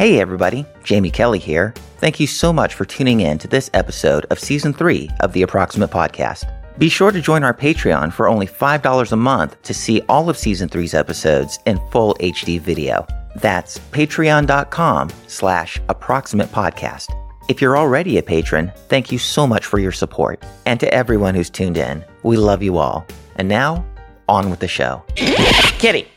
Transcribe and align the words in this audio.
Hey 0.00 0.18
everybody, 0.18 0.64
Jamie 0.82 1.10
Kelly 1.10 1.38
here. 1.38 1.74
Thank 1.98 2.18
you 2.18 2.26
so 2.26 2.54
much 2.54 2.74
for 2.74 2.86
tuning 2.86 3.20
in 3.20 3.36
to 3.36 3.46
this 3.46 3.68
episode 3.74 4.24
of 4.30 4.38
Season 4.38 4.72
3 4.72 5.10
of 5.20 5.34
the 5.34 5.42
Approximate 5.42 5.90
Podcast. 5.90 6.50
Be 6.78 6.88
sure 6.88 7.12
to 7.12 7.20
join 7.20 7.44
our 7.44 7.52
Patreon 7.52 8.10
for 8.10 8.26
only 8.26 8.46
$5 8.46 9.12
a 9.12 9.16
month 9.16 9.62
to 9.62 9.74
see 9.74 10.00
all 10.08 10.30
of 10.30 10.38
Season 10.38 10.70
3's 10.70 10.94
episodes 10.94 11.58
in 11.66 11.78
full 11.90 12.14
HD 12.14 12.58
video. 12.58 13.06
That's 13.42 13.76
patreon.com 13.76 15.10
slash 15.26 15.78
approximate 15.90 16.50
podcast. 16.50 17.14
If 17.50 17.60
you're 17.60 17.76
already 17.76 18.16
a 18.16 18.22
patron, 18.22 18.72
thank 18.88 19.12
you 19.12 19.18
so 19.18 19.46
much 19.46 19.66
for 19.66 19.78
your 19.78 19.92
support. 19.92 20.42
And 20.64 20.80
to 20.80 20.94
everyone 20.94 21.34
who's 21.34 21.50
tuned 21.50 21.76
in, 21.76 22.02
we 22.22 22.38
love 22.38 22.62
you 22.62 22.78
all. 22.78 23.06
And 23.36 23.48
now, 23.50 23.84
on 24.30 24.48
with 24.48 24.60
the 24.60 24.66
show. 24.66 25.04
Kitty! 25.14 26.08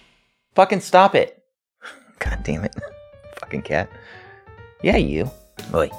Fucking 0.55 0.79
stop 0.79 1.15
it! 1.15 1.43
God 2.19 2.39
damn 2.45 2.63
it. 2.63 2.73
Fucking 3.53 3.61
cat. 3.61 3.87
Yeah, 4.81 4.97
you. 4.97 5.29
Oi. 5.75 5.91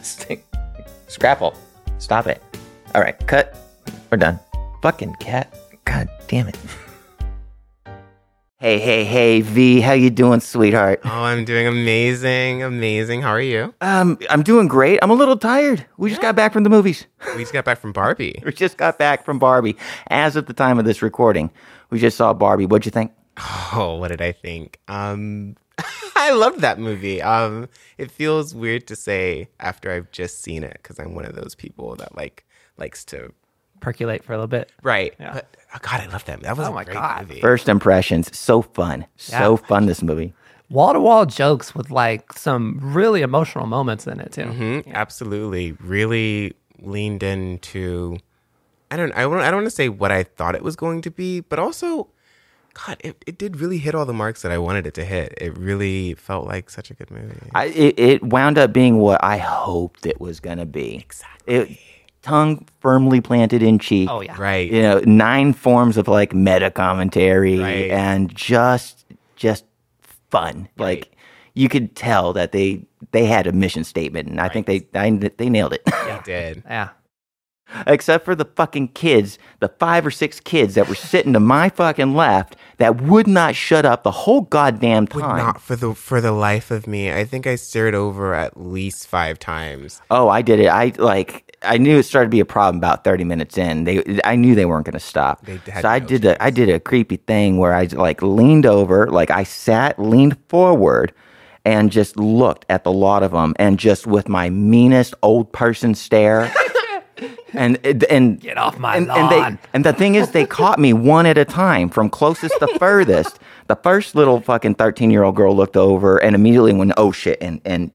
Scrapple. 1.08 1.54
Stop 1.98 2.26
it. 2.26 2.42
All 2.94 3.02
right, 3.02 3.18
cut. 3.26 3.54
We're 4.10 4.16
done. 4.16 4.40
Fucking 4.80 5.16
cat. 5.20 5.54
God 5.84 6.08
damn 6.26 6.48
it. 6.48 6.56
Hey, 8.60 8.78
hey, 8.78 9.04
hey, 9.04 9.42
V, 9.42 9.82
how 9.82 9.92
you 9.92 10.08
doing, 10.08 10.40
sweetheart? 10.40 11.02
Oh, 11.04 11.10
I'm 11.24 11.44
doing 11.44 11.66
amazing, 11.66 12.62
amazing. 12.62 13.20
How 13.20 13.32
are 13.32 13.40
you? 13.42 13.74
Um, 13.82 14.18
I'm 14.30 14.42
doing 14.42 14.68
great. 14.68 15.00
I'm 15.02 15.10
a 15.10 15.14
little 15.14 15.36
tired. 15.36 15.84
We 15.98 16.08
just 16.08 16.22
got 16.22 16.34
back 16.34 16.54
from 16.54 16.62
the 16.62 16.70
movies. 16.70 17.06
We 17.36 17.42
just 17.42 17.52
got 17.52 17.66
back 17.66 17.78
from 17.78 17.92
Barbie. 17.92 18.42
We 18.42 18.52
just 18.52 18.78
got 18.78 18.96
back 18.96 19.26
from 19.26 19.38
Barbie. 19.38 19.76
As 20.08 20.34
of 20.34 20.46
the 20.46 20.54
time 20.54 20.78
of 20.78 20.86
this 20.86 21.02
recording, 21.02 21.50
we 21.90 21.98
just 21.98 22.16
saw 22.16 22.32
Barbie. 22.32 22.64
What'd 22.64 22.86
you 22.86 22.90
think? 22.90 23.12
Oh, 23.74 23.96
what 24.00 24.08
did 24.08 24.22
I 24.22 24.32
think? 24.32 24.80
Um, 24.88 25.56
I 26.16 26.32
loved 26.32 26.60
that 26.60 26.78
movie. 26.78 27.22
Um, 27.22 27.68
it 27.96 28.10
feels 28.10 28.54
weird 28.54 28.86
to 28.88 28.96
say 28.96 29.48
after 29.60 29.90
I've 29.92 30.10
just 30.10 30.42
seen 30.42 30.64
it 30.64 30.78
because 30.82 30.98
I'm 30.98 31.14
one 31.14 31.24
of 31.24 31.34
those 31.34 31.54
people 31.54 31.94
that 31.96 32.16
like 32.16 32.44
likes 32.76 33.04
to 33.06 33.32
percolate 33.80 34.24
for 34.24 34.32
a 34.32 34.36
little 34.36 34.48
bit. 34.48 34.72
right. 34.82 35.14
Yeah. 35.20 35.32
But 35.34 35.56
oh 35.74 35.78
god, 35.80 36.00
I 36.00 36.06
love 36.06 36.24
that. 36.26 36.40
That 36.40 36.56
was 36.56 36.66
Oh 36.66 36.70
a 36.72 36.74
my 36.74 36.84
great 36.84 36.94
God. 36.94 37.28
movie. 37.28 37.40
First 37.40 37.68
impressions, 37.68 38.36
so 38.36 38.62
fun. 38.62 39.06
So 39.16 39.56
fun, 39.56 39.86
this 39.86 40.02
movie. 40.02 40.34
Wall 40.70 40.92
to 40.92 41.00
wall 41.00 41.24
jokes 41.26 41.74
with 41.74 41.90
like 41.90 42.32
some 42.34 42.78
really 42.82 43.22
emotional 43.22 43.66
moments 43.66 44.06
in 44.06 44.20
it 44.20 44.32
too. 44.32 44.42
Mhm, 44.42 44.92
Absolutely, 44.92 45.72
really 45.80 46.54
leaned 46.80 47.22
into. 47.22 48.18
I 48.90 48.96
don't. 48.96 49.12
I 49.12 49.22
don't. 49.22 49.40
I 49.40 49.46
don't 49.50 49.60
want 49.62 49.66
to 49.66 49.70
say 49.70 49.88
what 49.88 50.10
I 50.12 50.24
thought 50.24 50.54
it 50.54 50.62
was 50.62 50.74
going 50.76 51.00
to 51.02 51.10
be, 51.10 51.40
but 51.40 51.58
also, 51.58 52.08
God, 52.86 52.96
it, 53.00 53.22
it 53.26 53.38
did 53.38 53.56
really 53.60 53.78
hit 53.78 53.94
all 53.94 54.06
the 54.06 54.12
marks 54.12 54.42
that 54.42 54.52
I 54.52 54.58
wanted 54.58 54.86
it 54.86 54.94
to 54.94 55.04
hit. 55.04 55.34
It 55.40 55.56
really 55.58 56.14
felt 56.14 56.46
like 56.46 56.70
such 56.70 56.90
a 56.90 56.94
good 56.94 57.10
movie. 57.10 57.34
I, 57.54 57.66
it, 57.66 57.98
it 57.98 58.22
wound 58.22 58.56
up 58.58 58.72
being 58.72 58.98
what 58.98 59.22
I 59.22 59.38
hoped 59.38 60.06
it 60.06 60.20
was 60.20 60.38
going 60.40 60.58
to 60.58 60.66
be. 60.66 60.96
Exactly. 60.96 61.54
It, 61.54 61.78
tongue 62.22 62.66
firmly 62.80 63.20
planted 63.20 63.62
in 63.62 63.78
cheek. 63.78 64.08
Oh 64.10 64.20
yeah. 64.20 64.36
Right. 64.40 64.70
You 64.70 64.82
know, 64.82 65.00
nine 65.06 65.52
forms 65.54 65.96
of 65.96 66.08
like 66.08 66.34
meta 66.34 66.70
commentary 66.70 67.58
Right. 67.58 67.90
and 67.90 68.34
just 68.34 69.04
just 69.36 69.64
fun. 70.30 70.68
Like 70.78 71.10
you 71.54 71.68
could 71.68 71.96
tell 71.96 72.32
that 72.34 72.52
they 72.52 72.84
they 73.12 73.24
had 73.24 73.46
a 73.46 73.52
mission 73.52 73.84
statement, 73.84 74.28
and 74.28 74.40
I 74.40 74.48
think 74.48 74.66
they 74.66 74.86
I, 74.94 75.10
they 75.10 75.48
nailed 75.48 75.72
it. 75.72 75.82
It 75.86 76.24
did. 76.24 76.62
Yeah. 76.68 76.90
Except 77.86 78.24
for 78.24 78.34
the 78.34 78.46
fucking 78.46 78.88
kids, 78.88 79.38
the 79.60 79.68
five 79.68 80.06
or 80.06 80.10
six 80.10 80.40
kids 80.40 80.74
that 80.74 80.88
were 80.88 80.94
sitting 80.94 81.34
to 81.34 81.40
my 81.40 81.68
fucking 81.68 82.14
left 82.14 82.56
that 82.78 83.00
would 83.02 83.26
not 83.26 83.54
shut 83.54 83.84
up 83.84 84.02
the 84.02 84.10
whole 84.10 84.42
goddamn 84.42 85.06
Would 85.12 85.20
time. 85.20 85.36
not 85.38 85.60
for 85.60 85.76
the 85.76 85.94
for 85.94 86.20
the 86.20 86.32
life 86.32 86.70
of 86.70 86.86
me. 86.86 87.12
I 87.12 87.24
think 87.24 87.46
I 87.46 87.56
stared 87.56 87.94
over 87.94 88.34
at 88.34 88.58
least 88.58 89.06
five 89.06 89.38
times. 89.38 90.00
Oh, 90.10 90.28
I 90.28 90.42
did 90.42 90.60
it. 90.60 90.68
I 90.68 90.92
like. 90.98 91.44
I 91.62 91.76
knew 91.76 91.98
it 91.98 92.04
started 92.04 92.28
to 92.28 92.30
be 92.30 92.40
a 92.40 92.44
problem 92.44 92.76
about 92.76 93.04
thirty 93.04 93.24
minutes 93.24 93.58
in. 93.58 93.84
They, 93.84 94.20
I 94.24 94.36
knew 94.36 94.54
they 94.54 94.64
weren't 94.64 94.86
going 94.86 94.92
to 94.92 95.00
stop. 95.00 95.44
So 95.46 95.88
I 95.88 95.98
no 95.98 96.06
did 96.06 96.24
a, 96.24 96.42
I 96.42 96.50
did 96.50 96.68
a 96.68 96.78
creepy 96.78 97.16
thing 97.16 97.58
where 97.58 97.74
I 97.74 97.84
like 97.84 98.22
leaned 98.22 98.64
over, 98.64 99.08
like 99.08 99.30
I 99.30 99.42
sat, 99.42 99.98
leaned 99.98 100.38
forward, 100.48 101.12
and 101.64 101.90
just 101.90 102.16
looked 102.16 102.64
at 102.68 102.84
the 102.84 102.92
lot 102.92 103.22
of 103.24 103.32
them, 103.32 103.54
and 103.58 103.78
just 103.78 104.06
with 104.06 104.28
my 104.28 104.50
meanest 104.50 105.14
old 105.22 105.52
person 105.52 105.94
stare. 105.94 106.50
And 107.52 107.78
and 108.10 108.40
Get 108.40 108.58
off 108.58 108.78
my 108.78 108.96
and, 108.96 109.10
and, 109.10 109.30
lawn. 109.30 109.54
they, 109.54 109.68
and 109.72 109.84
the 109.84 109.92
thing 109.92 110.14
is, 110.14 110.30
they 110.30 110.46
caught 110.46 110.78
me 110.78 110.92
one 110.92 111.26
at 111.26 111.38
a 111.38 111.44
time 111.44 111.88
from 111.88 112.10
closest 112.10 112.58
to 112.58 112.66
furthest. 112.78 113.38
The 113.68 113.76
first 113.76 114.14
little 114.14 114.40
fucking 114.40 114.74
13 114.74 115.10
year 115.10 115.22
old 115.22 115.36
girl 115.36 115.54
looked 115.54 115.76
over 115.76 116.18
and 116.18 116.34
immediately 116.34 116.72
went, 116.72 116.92
oh 116.96 117.12
shit, 117.12 117.38
and, 117.40 117.60
and 117.64 117.92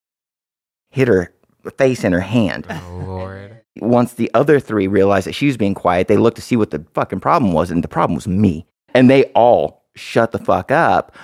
hit 0.90 1.08
her 1.08 1.34
face 1.78 2.04
in 2.04 2.14
her 2.14 2.22
hand. 2.22 2.68
Oh 2.70 3.04
Lord. 3.06 3.62
Once 3.80 4.14
the 4.14 4.30
other 4.34 4.60
three 4.60 4.88
realized 4.88 5.26
that 5.28 5.34
she 5.34 5.48
was 5.48 5.58
being 5.58 5.74
quiet, 5.74 6.08
they 6.08 6.18
looked 6.18 6.36
to 6.36 6.44
see 6.44 6.56
what 6.56 6.72
the 6.72 6.86
fucking 6.94 7.20
problem 7.20 7.54
was, 7.54 7.72
and 7.72 7.84
the 7.84 7.88
problem 7.88 8.16
was 8.16 8.28
me. 8.28 8.66
And 8.94 9.10
they 9.10 9.26
all 9.34 9.84
shut 9.96 10.32
the 10.32 10.40
fuck 10.40 10.72
up. 10.72 11.16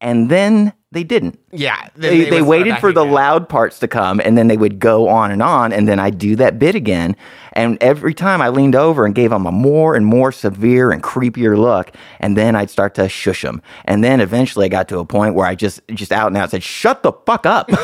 And 0.00 0.28
then 0.28 0.72
they 0.90 1.04
didn't. 1.04 1.38
Yeah. 1.50 1.88
They, 1.96 2.08
they, 2.08 2.18
would 2.18 2.26
start 2.28 2.46
waited 2.46 2.78
for 2.78 2.92
the 2.92 3.04
down. 3.04 3.12
loud 3.12 3.48
parts 3.48 3.78
to 3.80 3.88
come, 3.88 4.20
and 4.24 4.36
then 4.36 4.48
they 4.48 4.56
would 4.56 4.78
go 4.78 5.08
on 5.08 5.30
and 5.30 5.42
on, 5.42 5.72
and 5.72 5.88
then 5.88 5.98
I'd 5.98 6.18
do 6.18 6.36
that 6.36 6.58
bit 6.58 6.74
again. 6.74 7.16
And 7.54 7.78
every 7.82 8.14
time 8.14 8.42
I 8.42 8.48
leaned 8.50 8.74
over 8.76 9.06
and 9.06 9.14
gave 9.14 9.30
them 9.30 9.46
a 9.46 9.52
more 9.52 9.94
and 9.94 10.04
more 10.04 10.30
severe 10.32 10.90
and 10.90 11.02
creepier 11.02 11.56
look, 11.56 11.92
and 12.20 12.36
then 12.36 12.54
I'd 12.56 12.68
start 12.70 12.94
to 12.96 13.08
shush 13.08 13.42
them. 13.42 13.62
And 13.86 14.04
then 14.04 14.20
eventually 14.20 14.66
I 14.66 14.68
got 14.68 14.88
to 14.88 14.98
a 14.98 15.04
point 15.04 15.34
where 15.34 15.46
I 15.46 15.54
just 15.54 15.80
just 15.94 16.12
out 16.12 16.26
and 16.28 16.36
out 16.36 16.50
said, 16.50 16.62
"Shut 16.62 17.02
the 17.02 17.12
fuck 17.26 17.46
up." 17.46 17.70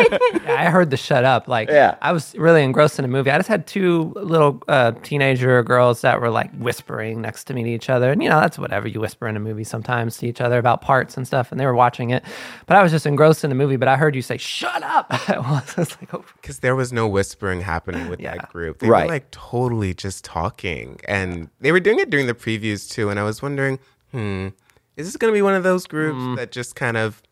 Yeah, 0.00 0.56
I 0.62 0.70
heard 0.70 0.90
the 0.90 0.96
shut 0.96 1.24
up. 1.24 1.46
Like, 1.46 1.68
Yeah. 1.68 1.96
I 2.00 2.12
was 2.12 2.34
really 2.36 2.62
engrossed 2.62 2.98
in 2.98 3.02
the 3.02 3.08
movie. 3.08 3.30
I 3.30 3.36
just 3.36 3.48
had 3.48 3.66
two 3.66 4.12
little 4.16 4.62
uh, 4.66 4.92
teenager 5.02 5.62
girls 5.62 6.00
that 6.00 6.20
were 6.20 6.30
like 6.30 6.50
whispering 6.56 7.20
next 7.20 7.44
to 7.44 7.54
me 7.54 7.62
to 7.64 7.68
each 7.70 7.90
other. 7.90 8.10
And, 8.10 8.22
you 8.22 8.28
know, 8.30 8.40
that's 8.40 8.58
whatever 8.58 8.88
you 8.88 8.98
whisper 9.00 9.28
in 9.28 9.36
a 9.36 9.40
movie 9.40 9.62
sometimes 9.64 10.16
to 10.18 10.26
each 10.26 10.40
other 10.40 10.58
about 10.58 10.80
parts 10.80 11.16
and 11.18 11.26
stuff. 11.26 11.52
And 11.52 11.60
they 11.60 11.66
were 11.66 11.74
watching 11.74 12.10
it. 12.10 12.24
But 12.66 12.76
I 12.78 12.82
was 12.82 12.90
just 12.92 13.04
engrossed 13.04 13.44
in 13.44 13.50
the 13.50 13.54
movie. 13.56 13.76
But 13.76 13.88
I 13.88 13.96
heard 13.96 14.14
you 14.16 14.22
say, 14.22 14.38
shut 14.38 14.82
up. 14.82 15.06
I 15.28 15.38
was 15.76 15.76
like, 16.00 16.12
oh, 16.14 16.24
because 16.40 16.60
there 16.60 16.74
was 16.74 16.92
no 16.94 17.06
whispering 17.06 17.60
happening 17.60 18.08
with 18.08 18.20
Yeah. 18.20 18.36
that 18.36 18.50
group. 18.50 18.78
They 18.78 18.88
Right. 18.88 19.09
Were 19.10 19.14
like 19.16 19.30
totally 19.30 19.94
just 19.94 20.24
talking, 20.24 21.00
and 21.06 21.48
they 21.60 21.72
were 21.72 21.80
doing 21.80 21.98
it 21.98 22.10
during 22.10 22.26
the 22.26 22.34
previews 22.34 22.88
too. 22.90 23.10
And 23.10 23.18
I 23.18 23.24
was 23.24 23.42
wondering, 23.42 23.78
hmm, 24.12 24.48
is 24.96 25.06
this 25.06 25.16
going 25.16 25.32
to 25.32 25.36
be 25.36 25.42
one 25.42 25.54
of 25.54 25.62
those 25.62 25.86
groups 25.86 26.18
Mm. 26.18 26.36
that 26.36 26.52
just 26.52 26.74
kind 26.76 26.96
of 26.96 27.22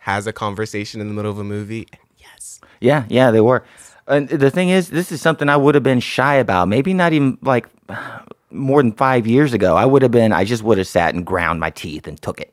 has 0.00 0.26
a 0.26 0.32
conversation 0.32 1.00
in 1.00 1.08
the 1.08 1.14
middle 1.14 1.30
of 1.30 1.38
a 1.38 1.44
movie? 1.44 1.86
And 1.92 2.00
yes, 2.18 2.60
yeah, 2.80 3.04
yeah, 3.08 3.30
they 3.30 3.40
were. 3.40 3.64
And 4.06 4.28
the 4.28 4.50
thing 4.50 4.68
is, 4.68 4.90
this 4.90 5.10
is 5.10 5.22
something 5.22 5.48
I 5.48 5.56
would 5.56 5.74
have 5.74 5.84
been 5.84 6.00
shy 6.00 6.34
about. 6.34 6.68
Maybe 6.68 6.92
not 6.92 7.12
even 7.12 7.38
like 7.42 7.66
more 8.50 8.82
than 8.82 8.92
five 8.92 9.26
years 9.26 9.52
ago. 9.52 9.76
I 9.76 9.84
would 9.86 10.02
have 10.02 10.10
been. 10.10 10.32
I 10.32 10.44
just 10.44 10.62
would 10.62 10.78
have 10.78 10.86
sat 10.88 11.14
and 11.14 11.24
ground 11.24 11.58
my 11.60 11.70
teeth 11.70 12.06
and 12.06 12.20
took 12.20 12.40
it. 12.40 12.50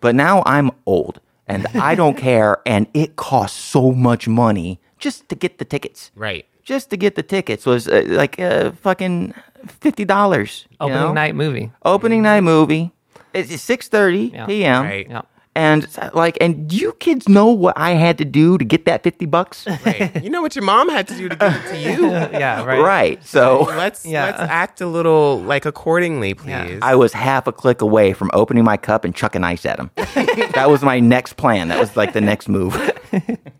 But 0.00 0.14
now 0.14 0.42
I'm 0.46 0.70
old 0.86 1.20
and 1.46 1.66
I 1.74 1.94
don't 1.94 2.16
care, 2.28 2.58
and 2.66 2.86
it 2.94 3.16
costs 3.16 3.58
so 3.58 3.92
much 3.92 4.28
money 4.28 4.80
just 4.98 5.28
to 5.28 5.34
get 5.34 5.58
the 5.58 5.64
tickets. 5.64 6.10
right. 6.14 6.46
Just 6.68 6.90
to 6.90 6.96
get 6.98 7.14
the 7.14 7.22
tickets 7.22 7.64
was 7.64 7.88
uh, 7.88 8.02
like 8.06 8.38
uh, 8.38 8.72
fucking 8.72 9.32
fifty 9.80 10.04
dollars. 10.04 10.66
opening 10.80 11.14
night 11.14 11.34
movie. 11.34 11.72
Opening 11.82 12.20
night 12.22 12.42
movie. 12.42 12.92
It's 13.32 13.62
six 13.62 13.88
thirty 13.88 14.30
Yeah. 14.34 14.44
p.m. 14.46 14.84
Right. 14.84 15.06
Yeah. 15.08 15.22
And 15.58 15.88
like, 16.14 16.38
and 16.40 16.72
you 16.72 16.92
kids 17.00 17.28
know 17.28 17.46
what 17.48 17.76
I 17.76 17.90
had 17.90 18.16
to 18.18 18.24
do 18.24 18.58
to 18.58 18.64
get 18.64 18.84
that 18.84 19.02
fifty 19.02 19.26
bucks? 19.26 19.66
Right. 19.84 20.22
you 20.22 20.30
know 20.30 20.40
what 20.42 20.54
your 20.54 20.64
mom 20.64 20.88
had 20.88 21.08
to 21.08 21.16
do 21.16 21.28
to 21.28 21.34
give 21.36 21.52
it 21.54 21.68
to 21.70 21.78
you. 21.78 22.08
Yeah, 22.38 22.64
right. 22.64 22.80
right. 22.80 23.26
So 23.26 23.62
Let's 23.62 24.06
Yeah. 24.06 24.26
let's 24.26 24.38
act 24.40 24.80
a 24.80 24.86
little 24.86 25.40
like 25.40 25.66
accordingly, 25.66 26.34
please. 26.34 26.48
Yeah. 26.50 26.78
I 26.82 26.94
was 26.94 27.12
half 27.12 27.46
a 27.48 27.52
click 27.52 27.80
away 27.82 28.12
from 28.12 28.30
opening 28.34 28.62
my 28.64 28.76
cup 28.76 29.04
and 29.04 29.12
chucking 29.14 29.42
ice 29.42 29.66
at 29.66 29.78
him. 29.80 29.90
that 29.96 30.66
was 30.68 30.82
my 30.82 31.00
next 31.00 31.36
plan. 31.36 31.68
That 31.68 31.80
was 31.80 31.96
like 31.96 32.12
the 32.12 32.20
next 32.20 32.48
move. 32.48 32.72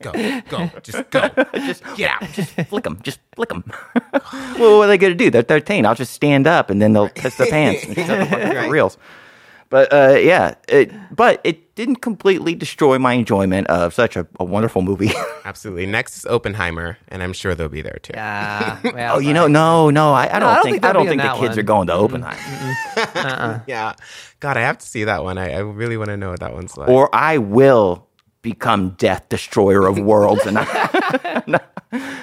go, 0.03 0.13
go, 0.49 0.71
just 0.83 1.11
go, 1.11 1.29
just 1.55 1.83
get 1.97 2.11
out. 2.11 2.31
just 2.33 2.53
flick 2.69 2.85
them, 2.85 3.01
just 3.03 3.19
flick 3.35 3.49
them. 3.49 3.65
well, 4.59 4.79
what 4.79 4.85
are 4.85 4.87
they 4.87 4.99
going 4.99 5.13
to 5.13 5.25
do? 5.25 5.31
They're 5.31 5.43
13. 5.43 5.85
I'll 5.85 5.95
just 5.97 6.13
stand 6.13 6.47
up 6.47 6.71
and 6.71 6.81
then 6.81 6.93
they'll 6.93 7.09
piss 7.09 7.37
their 7.37 7.49
pants 7.49 7.85
and 7.85 7.97
shut 7.97 8.07
the 8.21 8.27
fuck 8.27 8.41
up 8.41 8.65
for 8.65 8.71
reals. 8.71 8.99
But 9.71 9.93
uh, 9.93 10.17
yeah, 10.19 10.55
it, 10.67 10.91
but 11.15 11.41
it 11.45 11.75
didn't 11.75 11.97
completely 11.97 12.55
destroy 12.55 12.99
my 12.99 13.13
enjoyment 13.13 13.67
of 13.67 13.93
such 13.93 14.17
a, 14.17 14.27
a 14.41 14.45
wonderful 14.45 14.81
movie. 14.81 15.11
Absolutely. 15.45 15.85
Next 15.85 16.17
is 16.17 16.25
Oppenheimer, 16.27 16.97
and 17.09 17.23
I'm 17.23 17.35
sure 17.35 17.55
they'll 17.55 17.69
be 17.69 17.83
there 17.83 17.99
too. 18.03 18.13
Yeah. 18.15 18.79
well, 18.95 19.17
oh, 19.17 19.19
you 19.19 19.35
know, 19.35 19.47
no, 19.47 19.91
no, 19.91 20.13
I, 20.15 20.25
I 20.37 20.39
don't 20.39 20.49
I 20.49 20.55
don't 20.55 20.63
think, 20.65 20.75
think 20.77 20.85
I 20.85 20.93
don't 20.95 21.07
think 21.07 21.21
the 21.21 21.33
kids 21.35 21.51
one. 21.51 21.59
are 21.59 21.63
going 21.63 21.87
to 21.89 21.93
Oppenheimer. 21.95 23.65
Yeah. 23.69 23.93
God, 24.41 24.57
I 24.57 24.61
have 24.61 24.79
to 24.79 24.87
see 24.87 25.05
that 25.05 25.23
one. 25.23 25.37
I, 25.37 25.53
I 25.53 25.59
really 25.59 25.97
want 25.99 26.09
to 26.09 26.17
know 26.17 26.31
what 26.31 26.41
that 26.41 26.55
one's 26.55 26.77
like. 26.77 26.89
or 26.89 27.15
I 27.15 27.37
will 27.39 28.07
become 28.41 28.91
Death 28.91 29.29
Destroyer 29.29 29.87
of 29.87 29.99
Worlds, 29.99 30.47
and 30.47 30.57
I, 30.59 30.65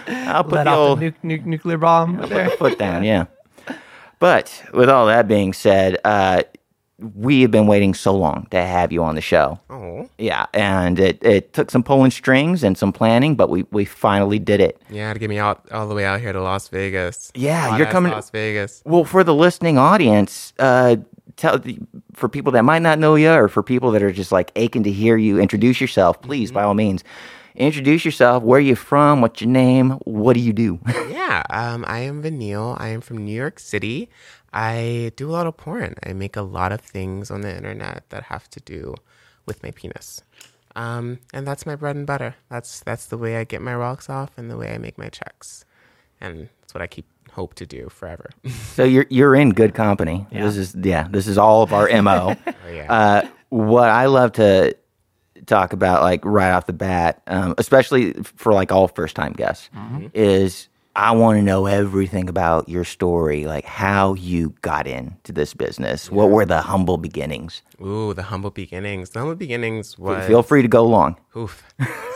I'll 0.07 0.43
put 0.43 0.53
let 0.53 0.63
the 0.63 0.69
off 0.71 0.77
old 0.77 0.99
the 0.99 1.13
nu- 1.23 1.37
nu- 1.37 1.45
nuclear 1.45 1.77
bomb 1.77 2.17
there. 2.27 2.49
foot 2.51 2.79
down. 2.79 3.03
Yeah. 3.03 3.25
But 4.19 4.63
with 4.73 4.89
all 4.89 5.05
that 5.07 5.27
being 5.27 5.53
said, 5.53 5.97
uh, 6.03 6.43
we 6.99 7.41
have 7.41 7.51
been 7.51 7.67
waiting 7.67 7.93
so 7.93 8.15
long 8.15 8.47
to 8.51 8.61
have 8.61 8.91
you 8.91 9.03
on 9.03 9.15
the 9.15 9.21
show. 9.21 9.59
Oh, 9.69 10.09
Yeah, 10.17 10.45
and 10.53 10.97
it, 10.99 11.21
it 11.23 11.51
took 11.53 11.69
some 11.69 11.83
pulling 11.83 12.11
strings 12.11 12.63
and 12.63 12.77
some 12.77 12.93
planning, 12.93 13.35
but 13.35 13.49
we, 13.49 13.65
we 13.71 13.83
finally 13.85 14.39
did 14.39 14.61
it. 14.61 14.81
yeah, 14.89 15.11
to 15.11 15.19
get 15.19 15.29
me 15.29 15.37
out 15.37 15.65
all 15.71 15.87
the 15.87 15.95
way 15.95 16.05
out 16.05 16.21
here 16.21 16.31
to 16.31 16.41
Las 16.41 16.69
Vegas. 16.69 17.31
Yeah, 17.35 17.69
Hot 17.69 17.77
you're 17.79 17.87
coming 17.87 18.11
to 18.11 18.15
Las 18.15 18.29
Vegas. 18.29 18.81
Well, 18.85 19.03
for 19.03 19.23
the 19.23 19.33
listening 19.35 19.77
audience, 19.77 20.53
uh, 20.57 20.95
tell 21.35 21.59
the, 21.59 21.77
for 22.13 22.29
people 22.29 22.53
that 22.53 22.63
might 22.63 22.81
not 22.81 22.97
know 22.97 23.15
you, 23.15 23.31
or 23.31 23.49
for 23.49 23.61
people 23.61 23.91
that 23.91 24.01
are 24.01 24.11
just 24.13 24.31
like 24.31 24.51
aching 24.55 24.83
to 24.83 24.91
hear 24.91 25.17
you 25.17 25.37
introduce 25.39 25.81
yourself, 25.81 26.21
please, 26.21 26.51
by 26.51 26.63
all 26.63 26.75
means, 26.75 27.03
introduce 27.55 28.05
yourself. 28.05 28.41
Where 28.41 28.57
are 28.57 28.61
you 28.61 28.75
from? 28.75 29.19
What's 29.21 29.41
your 29.41 29.49
name? 29.49 29.91
What 30.05 30.33
do 30.33 30.39
you 30.39 30.53
do? 30.53 30.79
Yeah, 31.25 31.41
um, 31.49 31.83
I 31.87 31.99
am 32.01 32.21
Vanniall. 32.21 32.79
I 32.79 32.89
am 32.89 33.01
from 33.01 33.17
New 33.17 33.33
York 33.35 33.57
City. 33.59 34.09
I 34.55 35.11
do 35.17 35.29
a 35.29 35.33
lot 35.33 35.47
of 35.47 35.57
porn. 35.57 35.95
I 36.01 36.13
make 36.13 36.37
a 36.37 36.41
lot 36.41 36.71
of 36.71 36.79
things 36.79 37.29
on 37.29 37.41
the 37.41 37.53
internet 37.55 38.05
that 38.09 38.23
have 38.23 38.49
to 38.51 38.61
do 38.61 38.95
with 39.45 39.61
my 39.61 39.71
penis. 39.71 40.23
Um, 40.77 41.19
and 41.33 41.45
that's 41.45 41.65
my 41.65 41.75
bread 41.75 41.97
and 41.97 42.07
butter. 42.07 42.35
That's 42.49 42.79
that's 42.79 43.05
the 43.07 43.17
way 43.17 43.35
I 43.35 43.43
get 43.43 43.61
my 43.61 43.75
rocks 43.75 44.09
off 44.09 44.31
and 44.37 44.49
the 44.49 44.55
way 44.55 44.73
I 44.73 44.77
make 44.77 44.97
my 44.97 45.09
checks. 45.09 45.65
And 46.21 46.47
that's 46.61 46.73
what 46.73 46.81
I 46.81 46.87
keep 46.87 47.05
hope 47.31 47.53
to 47.55 47.65
do 47.65 47.89
forever. 47.89 48.29
so 48.73 48.85
you're 48.85 49.07
you're 49.09 49.35
in 49.35 49.49
good 49.51 49.73
company. 49.73 50.25
This 50.31 50.55
is 50.55 50.73
yeah. 50.73 51.07
This 51.09 51.27
is 51.27 51.37
all 51.37 51.61
of 51.61 51.73
our 51.73 51.89
mo. 52.01 52.35
oh 52.47 52.69
yeah. 52.69 52.91
uh, 52.91 53.27
what 53.49 53.89
I 53.89 54.05
love 54.05 54.31
to 54.33 54.75
talk 55.45 55.73
about, 55.73 56.01
like 56.01 56.23
right 56.23 56.51
off 56.51 56.65
the 56.65 56.73
bat, 56.73 57.21
um, 57.27 57.55
especially 57.57 58.13
for 58.23 58.53
like 58.53 58.71
all 58.71 58.87
first 58.87 59.17
time 59.17 59.33
guests, 59.33 59.69
is 60.13 60.69
I 60.95 61.11
want 61.11 61.37
to 61.37 61.41
know 61.41 61.65
everything 61.65 62.29
about 62.29 62.69
your 62.69 62.85
story, 62.85 63.45
like 63.45 63.65
how 63.65 64.13
you 64.13 64.55
got 64.61 64.87
into 64.87 65.33
this 65.33 65.53
business. 65.53 66.09
What 66.09 66.29
were 66.29 66.45
the 66.45 66.61
humble 66.61 66.97
beginnings? 66.97 67.61
Ooh, 67.81 68.13
the 68.13 68.23
humble 68.23 68.49
beginnings. 68.49 69.09
The 69.09 69.19
humble 69.19 69.35
beginnings 69.35 69.97
was 69.97 70.25
Feel 70.25 70.41
free 70.41 70.61
to 70.61 70.69
go 70.69 70.85
long. 70.85 71.17
Oof. 71.35 71.63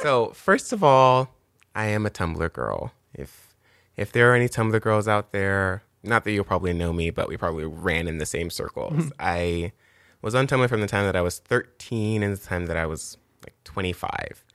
so 0.02 0.32
first 0.34 0.72
of 0.72 0.84
all, 0.84 1.36
I 1.76 1.86
am 1.88 2.06
a 2.06 2.10
Tumblr 2.10 2.54
girl. 2.54 2.94
If 3.14 3.54
if 3.98 4.14
there 4.14 4.32
are 4.32 4.36
any 4.36 4.48
Tumblr 4.48 4.80
girls 4.82 5.08
out 5.10 5.34
there, 5.34 5.84
not 6.04 6.24
that 6.24 6.32
you'll 6.32 6.46
probably 6.46 6.72
know 6.72 6.94
me, 6.94 7.10
but 7.10 7.28
we 7.28 7.36
probably 7.36 7.66
ran 7.66 8.08
in 8.08 8.18
the 8.18 8.26
same 8.26 8.50
circles. 8.50 8.94
Mm-hmm. 8.94 9.10
I 9.20 9.74
was 10.22 10.36
on 10.36 10.48
Tumblr 10.48 10.70
from 10.70 10.80
the 10.82 10.88
time 10.88 11.06
that 11.06 11.16
I 11.18 11.22
was 11.22 11.40
13 11.40 12.24
and 12.24 12.36
the 12.36 12.46
time 12.46 12.68
that 12.68 12.78
I 12.78 12.86
was 12.86 13.18
like 13.44 13.56
25. 13.66 14.46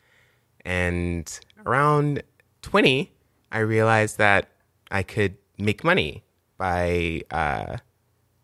And 0.64 1.40
around 1.66 2.22
20, 2.62 3.12
I 3.54 3.60
realized 3.60 4.18
that 4.18 4.48
I 4.90 5.02
could 5.02 5.36
make 5.56 5.84
money 5.84 6.24
by 6.58 7.22
uh, 7.30 7.76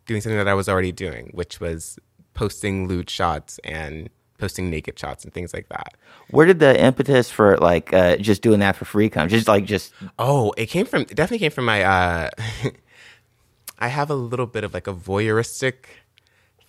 doing 0.07 0.21
something 0.21 0.39
that 0.39 0.49
I 0.49 0.55
was 0.55 0.69
already 0.69 0.93
doing, 0.93 1.31
which 1.35 1.61
was 1.61 1.99
posting 2.33 2.87
lewd 2.89 3.11
shots 3.11 3.59
and 3.65 4.09
posting 4.39 4.71
naked 4.71 4.99
shots 4.99 5.25
and 5.25 5.35
things 5.35 5.53
like 5.53 5.69
that. 5.69 5.95
Where 6.31 6.47
did 6.47 6.61
the 6.61 6.81
impetus 6.81 7.31
for 7.31 7.59
like 7.59 7.93
uh, 7.93 8.17
just 8.17 8.41
doing 8.41 8.61
that 8.61 8.77
for 8.77 8.85
free 8.85 9.11
come? 9.11 9.29
Just 9.29 9.49
like 9.49 9.65
just 9.67 9.93
Oh, 10.19 10.53
it 10.57 10.67
came 10.67 10.87
from 10.87 11.03
it 11.03 11.09
definitely 11.15 11.41
came 11.41 11.51
from 11.51 11.67
my 11.67 11.83
uh 11.83 12.31
I 13.79 13.89
have 13.89 14.11
a 14.11 14.15
little 14.15 14.47
bit 14.47 14.63
of 14.65 14.73
like 14.73 14.87
a 14.87 14.95
voyeuristic 14.95 15.87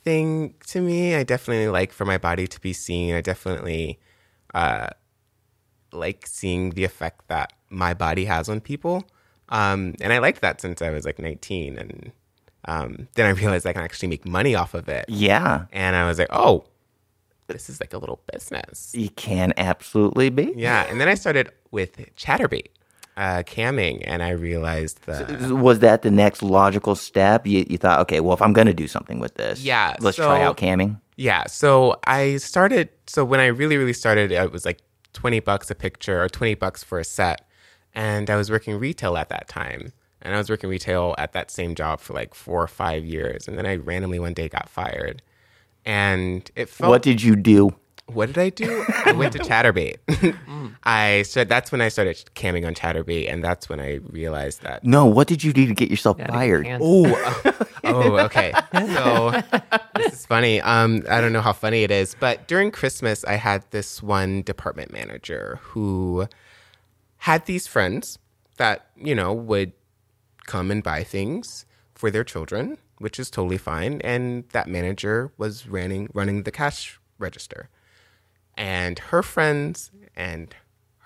thing 0.03 0.55
to 0.67 0.81
me. 0.81 1.15
I 1.15 1.23
definitely 1.23 1.67
like 1.67 1.93
for 1.93 2.05
my 2.05 2.17
body 2.17 2.47
to 2.47 2.59
be 2.59 2.73
seen. 2.73 3.13
I 3.13 3.21
definitely 3.21 3.99
uh 4.53 4.87
like 5.93 6.25
seeing 6.25 6.71
the 6.71 6.83
effect 6.83 7.27
that 7.27 7.53
my 7.71 7.93
body 7.93 8.25
has 8.25 8.49
on 8.49 8.59
people. 8.61 9.03
Um 9.49 9.95
and 10.01 10.13
I 10.13 10.19
liked 10.19 10.41
that 10.41 10.61
since 10.61 10.81
I 10.81 10.89
was 10.91 11.05
like 11.05 11.17
19 11.19 11.77
and 11.77 12.11
um 12.65 13.07
then 13.15 13.25
I 13.25 13.29
realized 13.31 13.65
I 13.65 13.73
can 13.73 13.81
actually 13.83 14.09
make 14.09 14.25
money 14.25 14.53
off 14.55 14.73
of 14.73 14.87
it. 14.89 15.05
yeah, 15.07 15.65
And 15.71 15.95
I 15.95 16.05
was 16.05 16.19
like, 16.19 16.27
"Oh, 16.31 16.65
this 17.47 17.69
is 17.69 17.79
like 17.81 17.93
a 17.93 17.97
little 17.97 18.21
business." 18.31 18.91
you 18.95 19.09
can 19.09 19.53
absolutely 19.57 20.29
be. 20.29 20.53
Yeah, 20.55 20.85
and 20.89 21.01
then 21.01 21.07
I 21.07 21.15
started 21.15 21.51
with 21.71 21.97
Chaturbate, 22.15 22.67
uh, 23.17 23.43
camming, 23.45 24.03
and 24.05 24.21
I 24.23 24.29
realized 24.31 25.05
that 25.05 25.49
Was 25.51 25.79
that 25.79 26.01
the 26.03 26.11
next 26.11 26.43
logical 26.43 26.95
step? 26.95 27.47
You, 27.47 27.65
you 27.67 27.77
thought, 27.77 27.99
okay, 28.01 28.19
well, 28.19 28.33
if 28.33 28.41
I'm 28.41 28.53
going 28.53 28.67
to 28.67 28.73
do 28.73 28.87
something 28.87 29.19
with 29.19 29.35
this, 29.35 29.61
Yeah, 29.61 29.95
let's 29.99 30.17
try 30.17 30.41
out 30.43 30.55
camming. 30.57 30.99
yeah. 31.17 31.45
So 31.47 31.99
I 32.05 32.37
started. 32.37 32.89
So 33.07 33.25
when 33.25 33.39
I 33.39 33.47
really, 33.47 33.77
really 33.77 33.93
started, 33.93 34.31
it 34.31 34.51
was 34.51 34.65
like 34.65 34.79
twenty 35.13 35.39
bucks 35.41 35.69
a 35.71 35.75
picture 35.75 36.21
or 36.23 36.29
twenty 36.29 36.53
bucks 36.55 36.83
for 36.83 36.99
a 36.99 37.03
set, 37.03 37.41
and 37.93 38.29
I 38.29 38.35
was 38.35 38.49
working 38.49 38.77
retail 38.77 39.17
at 39.17 39.29
that 39.29 39.47
time, 39.47 39.93
and 40.21 40.33
I 40.33 40.37
was 40.37 40.49
working 40.49 40.69
retail 40.69 41.15
at 41.17 41.33
that 41.33 41.51
same 41.51 41.75
job 41.75 41.99
for 41.99 42.13
like 42.13 42.33
four 42.33 42.61
or 42.61 42.67
five 42.67 43.05
years, 43.05 43.47
and 43.47 43.57
then 43.57 43.65
I 43.65 43.75
randomly 43.75 44.19
one 44.19 44.33
day 44.33 44.49
got 44.49 44.69
fired, 44.69 45.21
and 45.85 46.49
it 46.55 46.69
felt. 46.69 46.89
What 46.89 47.01
did 47.01 47.21
you 47.21 47.35
do? 47.35 47.75
what 48.13 48.25
did 48.25 48.37
I 48.37 48.49
do? 48.49 48.83
I 49.05 49.13
went 49.13 49.33
to 49.33 49.39
Chaturbate. 49.49 49.97
I 50.83 51.23
said 51.23 51.47
that's 51.49 51.71
when 51.71 51.81
I 51.81 51.87
started 51.87 52.23
camming 52.35 52.65
on 52.65 52.75
Chaturbate, 52.75 53.31
and 53.31 53.43
that's 53.43 53.69
when 53.69 53.79
I 53.79 53.95
realized 54.09 54.63
that 54.63 54.83
No, 54.83 55.05
what 55.05 55.27
did 55.27 55.43
you 55.43 55.53
do 55.53 55.65
to 55.67 55.73
get 55.73 55.89
yourself 55.89 56.17
Yeah, 56.19 56.27
fired? 56.27 56.67
Oh, 56.81 57.53
oh, 57.83 58.17
okay. 58.19 58.53
So 58.73 59.31
this 59.95 60.13
is 60.13 60.25
funny. 60.25 60.61
Um, 60.61 61.03
I 61.09 61.21
don't 61.21 61.33
know 61.33 61.41
how 61.41 61.53
funny 61.53 61.83
it 61.83 61.91
is, 61.91 62.15
but 62.19 62.47
during 62.47 62.71
Christmas, 62.71 63.23
I 63.25 63.35
had 63.35 63.63
this 63.71 64.03
one 64.03 64.41
department 64.41 64.91
manager 64.91 65.59
who 65.61 66.27
had 67.21 67.45
these 67.45 67.67
friends 67.67 68.17
that 68.57 68.87
you 68.95 69.15
know 69.15 69.33
would 69.33 69.73
come 70.47 70.71
and 70.71 70.83
buy 70.83 71.03
things 71.03 71.65
for 71.95 72.09
their 72.11 72.23
children, 72.23 72.77
which 72.97 73.19
is 73.19 73.29
totally 73.29 73.57
fine. 73.57 74.01
And 74.03 74.43
that 74.49 74.67
manager 74.67 75.31
was 75.37 75.67
running 75.67 76.09
running 76.13 76.43
the 76.43 76.51
cash 76.51 76.99
register, 77.19 77.69
and 78.57 78.97
her 79.11 79.23
friends 79.23 79.91
and 80.15 80.53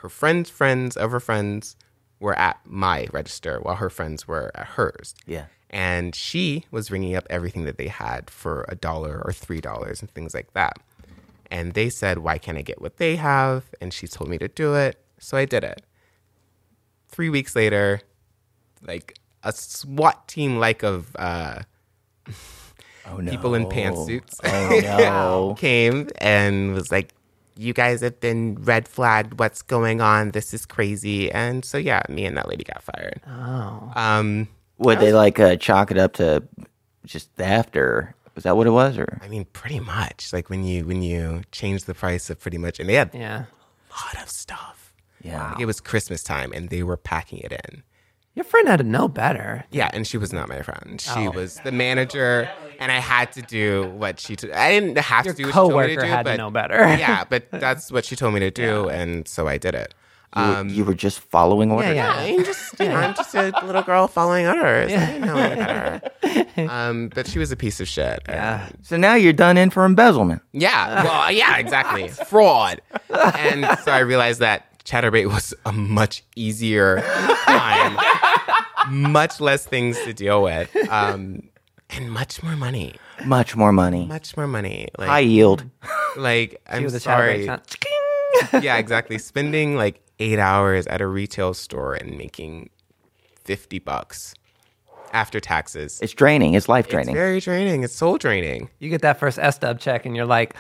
her 0.02 0.10
friends' 0.10 0.50
friends 0.50 0.96
of 0.98 1.12
her 1.12 1.20
friends 1.20 1.76
were 2.20 2.38
at 2.38 2.58
my 2.66 3.08
register 3.12 3.60
while 3.62 3.76
her 3.76 3.90
friends 3.90 4.28
were 4.28 4.52
at 4.56 4.66
hers 4.78 5.14
Yeah. 5.26 5.46
and 5.70 6.16
she 6.16 6.66
was 6.72 6.90
ringing 6.92 7.16
up 7.16 7.26
everything 7.30 7.66
that 7.66 7.78
they 7.78 7.88
had 7.90 8.30
for 8.30 8.66
a 8.70 8.76
dollar 8.76 9.22
or 9.26 9.34
three 9.34 9.60
dollars 9.62 10.02
and 10.02 10.10
things 10.12 10.34
like 10.34 10.54
that. 10.54 10.78
And 11.52 11.74
they 11.74 11.90
said, 11.90 12.20
"Why 12.20 12.38
can't 12.38 12.58
I 12.58 12.62
get 12.62 12.82
what 12.82 12.98
they 12.98 13.18
have?" 13.18 13.64
And 13.82 13.94
she 13.94 14.08
told 14.08 14.30
me 14.30 14.38
to 14.38 14.48
do 14.48 14.76
it, 14.76 14.96
so 15.20 15.38
I 15.38 15.46
did 15.46 15.64
it. 15.64 15.82
Three 17.16 17.30
weeks 17.30 17.56
later, 17.56 18.02
like 18.86 19.18
a 19.42 19.54
SWAT 19.54 20.28
team 20.28 20.58
like 20.60 20.84
of 20.84 21.16
uh, 21.18 21.62
Oh 23.08 23.18
no. 23.18 23.32
people 23.32 23.56
in 23.56 23.66
pantsuits 23.68 24.40
Oh 24.44 24.80
no. 24.84 25.56
came 25.58 26.10
and 26.20 26.74
was 26.74 26.92
like, 26.92 27.14
"You 27.56 27.72
guys 27.72 28.02
have 28.02 28.20
been 28.20 28.56
red 28.56 28.88
flagged. 28.88 29.40
What's 29.40 29.62
going 29.62 30.02
on? 30.02 30.32
This 30.32 30.54
is 30.54 30.66
crazy." 30.66 31.32
And 31.32 31.64
so 31.64 31.78
yeah, 31.78 32.02
me 32.10 32.26
and 32.26 32.36
that 32.36 32.50
lady 32.50 32.64
got 32.66 32.82
fired. 32.84 33.22
Oh. 33.28 33.94
Um, 33.96 34.50
Would 34.80 35.00
they 35.00 35.14
like 35.14 35.40
uh, 35.40 35.56
chalk 35.56 35.92
it 35.92 35.98
up 35.98 36.14
to 36.14 36.44
just 37.06 37.32
theft, 37.36 37.78
or 37.78 38.14
was 38.34 38.44
that 38.44 38.58
what 38.58 38.68
it 38.68 38.72
was? 38.72 38.98
Or 38.98 39.20
I 39.22 39.28
mean, 39.30 39.46
pretty 39.54 39.80
much. 39.80 40.34
Like 40.34 40.50
when 40.50 40.66
you 40.66 40.84
when 40.86 41.02
you 41.02 41.44
change 41.54 41.86
the 41.86 41.94
price 41.94 42.30
of 42.30 42.40
pretty 42.42 42.58
much, 42.58 42.80
and 42.80 42.90
they 42.90 42.96
had 42.96 43.12
Yeah. 43.14 43.46
a 43.46 43.96
lot 44.04 44.22
of 44.22 44.30
stuff. 44.30 44.75
Yeah, 45.26 45.52
Like, 45.52 45.60
it 45.62 45.66
was 45.66 45.80
Christmas 45.82 46.24
time, 46.24 46.52
and 46.54 46.70
they 46.70 46.84
were 46.84 46.98
packing 46.98 47.40
it 47.40 47.52
in. 47.52 47.84
Your 48.36 48.44
friend 48.44 48.68
had 48.68 48.78
to 48.78 48.84
know 48.84 49.08
better. 49.08 49.64
Yeah, 49.72 49.90
and 49.94 50.06
she 50.06 50.18
was 50.18 50.34
not 50.34 50.50
my 50.50 50.62
friend. 50.62 51.00
She 51.00 51.28
Oh. 51.28 51.32
was 51.32 51.56
the 51.64 51.72
manager, 51.72 52.50
and 52.80 52.92
I 52.92 53.00
had 53.00 53.32
to 53.34 53.42
do 53.42 53.88
what 53.98 54.20
she. 54.20 54.36
T- 54.36 54.52
I 54.52 54.72
didn't 54.72 54.98
have 54.98 55.24
Your 55.26 55.34
to 55.34 55.38
do 55.38 55.44
what 55.46 55.50
she 55.50 55.54
told 55.54 55.74
me 55.82 55.88
to 55.96 56.02
do, 56.02 56.06
had 56.08 56.24
but 56.26 56.32
to 56.34 56.38
know 56.38 56.52
better. 56.52 56.76
yeah, 57.00 57.24
but 57.30 57.50
that's 57.52 57.92
what 57.94 58.04
she 58.04 58.16
told 58.18 58.34
me 58.34 58.42
to 58.42 58.52
do, 58.52 58.90
and 58.90 59.26
so 59.28 59.48
I 59.48 59.58
did 59.58 59.74
it. 59.74 59.94
you, 60.36 60.42
were- 60.42 60.56
Um, 60.58 60.68
you 60.70 60.84
were 60.84 60.94
just 60.94 61.20
following 61.22 61.72
orders. 61.72 61.96
yeah. 61.96 62.12
I'm 62.14 62.44
just, 62.44 62.78
you 62.78 62.90
know, 62.90 62.96
I'm 62.98 63.16
just 63.16 63.34
a 63.36 63.54
little 63.64 63.84
girl 63.84 64.10
following 64.10 64.46
orders. 64.48 64.92
I 64.92 65.06
didn't 65.06 65.22
know 65.26 65.38
any 65.38 65.56
better. 65.56 66.02
Um, 66.58 67.10
but 67.14 67.28
she 67.28 67.38
was 67.40 67.52
a 67.52 67.56
piece 67.58 67.80
of 67.82 67.88
shit. 67.88 68.20
Yeah. 68.30 68.70
So 68.82 68.96
now 68.98 69.16
you're 69.16 69.34
done 69.34 69.58
in 69.58 69.70
for 69.70 69.84
embezzlement. 69.86 70.42
Yeah. 70.54 71.04
Well, 71.04 71.32
yeah, 71.32 71.58
exactly. 71.58 72.08
Fraud. 72.30 72.82
And 73.10 73.66
so 73.84 73.92
I 73.92 74.00
realized 74.00 74.40
that 74.40 74.75
Chaturbate 74.86 75.28
was 75.28 75.54
a 75.66 75.72
much 75.72 76.24
easier 76.36 77.02
time, 77.46 77.98
much 78.90 79.42
less 79.42 79.66
things 79.66 80.00
to 80.04 80.14
deal 80.14 80.44
with, 80.44 80.74
um, 80.90 81.42
and 81.90 82.12
much 82.12 82.42
more 82.44 82.56
money. 82.56 82.96
Much 83.26 83.56
more 83.56 83.72
money. 83.72 84.06
Much 84.06 84.38
more 84.38 84.48
money. 84.48 84.88
Like, 84.98 85.08
High 85.10 85.20
yield. 85.22 85.64
like 86.18 86.62
I'm 86.68 86.84
With 86.84 86.94
the 86.94 87.00
sorry. 87.00 87.46
yeah, 88.62 88.78
exactly. 88.78 89.18
Spending 89.18 89.76
like 89.76 90.02
eight 90.20 90.40
hours 90.40 90.86
at 90.88 91.02
a 91.02 91.08
retail 91.08 91.54
store 91.54 91.96
and 91.96 92.18
making 92.18 92.70
fifty 93.44 93.80
bucks 93.80 94.36
after 95.14 95.40
taxes. 95.40 96.00
It's 96.02 96.14
draining. 96.14 96.54
It's 96.54 96.68
life 96.70 96.86
It's 96.86 96.94
draining. 96.94 97.16
very 97.16 97.40
draining. 97.40 97.84
It's 97.84 97.96
soul 97.96 98.18
draining. 98.18 98.70
You 98.80 98.90
get 98.90 99.02
that 99.02 99.18
first 99.20 99.40
S 99.40 99.58
dub 99.58 99.80
check, 99.80 100.06
and 100.06 100.16
you're 100.16 100.26
like, 100.26 100.54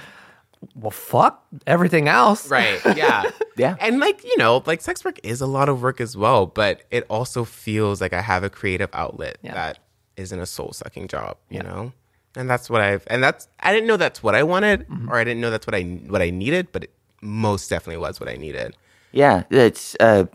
"Well, 0.76 0.92
fuck 0.92 1.46
everything 1.68 2.08
else." 2.08 2.50
Right. 2.50 2.80
Yeah. 2.96 3.24
Yeah. 3.58 3.76
And 3.80 4.00
like, 4.00 4.24
you 4.24 4.38
know, 4.38 4.64
like 4.66 4.82
sex 4.82 5.04
work 5.06 5.20
is 5.24 5.42
a 5.42 5.46
lot 5.48 5.70
of 5.70 5.82
work 5.82 6.00
as 6.02 6.16
well, 6.18 6.46
but 6.46 6.82
it 6.92 7.06
also 7.10 7.44
feels 7.46 8.02
like 8.02 8.14
I 8.14 8.22
have 8.22 8.44
a 8.44 8.50
creative 8.50 8.90
outlet 8.94 9.38
Yeah. 9.42 9.54
that 9.54 9.80
isn't 10.18 10.40
a 10.40 10.46
soul 10.46 10.72
sucking 10.74 11.08
job, 11.10 11.38
you 11.50 11.62
know? 11.62 11.92
and 12.38 12.50
that's 12.50 12.70
what 12.70 12.82
I've 12.82 13.04
and 13.08 13.24
that's 13.24 13.48
I 13.62 13.72
didn't 13.72 13.88
know 13.88 13.96
that's 13.96 14.22
what 14.22 14.36
I 14.36 14.44
wanted 14.44 14.86
or 15.10 15.16
I 15.18 15.24
didn't 15.24 15.40
know 15.40 15.50
that's 15.50 15.66
what 15.66 15.74
I 15.76 15.84
what 15.84 16.22
I 16.22 16.30
needed, 16.32 16.68
but 16.74 16.84
it 16.84 16.92
most 17.22 17.70
definitely 17.70 17.98
was 18.02 18.20
what 18.20 18.28
I 18.30 18.36
needed. 18.36 18.76
Yeah, 19.14 19.44
it's 19.50 19.96
uh, 20.02 20.26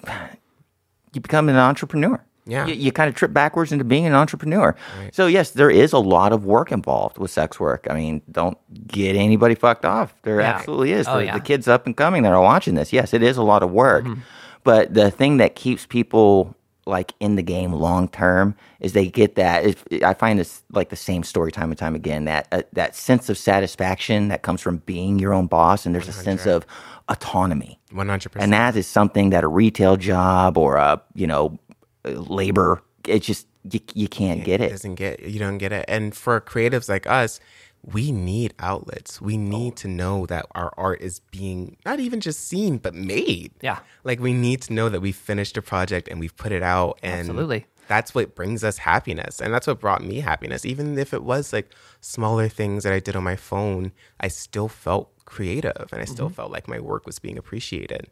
you 1.12 1.20
become 1.20 1.48
an 1.50 1.56
entrepreneur. 1.56 2.24
Yeah. 2.50 2.66
you, 2.66 2.74
you 2.74 2.92
kind 2.92 3.08
of 3.08 3.14
trip 3.14 3.32
backwards 3.32 3.70
into 3.72 3.84
being 3.84 4.06
an 4.06 4.14
entrepreneur. 4.14 4.74
So 5.12 5.26
yes, 5.26 5.52
there 5.52 5.70
is 5.70 5.92
a 5.92 5.98
lot 5.98 6.32
of 6.32 6.44
work 6.44 6.72
involved 6.72 7.16
with 7.16 7.30
sex 7.30 7.60
work. 7.60 7.86
I 7.88 7.94
mean, 7.94 8.22
don't 8.30 8.58
get 8.88 9.14
anybody 9.16 9.54
fucked 9.54 9.84
off. 9.84 10.14
There 10.22 10.40
Yeah. 10.40 10.54
absolutely 10.56 10.92
is. 10.92 11.06
Oh, 11.08 11.18
the, 11.18 11.26
yeah. 11.26 11.34
the 11.34 11.40
kids 11.44 11.68
up 11.68 11.86
and 11.86 11.96
coming 11.96 12.22
that 12.24 12.32
are 12.32 12.42
watching 12.42 12.74
this, 12.74 12.92
yes, 12.92 13.14
it 13.14 13.22
is 13.22 13.36
a 13.36 13.42
lot 13.42 13.62
of 13.62 13.70
work. 13.70 14.04
Mm-hmm. 14.04 14.20
But 14.64 14.92
the 14.92 15.10
thing 15.10 15.38
that 15.38 15.54
keeps 15.54 15.86
people 15.86 16.54
like 16.86 17.12
in 17.20 17.36
the 17.36 17.42
game 17.42 17.72
long 17.72 18.08
term 18.08 18.56
is 18.80 18.94
they 18.94 19.06
get 19.06 19.36
that. 19.36 19.64
If, 19.64 19.84
I 20.02 20.12
find 20.14 20.38
this 20.38 20.62
like 20.72 20.88
the 20.88 20.96
same 20.96 21.22
story 21.22 21.52
time 21.52 21.70
and 21.70 21.78
time 21.78 21.94
again. 21.94 22.24
That 22.24 22.48
uh, 22.50 22.62
that 22.72 22.96
sense 22.96 23.28
of 23.28 23.38
satisfaction 23.38 24.28
that 24.28 24.42
comes 24.42 24.60
from 24.60 24.78
being 24.78 25.18
your 25.18 25.32
own 25.32 25.46
boss, 25.46 25.86
and 25.86 25.94
there's 25.94 26.08
a 26.08 26.12
sense 26.12 26.46
of 26.46 26.66
autonomy. 27.08 27.78
One 27.92 28.08
hundred 28.08 28.26
And 28.26 28.32
percent. 28.32 28.42
And 28.44 28.52
that 28.52 28.76
is 28.76 28.86
something 28.86 29.30
that 29.30 29.44
a 29.44 29.48
retail 29.48 29.96
job 29.96 30.58
or 30.58 30.76
a 30.76 31.00
you 31.14 31.26
know 31.26 31.58
labor 32.04 32.82
it 33.06 33.20
just 33.20 33.46
you, 33.70 33.80
you 33.94 34.08
can't 34.08 34.44
get 34.44 34.60
it. 34.60 34.70
Doesn't 34.70 34.94
get 34.96 35.20
you 35.20 35.38
don't 35.38 35.58
get 35.58 35.72
it. 35.72 35.84
And 35.88 36.14
for 36.14 36.40
creatives 36.40 36.88
like 36.88 37.06
us, 37.06 37.40
we 37.82 38.12
need 38.12 38.52
outlets. 38.58 39.20
We 39.22 39.36
need 39.38 39.76
to 39.76 39.88
know 39.88 40.26
that 40.26 40.46
our 40.54 40.72
art 40.76 41.00
is 41.00 41.20
being 41.30 41.76
not 41.86 41.98
even 42.00 42.20
just 42.20 42.46
seen 42.46 42.76
but 42.78 42.94
made. 42.94 43.52
Yeah. 43.62 43.78
Like 44.04 44.20
we 44.20 44.32
need 44.34 44.60
to 44.62 44.72
know 44.74 44.88
that 44.90 45.00
we 45.00 45.12
finished 45.12 45.56
a 45.56 45.62
project 45.62 46.08
and 46.08 46.20
we've 46.20 46.36
put 46.36 46.52
it 46.52 46.62
out 46.62 46.98
and 47.02 47.20
Absolutely. 47.20 47.66
that's 47.88 48.14
what 48.14 48.34
brings 48.34 48.62
us 48.64 48.78
happiness 48.78 49.40
and 49.40 49.52
that's 49.52 49.66
what 49.66 49.80
brought 49.80 50.02
me 50.04 50.20
happiness 50.20 50.64
even 50.66 50.98
if 50.98 51.12
it 51.14 51.22
was 51.24 51.52
like 51.52 51.70
smaller 52.00 52.48
things 52.48 52.84
that 52.84 52.92
i 52.92 53.00
did 53.00 53.16
on 53.16 53.24
my 53.24 53.36
phone 53.36 53.92
i 54.20 54.28
still 54.28 54.68
felt 54.68 55.10
creative 55.24 55.88
and 55.92 56.00
i 56.00 56.04
still 56.04 56.26
Mm-hmm. 56.26 56.34
felt 56.34 56.52
like 56.52 56.68
my 56.68 56.78
work 56.80 57.04
was 57.06 57.18
being 57.18 57.36
appreciated 57.38 58.08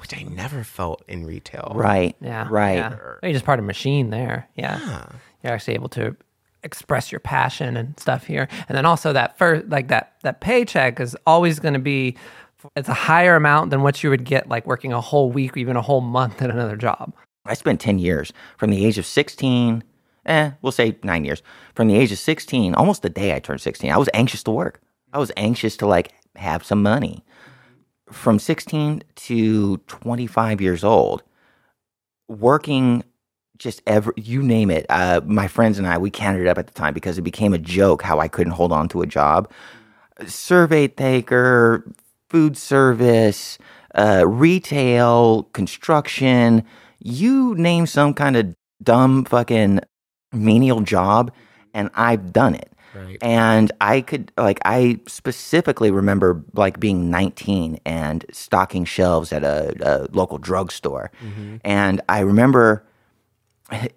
which 0.00 0.14
i 0.14 0.22
never 0.22 0.62
felt 0.64 1.02
in 1.08 1.24
retail 1.26 1.72
Right. 1.74 2.16
Yeah. 2.20 2.46
Right. 2.50 2.76
Yeah. 2.76 2.96
You're 3.22 3.32
just 3.32 3.44
part 3.44 3.58
of 3.58 3.64
a 3.64 3.66
machine 3.66 4.10
there. 4.10 4.48
Yeah. 4.54 5.06
You're 5.42 5.52
actually 5.52 5.74
able 5.74 5.88
to 5.90 6.16
express 6.62 7.12
your 7.12 7.20
passion 7.20 7.76
and 7.76 7.98
stuff 7.98 8.26
here. 8.26 8.48
And 8.68 8.76
then 8.76 8.84
also 8.86 9.12
that 9.12 9.38
first 9.38 9.68
like 9.68 9.88
that 9.88 10.14
that 10.22 10.40
paycheck 10.40 10.98
is 11.00 11.16
always 11.26 11.60
going 11.60 11.74
to 11.74 11.80
be 11.80 12.16
it's 12.74 12.88
a 12.88 12.94
higher 12.94 13.36
amount 13.36 13.70
than 13.70 13.82
what 13.82 14.02
you 14.02 14.10
would 14.10 14.24
get 14.24 14.48
like 14.48 14.66
working 14.66 14.92
a 14.92 15.00
whole 15.00 15.30
week 15.30 15.56
or 15.56 15.60
even 15.60 15.76
a 15.76 15.82
whole 15.82 16.00
month 16.00 16.42
at 16.42 16.50
another 16.50 16.76
job. 16.76 17.12
I 17.44 17.54
spent 17.54 17.80
10 17.80 17.98
years 18.00 18.32
from 18.56 18.70
the 18.70 18.84
age 18.84 18.98
of 18.98 19.06
16, 19.06 19.84
eh, 20.24 20.50
we'll 20.62 20.72
say 20.72 20.96
nine 21.04 21.24
years. 21.24 21.42
From 21.74 21.86
the 21.86 21.94
age 21.96 22.10
of 22.10 22.18
16, 22.18 22.74
almost 22.74 23.02
the 23.02 23.08
day 23.08 23.34
I 23.34 23.38
turned 23.38 23.60
16, 23.60 23.92
I 23.92 23.96
was 23.96 24.08
anxious 24.14 24.42
to 24.44 24.50
work. 24.50 24.80
I 25.12 25.18
was 25.18 25.30
anxious 25.36 25.76
to 25.76 25.86
like 25.86 26.12
have 26.34 26.64
some 26.64 26.82
money. 26.82 27.24
From 28.10 28.38
16 28.38 29.02
to 29.16 29.76
25 29.78 30.60
years 30.60 30.84
old, 30.84 31.22
working 32.28 33.02
just 33.58 33.82
every, 33.86 34.12
you 34.16 34.42
name 34.42 34.70
it. 34.70 34.86
Uh, 34.88 35.20
my 35.24 35.48
friends 35.48 35.78
and 35.78 35.86
I, 35.86 35.98
we 35.98 36.10
counted 36.10 36.42
it 36.42 36.46
up 36.46 36.58
at 36.58 36.66
the 36.66 36.72
time 36.72 36.94
because 36.94 37.18
it 37.18 37.22
became 37.22 37.52
a 37.54 37.58
joke 37.58 38.02
how 38.02 38.20
I 38.20 38.28
couldn't 38.28 38.52
hold 38.52 38.72
on 38.72 38.88
to 38.90 39.02
a 39.02 39.06
job. 39.06 39.50
Survey 40.26 40.88
taker, 40.88 41.84
food 42.28 42.56
service, 42.56 43.58
uh, 43.94 44.24
retail, 44.26 45.44
construction, 45.52 46.64
you 46.98 47.54
name 47.54 47.86
some 47.86 48.14
kind 48.14 48.36
of 48.36 48.54
dumb 48.82 49.24
fucking 49.24 49.80
menial 50.32 50.80
job, 50.80 51.32
and 51.72 51.90
I've 51.94 52.32
done 52.32 52.54
it. 52.54 52.72
Right. 52.96 53.18
And 53.20 53.70
I 53.80 54.00
could 54.00 54.32
like 54.36 54.58
I 54.64 54.98
specifically 55.06 55.90
remember 55.90 56.42
like 56.54 56.80
being 56.80 57.10
19 57.10 57.78
and 57.84 58.24
stocking 58.32 58.84
shelves 58.84 59.32
at 59.32 59.44
a, 59.44 59.74
a 59.80 60.08
local 60.12 60.38
drugstore, 60.38 61.10
and 61.64 62.00
I 62.08 62.20
remember 62.20 62.86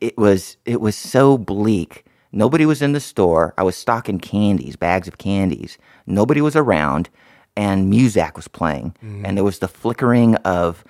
it 0.01 0.17
was 0.17 0.57
it 0.65 0.81
was 0.81 0.95
so 0.95 1.37
bleak. 1.37 2.05
Nobody 2.31 2.65
was 2.65 2.81
in 2.81 2.91
the 2.91 2.99
store. 2.99 3.53
I 3.57 3.63
was 3.63 3.75
stocking 3.75 4.19
candies, 4.19 4.75
bags 4.75 5.07
of 5.07 5.17
candies. 5.17 5.77
Nobody 6.05 6.41
was 6.41 6.55
around, 6.55 7.09
and 7.55 7.91
Muzak 7.91 8.35
was 8.35 8.47
playing, 8.47 8.95
and 9.25 9.37
there 9.37 9.43
was 9.43 9.59
the 9.59 9.67
flickering 9.67 10.35
of 10.37 10.83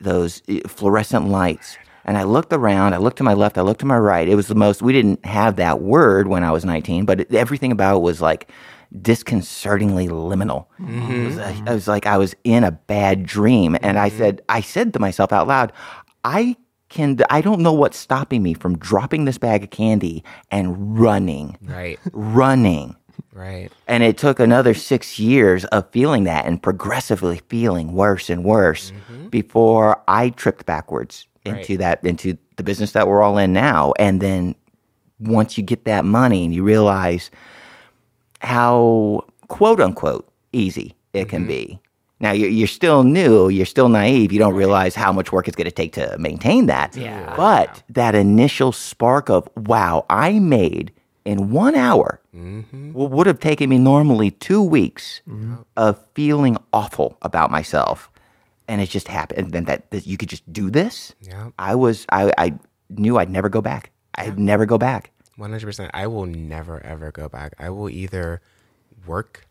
those 0.00 0.42
eh, 0.48 0.60
fluorescent 0.66 1.28
lights. 1.28 1.76
And 2.06 2.16
I 2.16 2.22
looked 2.22 2.52
around. 2.52 2.94
I 2.94 2.98
looked 2.98 3.18
to 3.18 3.24
my 3.24 3.34
left. 3.34 3.58
I 3.58 3.62
looked 3.62 3.80
to 3.80 3.86
my 3.86 3.98
right. 3.98 4.28
It 4.28 4.36
was 4.36 4.46
the 4.46 4.54
most. 4.54 4.80
We 4.80 4.92
didn't 4.92 5.26
have 5.26 5.56
that 5.56 5.82
word 5.82 6.28
when 6.28 6.44
I 6.44 6.52
was 6.52 6.64
19, 6.64 7.04
but 7.04 7.20
it, 7.20 7.34
everything 7.34 7.72
about 7.72 7.96
it 7.96 8.00
was 8.00 8.22
like 8.22 8.48
disconcertingly 9.02 10.06
liminal. 10.08 10.66
Mm-hmm. 10.80 11.12
It 11.12 11.26
was, 11.26 11.38
I, 11.38 11.62
I 11.66 11.74
was 11.74 11.88
like 11.88 12.06
I 12.06 12.16
was 12.16 12.34
in 12.44 12.62
a 12.62 12.70
bad 12.70 13.26
dream, 13.26 13.76
and 13.82 13.98
I 13.98 14.08
mm-hmm. 14.08 14.18
said, 14.18 14.42
I 14.48 14.60
said 14.60 14.92
to 14.92 15.00
myself 15.00 15.32
out 15.32 15.48
loud, 15.48 15.72
I 16.24 16.56
can. 16.88 17.18
I 17.28 17.40
don't 17.40 17.60
know 17.60 17.72
what's 17.72 17.98
stopping 17.98 18.42
me 18.42 18.54
from 18.54 18.78
dropping 18.78 19.24
this 19.24 19.38
bag 19.38 19.64
of 19.64 19.70
candy 19.70 20.22
and 20.50 20.98
running, 20.98 21.58
right 21.62 21.98
running. 22.12 22.94
right 23.32 23.72
And 23.88 24.04
it 24.04 24.16
took 24.16 24.38
another 24.38 24.74
six 24.74 25.18
years 25.18 25.64
of 25.66 25.90
feeling 25.90 26.22
that 26.24 26.46
and 26.46 26.62
progressively 26.62 27.40
feeling 27.48 27.94
worse 27.94 28.30
and 28.30 28.44
worse 28.44 28.92
mm-hmm. 28.92 29.28
before 29.28 30.02
I 30.06 30.30
tripped 30.30 30.66
backwards 30.66 31.26
into 31.46 31.72
Right. 31.72 31.78
that 31.78 32.04
into 32.04 32.36
the 32.56 32.62
business 32.62 32.92
that 32.92 33.08
we're 33.08 33.22
all 33.22 33.38
in 33.38 33.52
now. 33.52 33.92
And 33.98 34.20
then 34.20 34.54
once 35.20 35.56
you 35.56 35.64
get 35.64 35.84
that 35.84 36.04
money 36.04 36.44
and 36.44 36.54
you 36.54 36.62
realize 36.62 37.30
how 38.40 39.24
quote 39.48 39.80
unquote 39.80 40.28
easy 40.52 40.94
it 41.12 41.28
can 41.28 41.42
mm-hmm. 41.42 41.48
be. 41.48 41.80
Now 42.18 42.32
you're, 42.32 42.48
you're 42.48 42.66
still 42.66 43.04
new, 43.04 43.48
you're 43.48 43.66
still 43.66 43.88
naive, 43.88 44.32
you 44.32 44.38
don't 44.38 44.54
realize 44.54 44.94
how 44.94 45.12
much 45.12 45.32
work 45.32 45.48
it's 45.48 45.56
going 45.56 45.66
to 45.66 45.70
take 45.70 45.92
to 45.94 46.16
maintain 46.18 46.66
that. 46.66 46.96
Yeah. 46.96 47.34
But 47.36 47.82
that 47.90 48.14
initial 48.14 48.72
spark 48.72 49.28
of 49.28 49.48
wow, 49.56 50.06
I 50.08 50.38
made 50.38 50.92
in 51.26 51.50
one 51.50 51.74
hour 51.74 52.20
mm-hmm. 52.34 52.92
what 52.92 53.10
would 53.10 53.26
have 53.26 53.40
taken 53.40 53.68
me 53.68 53.78
normally 53.78 54.30
two 54.30 54.62
weeks 54.62 55.20
of 55.76 55.98
feeling 56.14 56.56
awful 56.72 57.18
about 57.22 57.50
myself, 57.50 58.10
and 58.68 58.80
it 58.80 58.88
just 58.90 59.08
happened. 59.08 59.38
And 59.38 59.52
then 59.52 59.64
that, 59.64 59.90
that 59.90 60.06
you 60.06 60.16
could 60.16 60.28
just 60.28 60.50
do 60.52 60.70
this. 60.70 61.14
Yeah. 61.20 61.50
I 61.58 61.74
was 61.74 62.06
I 62.10 62.32
I 62.38 62.54
knew 62.90 63.18
I'd 63.18 63.30
never 63.30 63.48
go 63.48 63.60
back. 63.60 63.90
I'd 64.14 64.38
never 64.38 64.66
go 64.66 64.78
back. 64.78 65.10
One 65.36 65.50
hundred 65.50 65.66
percent. 65.66 65.90
I 65.94 66.06
will 66.06 66.26
never 66.26 66.82
ever 66.84 67.12
go 67.12 67.28
back. 67.28 67.54
I 67.58 67.70
will 67.70 67.90
either 67.90 68.40
work 69.06 69.46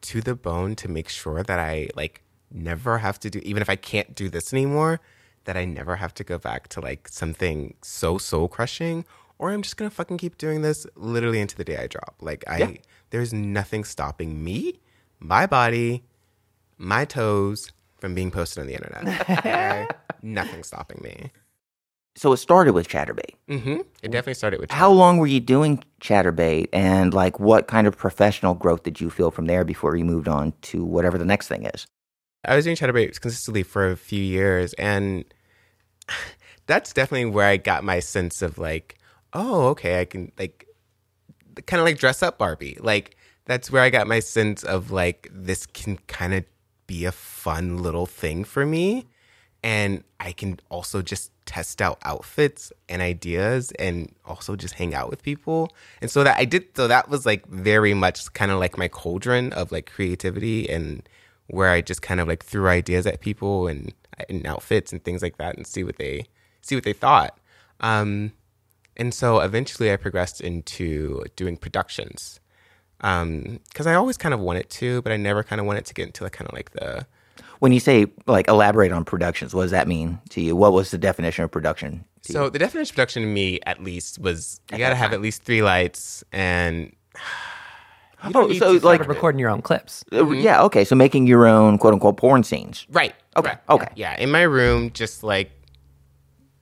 to 0.00 0.20
the 0.20 0.34
bone 0.34 0.74
to 0.76 0.88
make 0.88 1.08
sure 1.08 1.42
that 1.42 1.58
I 1.58 1.88
like 1.96 2.22
never 2.52 2.98
have 2.98 3.18
to 3.20 3.30
do, 3.30 3.40
even 3.40 3.60
if 3.62 3.68
I 3.70 3.76
can't 3.76 4.14
do 4.14 4.28
this 4.28 4.52
anymore, 4.52 5.00
that 5.44 5.56
I 5.56 5.64
never 5.64 5.96
have 5.96 6.14
to 6.14 6.24
go 6.24 6.38
back 6.38 6.68
to 6.68 6.80
like 6.80 7.08
something 7.08 7.74
so 7.82 8.16
soul 8.18 8.48
crushing, 8.48 9.04
or 9.38 9.50
I'm 9.50 9.62
just 9.62 9.76
gonna 9.76 9.90
fucking 9.90 10.18
keep 10.18 10.38
doing 10.38 10.62
this 10.62 10.86
literally 10.94 11.40
into 11.40 11.56
the 11.56 11.64
day 11.64 11.76
I 11.76 11.86
drop. 11.86 12.16
Like 12.20 12.44
I, 12.48 12.58
Yeah. 12.58 12.72
there's 13.10 13.32
nothing 13.32 13.84
stopping 13.84 14.42
me, 14.42 14.80
my 15.20 15.46
body, 15.46 16.04
my 16.76 17.04
toes 17.04 17.72
from 17.98 18.14
being 18.14 18.30
posted 18.30 18.60
on 18.60 18.66
the 18.66 18.74
internet. 18.74 19.28
Okay? 19.38 19.86
nothing 20.22 20.62
stopping 20.62 21.00
me. 21.02 21.30
So 22.16 22.32
it 22.32 22.38
started 22.38 22.72
with 22.72 22.88
Chaturbate. 22.88 23.34
hmm 23.48 23.80
It 24.02 24.10
definitely 24.10 24.34
started 24.34 24.58
with 24.60 24.70
How 24.72 24.90
long 24.90 25.18
were 25.18 25.28
you 25.28 25.38
doing 25.38 25.84
Chaturbate, 26.00 26.68
and 26.72 27.14
like 27.14 27.38
what 27.38 27.68
kind 27.68 27.86
of 27.86 27.96
professional 27.96 28.54
growth 28.54 28.82
did 28.82 29.00
you 29.00 29.10
feel 29.10 29.30
from 29.30 29.46
there 29.46 29.64
before 29.64 29.94
you 29.94 30.04
moved 30.04 30.26
on 30.26 30.52
to 30.62 30.84
whatever 30.84 31.16
the 31.18 31.24
next 31.24 31.46
thing 31.48 31.64
is? 31.66 31.86
I 32.44 32.56
was 32.56 32.64
doing 32.64 32.76
Chaturbate 32.76 33.20
consistently 33.20 33.62
for 33.62 33.90
a 33.90 33.96
few 33.96 34.22
years, 34.22 34.72
and 34.74 35.24
that's 36.66 36.92
definitely 36.92 37.26
where 37.30 37.46
I 37.46 37.56
got 37.56 37.84
my 37.84 38.00
sense 38.00 38.42
of 38.42 38.58
like, 38.58 38.98
oh, 39.32 39.66
okay, 39.68 40.00
I 40.00 40.04
can 40.04 40.32
like 40.38 40.66
kind 41.66 41.80
of 41.80 41.86
like 41.86 41.98
dress 41.98 42.22
up 42.22 42.38
Barbie. 42.38 42.78
Like 42.80 43.16
that's 43.44 43.70
where 43.70 43.82
I 43.82 43.90
got 43.90 44.06
my 44.06 44.20
sense 44.20 44.62
of 44.64 44.90
like 44.90 45.28
this 45.32 45.66
can 45.66 45.98
kind 46.08 46.34
of 46.34 46.44
be 46.88 47.04
a 47.04 47.12
fun 47.12 47.80
little 47.80 48.06
thing 48.06 48.42
for 48.42 48.66
me, 48.66 49.06
and 49.62 50.02
I 50.18 50.32
can 50.32 50.58
also 50.68 51.02
just 51.02 51.30
test 51.46 51.80
out 51.80 51.98
outfits 52.04 52.72
and 52.88 53.00
ideas 53.00 53.72
and 53.78 54.12
also 54.26 54.56
just 54.56 54.74
hang 54.74 54.94
out 54.94 55.08
with 55.08 55.22
people. 55.22 55.72
And 56.02 56.10
so 56.10 56.24
that 56.24 56.36
I 56.36 56.44
did 56.44 56.76
so 56.76 56.88
that 56.88 57.08
was 57.08 57.24
like 57.24 57.46
very 57.46 57.94
much 57.94 58.32
kind 58.32 58.50
of 58.50 58.58
like 58.58 58.76
my 58.76 58.88
cauldron 58.88 59.52
of 59.52 59.72
like 59.72 59.90
creativity 59.90 60.68
and 60.68 61.08
where 61.46 61.70
I 61.70 61.80
just 61.80 62.02
kind 62.02 62.20
of 62.20 62.28
like 62.28 62.44
threw 62.44 62.68
ideas 62.68 63.06
at 63.06 63.20
people 63.20 63.66
and, 63.66 63.94
and 64.28 64.46
outfits 64.46 64.92
and 64.92 65.02
things 65.02 65.22
like 65.22 65.38
that 65.38 65.56
and 65.56 65.66
see 65.66 65.84
what 65.84 65.96
they 65.96 66.26
see 66.60 66.74
what 66.74 66.84
they 66.84 66.92
thought. 66.92 67.38
Um, 67.80 68.32
and 68.96 69.14
so 69.14 69.40
eventually 69.40 69.92
I 69.92 69.96
progressed 69.96 70.40
into 70.40 71.24
doing 71.36 71.56
productions 71.56 72.37
because 72.98 73.86
I 73.86 73.94
always 73.94 74.16
kind 74.16 74.34
of 74.34 74.40
wanted 74.40 74.68
to, 74.70 75.02
but 75.02 75.12
I 75.12 75.16
never 75.16 75.42
kind 75.42 75.60
of 75.60 75.66
wanted 75.66 75.86
to 75.86 75.94
get 75.94 76.06
into 76.06 76.24
like 76.24 76.32
kind 76.32 76.48
of 76.48 76.54
like 76.54 76.70
the 76.72 77.06
When 77.60 77.72
you 77.72 77.80
say 77.80 78.06
like 78.26 78.48
elaborate 78.48 78.92
on 78.92 79.04
productions, 79.04 79.54
what 79.54 79.62
does 79.62 79.70
that 79.72 79.86
mean 79.88 80.18
to 80.30 80.40
you? 80.40 80.56
What 80.56 80.72
was 80.72 80.90
the 80.90 80.98
definition 80.98 81.44
of 81.44 81.50
production? 81.50 82.04
to 82.22 82.32
you? 82.32 82.38
So 82.38 82.50
the 82.50 82.58
definition 82.58 82.90
of 82.92 82.94
production 82.96 83.22
to 83.22 83.28
me, 83.28 83.60
at 83.66 83.82
least, 83.82 84.18
was 84.18 84.60
you 84.72 84.78
got 84.78 84.90
to 84.90 84.96
have 84.96 85.12
at 85.12 85.20
least 85.20 85.42
three 85.44 85.62
lights, 85.62 86.24
and 86.32 86.92
You 88.24 88.32
don't 88.32 88.44
Oh, 88.44 88.46
need 88.48 88.58
so 88.58 88.76
to 88.80 88.84
like- 88.84 89.06
recording 89.06 89.38
your 89.38 89.48
own 89.50 89.62
clips. 89.62 90.04
Uh, 90.12 90.28
Yeah, 90.32 90.62
okay. 90.64 90.84
So 90.84 90.96
making 90.96 91.28
your 91.28 91.46
own 91.46 91.78
quote 91.78 91.94
unquote 91.94 92.16
porn 92.16 92.42
scenes. 92.42 92.84
right. 92.90 93.14
Okay, 93.36 93.50
right. 93.50 93.58
okay. 93.70 93.88
Yeah, 93.94 94.18
in 94.18 94.32
my 94.32 94.42
room, 94.42 94.90
just 94.90 95.22
like 95.22 95.52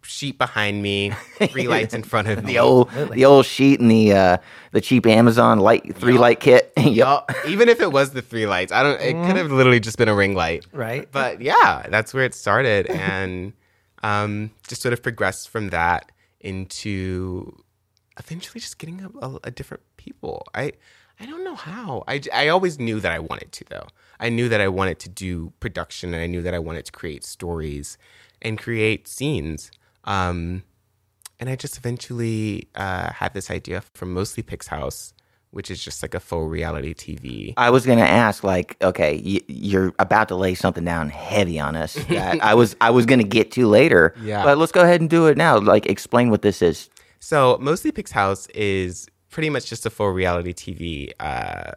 sheet 0.07 0.39
behind 0.39 0.83
me, 0.83 1.11
three 1.39 1.69
lights 1.69 1.95
in 1.95 2.03
front 2.03 2.29
of 2.29 2.45
me. 2.45 2.53
The 2.53 2.59
old 2.59 2.91
the 2.91 3.25
old 3.25 3.47
sheet 3.47 3.81
and 3.81 3.91
the 3.91 4.13
uh, 4.13 4.37
the 4.73 4.81
cheap 4.81 5.07
Amazon 5.07 5.59
light 5.61 5.97
three 5.97 6.19
light 6.19 6.41
kit. 6.41 6.73
yep. 6.77 6.95
Yup. 6.95 7.33
Even 7.47 7.69
if 7.69 7.81
it 7.81 7.93
was 7.93 8.11
the 8.11 8.23
three 8.23 8.47
lights, 8.47 8.73
I 8.73 8.83
don't. 8.83 9.01
It 9.01 9.13
could 9.27 9.37
have 9.37 9.51
literally 9.51 9.81
just 9.81 9.99
been 9.99 10.09
a 10.09 10.15
ring 10.15 10.35
light. 10.35 10.67
Right. 10.73 11.09
But 11.11 11.41
yeah, 11.41 11.87
that's 11.89 12.15
where 12.15 12.25
it 12.25 12.35
started, 12.35 12.87
and 12.91 13.53
um, 14.03 14.51
just 14.69 14.83
sort 14.83 14.93
of 14.93 15.03
progressed 15.03 15.49
from 15.49 15.71
that 15.71 16.13
into 16.41 17.63
eventually 18.19 18.61
just 18.61 18.79
getting 18.79 19.03
a, 19.03 19.27
a, 19.27 19.39
a 19.45 19.51
different 19.51 19.83
people. 19.97 20.47
I 20.55 20.73
I 21.19 21.27
don't 21.27 21.45
know 21.45 21.57
how. 21.57 22.05
I 22.07 22.21
I 22.33 22.49
always 22.49 22.79
knew 22.79 23.01
that 23.01 23.13
I 23.13 23.19
wanted 23.19 23.53
to 23.53 23.65
though. 23.69 23.87
I 24.19 24.29
knew 24.29 24.49
that 24.49 24.61
I 24.61 24.69
wanted 24.69 24.99
to 25.01 25.09
do 25.09 25.53
production, 25.61 26.15
and 26.15 26.23
I 26.23 26.27
knew 26.27 26.43
that 26.43 26.55
I 26.55 26.59
wanted 26.59 26.85
to 26.87 26.93
create 26.93 27.25
stories 27.25 27.99
and 28.43 28.59
create 28.59 29.09
scenes. 29.09 29.71
Um, 30.07 30.63
and 31.39 31.51
I 31.51 31.57
just 31.57 31.77
eventually 31.77 32.69
uh, 32.75 33.13
had 33.13 33.35
this 33.35 33.51
idea 33.51 33.83
from 33.95 34.13
Mostly 34.15 34.43
Pix 34.43 34.67
House, 34.69 35.13
which 35.51 35.71
is 35.71 35.83
just 35.83 36.03
like 36.03 36.15
a 36.15 36.21
full 36.21 36.49
reality 36.49 36.95
TV. 36.95 37.53
I 37.57 37.71
was 37.71 37.85
gonna 37.85 38.03
ask, 38.03 38.43
like, 38.45 38.77
okay, 38.83 39.21
y- 39.25 39.41
you're 39.49 39.93
about 39.99 40.29
to 40.29 40.35
lay 40.37 40.55
something 40.55 40.85
down 40.85 41.09
heavy 41.11 41.59
on 41.61 41.77
us 41.77 41.95
that 42.09 42.43
I 42.43 42.55
was 42.55 42.75
I 42.81 42.91
was 42.91 43.05
gonna 43.07 43.23
get 43.25 43.51
to 43.53 43.67
later. 43.67 44.15
Yeah. 44.23 44.45
But 44.45 44.59
let's 44.59 44.73
go 44.73 44.83
ahead 44.83 45.01
and 45.01 45.11
do 45.11 45.27
it 45.27 45.37
now. 45.37 45.59
Like, 45.59 45.87
explain 45.87 46.31
what 46.31 46.43
this 46.43 46.63
is. 46.63 46.89
So 47.21 47.59
Mostly 47.61 47.91
Pix 47.93 48.13
House 48.13 48.47
is 48.49 49.09
pretty 49.31 49.51
much 49.51 49.67
just 49.67 49.85
a 49.85 49.91
full 49.91 50.11
reality 50.11 50.53
TV 50.55 51.13
uh, 51.21 51.73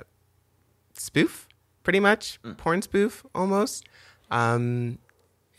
spoof, 0.93 1.47
pretty 1.83 1.99
much 1.99 2.39
porn 2.57 2.81
spoof 2.81 3.25
almost. 3.35 3.85
Um, 4.31 4.99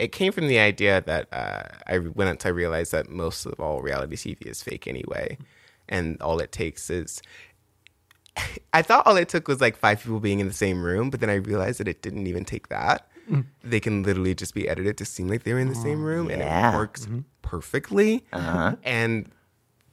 it 0.00 0.12
came 0.12 0.32
from 0.32 0.48
the 0.48 0.58
idea 0.58 1.02
that 1.02 1.28
uh, 1.32 1.64
I 1.86 1.98
went 1.98 2.30
until 2.30 2.48
I 2.48 2.52
realized 2.52 2.92
that 2.92 3.10
most 3.10 3.44
of 3.44 3.60
all 3.60 3.82
reality 3.82 4.16
TV 4.16 4.46
is 4.46 4.62
fake 4.62 4.86
anyway, 4.86 5.36
and 5.88 6.20
all 6.22 6.40
it 6.40 6.52
takes 6.52 6.90
is. 6.90 7.22
I 8.72 8.82
thought 8.82 9.06
all 9.06 9.16
it 9.16 9.28
took 9.28 9.48
was 9.48 9.60
like 9.60 9.76
five 9.76 10.02
people 10.02 10.20
being 10.20 10.40
in 10.40 10.46
the 10.46 10.54
same 10.54 10.82
room, 10.82 11.10
but 11.10 11.20
then 11.20 11.28
I 11.28 11.34
realized 11.34 11.80
that 11.80 11.88
it 11.88 12.00
didn't 12.00 12.26
even 12.28 12.44
take 12.44 12.68
that. 12.68 13.08
Mm. 13.30 13.44
They 13.62 13.80
can 13.80 14.02
literally 14.02 14.34
just 14.34 14.54
be 14.54 14.68
edited 14.68 14.96
to 14.98 15.04
seem 15.04 15.28
like 15.28 15.42
they're 15.42 15.58
in 15.58 15.68
the 15.68 15.78
oh, 15.78 15.82
same 15.82 16.02
room, 16.02 16.30
and 16.30 16.40
yeah. 16.40 16.72
it 16.72 16.76
works 16.76 17.04
mm-hmm. 17.04 17.20
perfectly. 17.42 18.24
Uh-huh. 18.32 18.76
And 18.84 19.30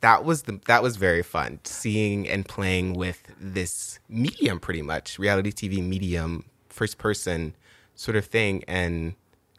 that 0.02 0.24
was 0.24 0.44
the 0.44 0.60
that 0.68 0.82
was 0.84 0.96
very 0.96 1.24
fun 1.24 1.60
seeing 1.64 2.28
and 2.28 2.48
playing 2.48 2.94
with 2.94 3.24
this 3.40 4.00
medium, 4.08 4.60
pretty 4.60 4.82
much 4.82 5.20
reality 5.20 5.52
TV 5.52 5.84
medium, 5.84 6.46
first 6.70 6.98
person 6.98 7.56
sort 7.96 8.16
of 8.16 8.26
thing, 8.26 8.64
and 8.68 9.16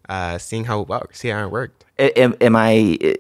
uh, 0.09 0.39
seeing 0.39 0.65
how 0.65 0.81
it 0.81 0.89
worked, 0.89 1.17
see 1.17 1.29
how 1.29 1.45
it 1.45 1.51
worked. 1.51 1.85
Am, 1.99 2.35
am 2.41 2.57
I? 2.57 2.99
uh, 3.05 3.13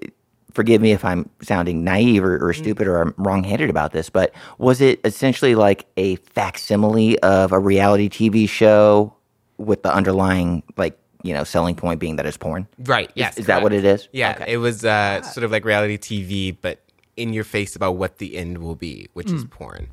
Forgive 0.54 0.80
me 0.82 0.90
if 0.90 1.04
I'm 1.04 1.28
sounding 1.40 1.84
naive 1.84 2.24
or, 2.24 2.44
or 2.48 2.52
stupid 2.52 2.88
or 2.88 3.00
I'm 3.00 3.14
wrong-handed 3.16 3.70
about 3.70 3.92
this, 3.92 4.10
but 4.10 4.32
was 4.56 4.80
it 4.80 4.98
essentially 5.04 5.54
like 5.54 5.86
a 5.96 6.16
facsimile 6.16 7.16
of 7.20 7.52
a 7.52 7.58
reality 7.60 8.08
TV 8.08 8.48
show 8.48 9.14
with 9.58 9.82
the 9.84 9.94
underlying, 9.94 10.64
like, 10.76 10.98
you 11.22 11.32
know, 11.32 11.44
selling 11.44 11.76
point 11.76 12.00
being 12.00 12.16
that 12.16 12.26
it's 12.26 12.36
porn? 12.36 12.66
Right. 12.80 13.08
Yes. 13.14 13.38
is 13.38 13.46
that 13.46 13.62
what 13.62 13.72
it 13.72 13.84
is? 13.84 14.08
Yeah. 14.10 14.32
Okay. 14.32 14.52
It 14.54 14.56
was 14.56 14.84
uh, 14.84 15.22
sort 15.22 15.44
of 15.44 15.52
like 15.52 15.64
reality 15.64 15.96
TV, 15.96 16.56
but 16.60 16.80
in 17.16 17.32
your 17.32 17.44
face 17.44 17.76
about 17.76 17.92
what 17.92 18.18
the 18.18 18.36
end 18.36 18.58
will 18.58 18.74
be, 18.74 19.08
which 19.12 19.30
is 19.30 19.44
porn. 19.44 19.88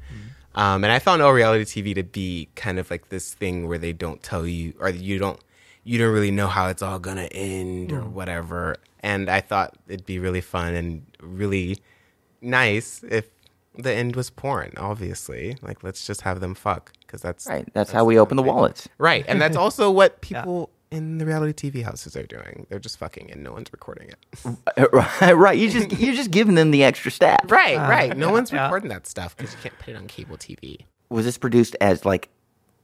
Um, 0.55 0.83
and 0.83 0.91
I 0.91 0.97
found 0.99 1.21
all 1.21 1.33
reality 1.33 1.65
TV 1.65 1.93
to 1.95 2.03
be 2.03 2.47
kind 2.55 2.79
of 2.79 2.89
like 2.89 3.09
this 3.09 3.33
thing 3.33 3.67
where 3.67 3.77
they 3.77 3.93
don't 3.93 4.23
tell 4.23 4.47
you, 4.47 4.73
or 4.79 4.89
you 4.89 5.19
don't, 5.19 5.39
you 5.85 5.99
don't 5.99 6.11
really 6.11 6.31
know 6.31 6.47
how 6.47 6.67
it's 6.67 6.81
all 6.81 6.99
gonna 6.99 7.29
end 7.31 7.93
or 7.93 8.01
mm. 8.01 8.09
whatever. 8.09 8.75
And 8.99 9.29
I 9.29 9.39
thought 9.39 9.77
it'd 9.87 10.05
be 10.05 10.19
really 10.19 10.41
fun 10.41 10.73
and 10.73 11.05
really 11.21 11.77
nice 12.41 13.03
if 13.07 13.29
the 13.77 13.93
end 13.93 14.15
was 14.15 14.31
porn. 14.31 14.73
Obviously, 14.77 15.57
like 15.61 15.83
let's 15.83 16.05
just 16.05 16.21
have 16.21 16.39
them 16.39 16.55
fuck 16.55 16.91
because 17.01 17.21
that's 17.21 17.47
Right. 17.47 17.67
That's, 17.73 17.91
how 17.91 18.03
we 18.03 18.19
open 18.19 18.35
the 18.35 18.43
wallets. 18.43 18.89
Right. 18.97 19.23
And 19.27 19.39
that's 19.39 19.55
also 19.55 19.91
what 19.99 20.21
people 20.21 20.71
in 20.89 21.19
the 21.19 21.25
reality 21.25 21.69
TV 21.69 21.83
houses 21.83 22.15
are 22.15 22.25
doing. 22.25 22.65
They're 22.69 22.79
just 22.79 22.97
fucking 22.97 23.31
and 23.31 23.43
no 23.43 23.53
one's 23.53 23.71
recording 23.71 24.09
it. 24.09 24.89
right. 24.91 25.33
Right. 25.35 25.57
You 25.57 25.69
just 25.69 25.91
you're 25.99 26.15
just 26.15 26.31
giving 26.31 26.55
them 26.55 26.71
the 26.71 26.83
extra 26.83 27.11
staff. 27.11 27.39
Right, 27.51 27.77
right. 27.77 28.11
Uh, 28.11 28.15
no 28.15 28.27
yeah, 28.27 28.33
one's 28.33 28.51
yeah. 28.51 28.63
recording 28.63 28.89
that 28.89 29.05
stuff 29.05 29.37
because 29.37 29.53
you 29.53 29.59
can't 29.61 29.77
put 29.77 29.89
it 29.89 29.97
on 29.97 30.07
cable 30.07 30.37
TV. 30.37 30.85
Was 31.09 31.25
this 31.25 31.37
produced 31.37 31.75
as 31.79 32.05
like 32.05 32.29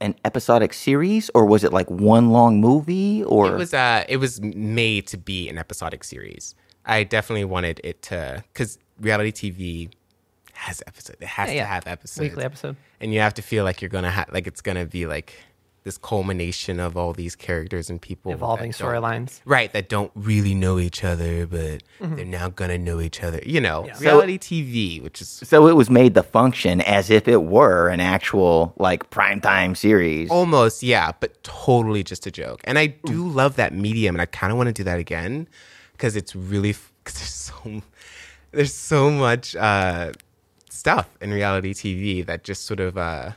an 0.02 0.16
episodic 0.26 0.74
series, 0.74 1.30
or 1.34 1.46
was 1.46 1.64
it 1.64 1.72
like 1.72 1.90
one 1.90 2.32
long 2.32 2.60
movie? 2.60 3.24
Or 3.24 3.48
It 3.54 3.58
was 3.58 3.74
uh 3.74 4.04
it 4.10 4.18
was 4.18 4.42
made 4.42 5.08
to 5.08 5.18
be 5.18 5.48
an 5.48 5.58
episodic 5.58 6.04
series. 6.04 6.56
I 6.86 7.04
definitely 7.04 7.46
wanted 7.46 7.80
it 7.84 8.02
to 8.04 8.44
cuz 8.54 8.78
reality 9.00 9.32
TV 9.32 9.90
has 10.54 10.84
episodes. 10.88 11.18
It 11.22 11.28
has 11.28 11.48
Yeah, 11.50 11.54
to 11.54 11.58
yeah. 11.60 11.66
have 11.66 11.88
episodes. 11.88 12.20
Weekly 12.30 12.44
episode. 12.44 12.76
And 13.00 13.14
you 13.14 13.20
have 13.22 13.34
to 13.36 13.42
feel 13.42 13.64
like 13.64 13.82
you're 13.82 13.90
going 13.90 14.04
to 14.04 14.10
have 14.12 14.30
like 14.32 14.46
it's 14.48 14.62
going 14.62 14.78
to 14.78 14.86
be 14.86 15.06
like 15.08 15.34
this 15.84 15.98
culmination 15.98 16.80
of 16.80 16.96
all 16.96 17.12
these 17.12 17.36
characters 17.36 17.90
and 17.90 18.00
people 18.00 18.32
Evolving 18.32 18.72
storylines. 18.72 19.42
Right, 19.46 19.72
that 19.74 19.90
don't 19.90 20.12
really 20.14 20.54
know 20.54 20.78
each 20.78 21.04
other, 21.04 21.48
but 21.48 21.82
they're 22.00 22.24
now 22.26 22.50
gonna 22.50 22.78
know 22.78 23.02
each 23.02 23.24
other. 23.24 23.40
You 23.46 23.62
know, 23.62 23.86
Yeah. 23.88 23.98
reality 24.00 24.38
TV, 24.38 25.02
which 25.02 25.22
is 25.22 25.28
so 25.44 25.68
it 25.68 25.76
was 25.76 25.90
made 25.90 26.14
the 26.14 26.22
function 26.24 26.82
as 26.82 27.10
if 27.10 27.28
it 27.28 27.44
were 27.44 27.90
an 27.90 28.00
actual 28.00 28.74
like 28.78 29.10
primetime 29.10 29.76
series. 29.76 30.30
almost, 30.30 30.84
yeah, 30.84 31.14
but 31.20 31.42
totally 31.44 32.04
just 32.04 32.28
a 32.28 32.32
joke. 32.32 32.62
And 32.64 32.78
I 32.78 32.88
do 32.88 33.28
love 33.28 33.56
that 33.56 33.74
medium, 33.74 34.14
and 34.16 34.22
I 34.22 34.28
kind 34.28 34.52
of 34.52 34.58
want 34.58 34.68
to 34.68 34.74
do 34.74 34.84
that 34.84 35.00
again 35.00 35.48
because 35.94 36.16
it's 36.16 36.36
really 36.36 36.76
because 37.04 37.18
there's 37.20 37.30
so 37.32 37.82
there's 38.52 38.74
so 38.74 39.10
much 39.10 39.56
uh, 39.56 40.12
stuff 40.70 41.10
in 41.22 41.32
reality 41.32 41.74
TV 41.74 42.24
that 42.26 42.44
just 42.44 42.66
sort 42.66 42.80
of 42.80 42.98
uh, 43.00 43.32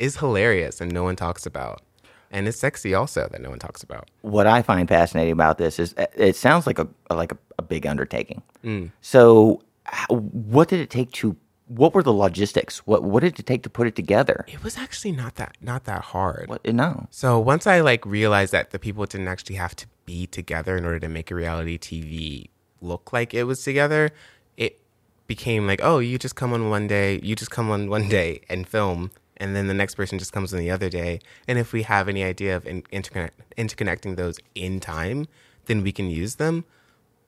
is 0.00 0.16
hilarious 0.16 0.80
and 0.80 0.92
no 0.92 1.04
one 1.04 1.14
talks 1.14 1.46
about, 1.46 1.82
and 2.30 2.48
it's 2.48 2.58
sexy 2.58 2.94
also 2.94 3.28
that 3.30 3.40
no 3.40 3.50
one 3.50 3.58
talks 3.58 3.82
about. 3.82 4.08
what 4.22 4.46
I 4.46 4.62
find 4.62 4.88
fascinating 4.88 5.32
about 5.32 5.58
this 5.58 5.78
is 5.78 5.94
uh, 5.98 6.06
it 6.16 6.36
sounds 6.36 6.66
like 6.66 6.78
a 6.78 6.88
like 7.10 7.32
a, 7.32 7.38
a 7.58 7.62
big 7.62 7.86
undertaking. 7.86 8.42
Mm. 8.64 8.90
So, 9.00 9.62
what 10.08 10.68
did 10.68 10.80
it 10.80 10.90
take 10.90 11.12
to? 11.12 11.36
What 11.66 11.94
were 11.94 12.02
the 12.02 12.12
logistics? 12.12 12.78
What 12.78 13.04
what 13.04 13.20
did 13.22 13.38
it 13.38 13.46
take 13.46 13.62
to 13.62 13.70
put 13.70 13.86
it 13.86 13.94
together? 13.94 14.44
It 14.48 14.64
was 14.64 14.76
actually 14.76 15.12
not 15.12 15.36
that 15.36 15.56
not 15.60 15.84
that 15.84 16.02
hard. 16.02 16.48
What 16.48 16.64
no. 16.66 17.06
So 17.10 17.38
once 17.38 17.66
I 17.66 17.80
like 17.80 18.04
realized 18.04 18.52
that 18.52 18.70
the 18.70 18.78
people 18.78 19.06
didn't 19.06 19.28
actually 19.28 19.56
have 19.56 19.76
to 19.76 19.86
be 20.04 20.26
together 20.26 20.76
in 20.76 20.84
order 20.84 20.98
to 20.98 21.08
make 21.08 21.30
a 21.30 21.34
reality 21.34 21.78
TV 21.78 22.48
look 22.80 23.12
like 23.12 23.34
it 23.34 23.44
was 23.44 23.62
together, 23.62 24.10
it 24.56 24.80
became 25.26 25.66
like, 25.66 25.80
oh, 25.82 25.98
you 26.00 26.18
just 26.18 26.34
come 26.34 26.52
on 26.52 26.70
one 26.70 26.88
day, 26.88 27.20
you 27.22 27.36
just 27.36 27.50
come 27.50 27.70
on 27.70 27.88
one 27.88 28.08
day 28.18 28.40
and 28.48 28.66
film, 28.66 29.12
and 29.40 29.56
then 29.56 29.66
the 29.66 29.74
next 29.74 29.94
person 29.96 30.18
just 30.18 30.32
comes 30.32 30.52
on 30.54 30.60
the 30.60 30.70
other 30.70 30.88
day. 30.88 31.18
And 31.48 31.58
if 31.58 31.72
we 31.72 31.82
have 31.82 32.08
any 32.08 32.22
idea 32.22 32.54
of 32.56 32.66
in- 32.66 32.82
interconnect- 32.92 33.30
interconnecting 33.58 34.14
those 34.16 34.38
in 34.54 34.78
time, 34.78 35.26
then 35.66 35.82
we 35.82 35.90
can 35.92 36.08
use 36.10 36.36
them. 36.36 36.64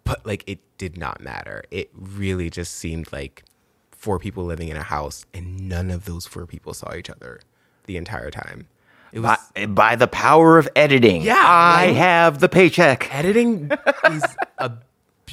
But 0.04 0.24
like, 0.26 0.44
it 0.46 0.60
did 0.78 0.96
not 0.96 1.20
matter. 1.20 1.64
It 1.70 1.90
really 1.94 2.50
just 2.50 2.74
seemed 2.74 3.12
like 3.12 3.44
four 3.90 4.18
people 4.18 4.44
living 4.44 4.68
in 4.68 4.76
a 4.76 4.82
house, 4.82 5.24
and 5.32 5.68
none 5.68 5.90
of 5.90 6.04
those 6.04 6.26
four 6.26 6.46
people 6.46 6.74
saw 6.74 6.94
each 6.94 7.08
other 7.10 7.40
the 7.86 7.96
entire 7.96 8.30
time. 8.30 8.66
It 9.12 9.20
was 9.20 9.36
By, 9.54 9.66
by 9.66 9.96
the 9.96 10.08
power 10.08 10.58
of 10.58 10.68
editing, 10.74 11.22
Yeah, 11.22 11.34
I 11.36 11.86
right? 11.88 11.96
have 11.96 12.40
the 12.40 12.48
paycheck. 12.48 13.14
editing 13.14 13.70
is 14.10 14.24
a 14.58 14.72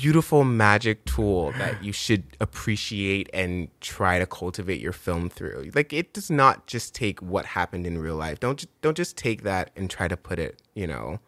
beautiful 0.01 0.43
magic 0.43 1.03
tool 1.05 1.51
that 1.57 1.83
you 1.83 1.91
should 1.91 2.23
appreciate 2.39 3.29
and 3.33 3.67
try 3.81 4.19
to 4.19 4.25
cultivate 4.25 4.79
your 4.79 4.91
film 4.93 5.29
through. 5.29 5.71
Like 5.73 5.91
it 5.93 6.13
does 6.13 6.29
not 6.29 6.67
just 6.67 6.93
take 6.95 7.21
what 7.21 7.45
happened 7.45 7.85
in 7.87 7.97
real 7.97 8.15
life. 8.15 8.39
Don't 8.39 8.65
don't 8.81 8.95
just 8.97 9.17
take 9.17 9.43
that 9.43 9.71
and 9.75 9.89
try 9.89 10.07
to 10.07 10.17
put 10.17 10.39
it, 10.39 10.61
you 10.73 10.87
know, 10.87 11.19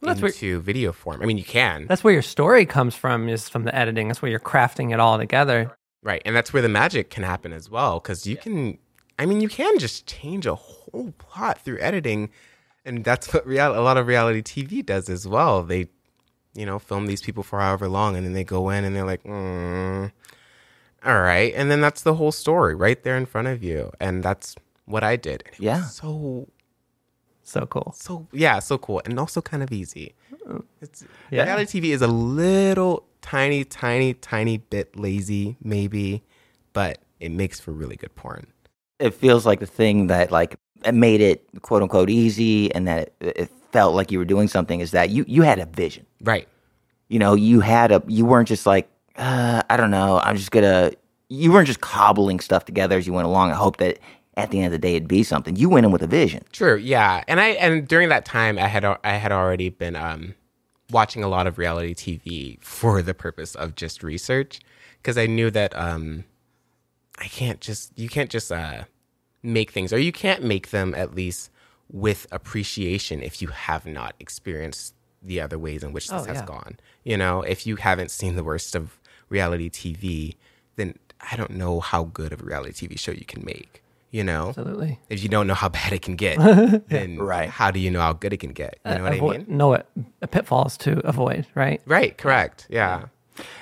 Well, 0.00 0.08
that's 0.14 0.20
where- 0.20 0.30
into 0.30 0.60
video 0.60 0.92
form. 0.92 1.22
I 1.22 1.26
mean, 1.26 1.38
you 1.38 1.44
can. 1.44 1.86
That's 1.86 2.04
where 2.04 2.12
your 2.12 2.22
story 2.22 2.66
comes 2.66 2.94
from, 2.94 3.28
is 3.28 3.48
from 3.48 3.64
the 3.64 3.74
editing. 3.74 4.08
That's 4.08 4.22
where 4.22 4.30
you're 4.30 4.40
crafting 4.40 4.92
it 4.92 5.00
all 5.00 5.18
together. 5.18 5.72
Right. 6.02 6.22
And 6.24 6.34
that's 6.34 6.52
where 6.52 6.62
the 6.62 6.68
magic 6.68 7.10
can 7.10 7.24
happen 7.24 7.52
as 7.52 7.68
well. 7.68 8.00
Cause 8.00 8.26
you 8.26 8.36
can, 8.36 8.78
I 9.18 9.26
mean, 9.26 9.40
you 9.40 9.48
can 9.48 9.78
just 9.78 10.06
change 10.06 10.46
a 10.46 10.54
whole 10.54 11.12
plot 11.18 11.60
through 11.62 11.78
editing. 11.80 12.30
And 12.84 13.04
that's 13.04 13.32
what 13.34 13.46
real, 13.46 13.78
a 13.78 13.82
lot 13.82 13.98
of 13.98 14.06
reality 14.06 14.40
TV 14.42 14.84
does 14.84 15.10
as 15.10 15.28
well. 15.28 15.62
They, 15.62 15.88
you 16.54 16.66
know, 16.66 16.78
film 16.78 17.06
these 17.06 17.22
people 17.22 17.42
for 17.42 17.60
however 17.60 17.88
long 17.88 18.16
and 18.16 18.26
then 18.26 18.32
they 18.32 18.44
go 18.44 18.70
in 18.70 18.84
and 18.84 18.94
they're 18.96 19.04
like, 19.06 19.22
mm, 19.24 20.10
all 21.04 21.20
right. 21.20 21.52
And 21.56 21.70
then 21.70 21.80
that's 21.80 22.02
the 22.02 22.14
whole 22.14 22.32
story 22.32 22.74
right 22.74 23.02
there 23.02 23.16
in 23.16 23.26
front 23.26 23.48
of 23.48 23.62
you. 23.62 23.90
And 24.00 24.22
that's 24.22 24.56
what 24.84 25.02
I 25.02 25.16
did. 25.16 25.42
And 25.46 25.54
it 25.54 25.58
was 25.58 25.64
Yeah. 25.64 25.82
So, 25.84 26.48
So 27.42 27.66
cool. 27.66 27.94
so, 27.96 28.26
yeah, 28.32 28.58
so 28.58 28.78
cool. 28.78 29.00
And 29.04 29.18
also 29.18 29.40
kind 29.40 29.62
of 29.62 29.72
easy. 29.72 30.14
It's, 30.80 31.04
Yeah. 31.30 31.44
Reality 31.44 31.80
TV 31.80 31.92
is 31.94 32.02
a 32.02 32.06
little 32.08 33.06
tiny, 33.22 33.64
tiny, 33.64 34.14
tiny 34.14 34.58
bit 34.58 34.96
lazy, 34.96 35.56
maybe, 35.62 36.22
but 36.72 36.98
it 37.20 37.30
makes 37.30 37.60
for 37.60 37.72
really 37.72 37.96
good 37.96 38.14
porn. 38.14 38.46
it 38.98 39.14
feels 39.14 39.46
like 39.46 39.60
the 39.60 39.66
thing 39.66 40.08
that 40.08 40.30
like 40.30 40.56
made 40.92 41.20
it 41.20 41.46
quote 41.62 41.82
unquote 41.82 42.10
easy 42.10 42.72
and 42.74 42.86
that 42.86 43.12
it, 43.20 43.36
it 43.36 43.50
felt 43.72 43.94
like 43.94 44.10
you 44.10 44.18
were 44.18 44.24
doing 44.24 44.48
something 44.48 44.80
is 44.80 44.90
that 44.92 45.10
you 45.10 45.24
you 45.28 45.42
had 45.42 45.58
a 45.58 45.66
vision. 45.66 46.06
Right. 46.22 46.48
You 47.08 47.18
know, 47.18 47.34
you 47.34 47.60
had 47.60 47.92
a 47.92 48.02
you 48.06 48.24
weren't 48.24 48.48
just 48.48 48.66
like 48.66 48.88
uh, 49.16 49.62
I 49.68 49.76
don't 49.76 49.90
know, 49.90 50.18
I'm 50.18 50.36
just 50.36 50.50
gonna. 50.50 50.92
You 51.28 51.52
weren't 51.52 51.68
just 51.68 51.80
cobbling 51.80 52.40
stuff 52.40 52.64
together 52.64 52.98
as 52.98 53.06
you 53.06 53.12
went 53.12 53.28
along. 53.28 53.52
I 53.52 53.54
hope 53.54 53.76
that 53.76 54.00
at 54.36 54.50
the 54.50 54.58
end 54.58 54.66
of 54.66 54.72
the 54.72 54.78
day 54.78 54.96
it'd 54.96 55.08
be 55.08 55.22
something. 55.22 55.56
You 55.56 55.68
went 55.68 55.86
in 55.86 55.92
with 55.92 56.02
a 56.02 56.06
vision. 56.06 56.42
True. 56.52 56.76
Yeah. 56.76 57.22
And 57.28 57.40
I 57.40 57.48
and 57.50 57.86
during 57.86 58.08
that 58.08 58.24
time 58.24 58.58
I 58.58 58.66
had 58.66 58.84
I 58.84 59.12
had 59.12 59.32
already 59.32 59.68
been 59.68 59.96
um 59.96 60.34
watching 60.90 61.22
a 61.22 61.28
lot 61.28 61.46
of 61.46 61.58
reality 61.58 61.94
TV 61.94 62.62
for 62.62 63.02
the 63.02 63.14
purpose 63.14 63.54
of 63.54 63.76
just 63.76 64.02
research 64.02 64.60
because 64.96 65.16
I 65.16 65.26
knew 65.26 65.50
that 65.50 65.76
um 65.76 66.24
I 67.18 67.26
can't 67.26 67.60
just 67.60 67.96
you 67.98 68.08
can't 68.08 68.30
just 68.30 68.50
uh 68.50 68.84
make 69.42 69.70
things 69.70 69.92
or 69.92 69.98
you 69.98 70.12
can't 70.12 70.42
make 70.42 70.70
them 70.70 70.94
at 70.96 71.14
least 71.14 71.50
with 71.92 72.26
appreciation 72.30 73.22
if 73.22 73.42
you 73.42 73.48
have 73.48 73.84
not 73.86 74.14
experienced 74.20 74.94
the 75.22 75.40
other 75.40 75.58
ways 75.58 75.82
in 75.82 75.92
which 75.92 76.08
this 76.08 76.22
Oh, 76.22 76.24
has 76.24 76.38
yeah. 76.38 76.46
gone. 76.46 76.78
You 77.04 77.16
know, 77.16 77.42
if 77.42 77.66
you 77.66 77.76
haven't 77.76 78.10
seen 78.10 78.36
the 78.36 78.44
worst 78.44 78.74
of 78.74 78.98
reality 79.28 79.68
TV, 79.68 80.36
then 80.76 80.94
I 81.30 81.36
don't 81.36 81.50
know 81.50 81.80
how 81.80 82.04
good 82.04 82.32
of 82.32 82.40
a 82.40 82.44
reality 82.44 82.86
TV 82.88 82.98
show 82.98 83.12
you 83.12 83.24
can 83.24 83.44
make. 83.44 83.82
You 84.12 84.24
know, 84.24 84.48
Absolutely. 84.48 84.98
if 85.08 85.22
you 85.22 85.28
don't 85.28 85.46
know 85.46 85.54
how 85.54 85.68
bad 85.80 85.92
it 85.92 86.02
can 86.02 86.16
get, 86.16 86.38
then 86.88 87.18
Right. 87.18 87.48
how 87.48 87.70
do 87.70 87.78
you 87.78 87.90
know 87.90 88.00
how 88.00 88.12
good 88.12 88.32
it 88.32 88.38
can 88.38 88.52
get? 88.52 88.78
You 88.84 88.94
know 88.94 89.02
what 89.04 89.12
I 89.12 89.20
mean? 89.20 89.44
know 89.48 89.74
it 89.74 89.86
pitfalls 90.30 90.76
to 90.78 91.00
avoid, 91.06 91.46
right? 91.54 91.80
Right, 91.86 92.16
correct. 92.16 92.66
Yeah. 92.70 93.06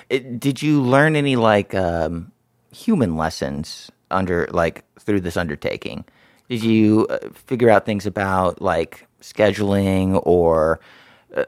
It, 0.09 0.39
did 0.39 0.61
you 0.61 0.81
learn 0.81 1.15
any 1.15 1.35
like 1.35 1.73
um, 1.75 2.31
human 2.71 3.15
lessons 3.15 3.91
under 4.11 4.47
like 4.51 4.83
through 4.99 5.21
this 5.21 5.37
undertaking? 5.37 6.03
Did 6.49 6.63
you 6.63 7.05
uh, 7.09 7.19
figure 7.33 7.69
out 7.69 7.85
things 7.85 8.05
about 8.05 8.61
like 8.61 9.07
scheduling 9.21 10.19
or 10.25 10.79
uh, 11.35 11.45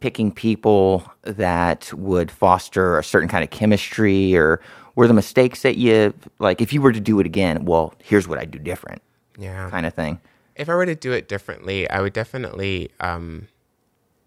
picking 0.00 0.32
people 0.32 1.10
that 1.22 1.92
would 1.94 2.30
foster 2.30 2.98
a 2.98 3.04
certain 3.04 3.28
kind 3.28 3.42
of 3.44 3.50
chemistry, 3.50 4.36
or 4.36 4.60
were 4.96 5.06
the 5.06 5.14
mistakes 5.14 5.62
that 5.62 5.76
you 5.78 6.12
like? 6.38 6.60
If 6.60 6.72
you 6.72 6.82
were 6.82 6.92
to 6.92 7.00
do 7.00 7.18
it 7.20 7.26
again, 7.26 7.64
well, 7.64 7.94
here's 8.02 8.26
what 8.28 8.38
I 8.38 8.42
would 8.42 8.50
do 8.50 8.58
different, 8.58 9.00
Yeah. 9.38 9.70
kind 9.70 9.86
of 9.86 9.94
thing. 9.94 10.20
If 10.56 10.68
I 10.68 10.74
were 10.74 10.86
to 10.86 10.94
do 10.94 11.12
it 11.12 11.28
differently, 11.28 11.88
I 11.88 12.00
would 12.00 12.12
definitely 12.14 12.90
um, 12.98 13.48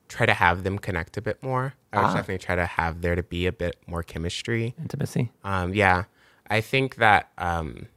try 0.08 0.26
to 0.26 0.34
have 0.34 0.64
them 0.64 0.78
connect 0.80 1.18
a 1.18 1.22
bit 1.22 1.42
more. 1.44 1.74
I 1.92 1.98
would 1.98 2.06
Ah. 2.06 2.14
definitely 2.14 2.38
try 2.38 2.56
to 2.56 2.66
have 2.66 3.02
there 3.02 3.16
to 3.16 3.24
be 3.24 3.48
a 3.48 3.52
bit 3.52 3.76
more 3.88 4.04
chemistry. 4.04 4.76
Intimacy. 4.80 5.32
Um, 5.44 5.74
yeah, 5.74 6.04
I 6.50 6.62
think 6.62 6.96
that 6.98 7.32
um, 7.38 7.88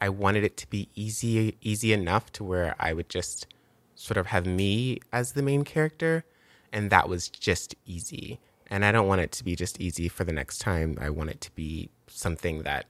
I 0.00 0.08
wanted 0.08 0.44
it 0.44 0.56
to 0.58 0.66
be 0.70 0.88
easy, 0.94 1.56
easy 1.60 1.92
enough 1.92 2.30
to 2.32 2.44
where 2.44 2.74
I 2.78 2.92
would 2.92 3.08
just 3.08 3.46
sort 3.94 4.16
of 4.16 4.26
have 4.26 4.46
me 4.46 5.00
as 5.12 5.32
the 5.32 5.42
main 5.42 5.64
character, 5.64 6.24
and 6.72 6.90
that 6.90 7.08
was 7.08 7.28
just 7.28 7.74
easy. 7.84 8.38
And 8.70 8.84
I 8.84 8.92
don't 8.92 9.08
want 9.08 9.22
it 9.22 9.32
to 9.32 9.44
be 9.44 9.56
just 9.56 9.80
easy 9.80 10.08
for 10.08 10.24
the 10.24 10.32
next 10.32 10.58
time. 10.58 10.98
I 11.00 11.10
want 11.10 11.30
it 11.30 11.40
to 11.40 11.50
be 11.52 11.88
something 12.06 12.62
that 12.62 12.86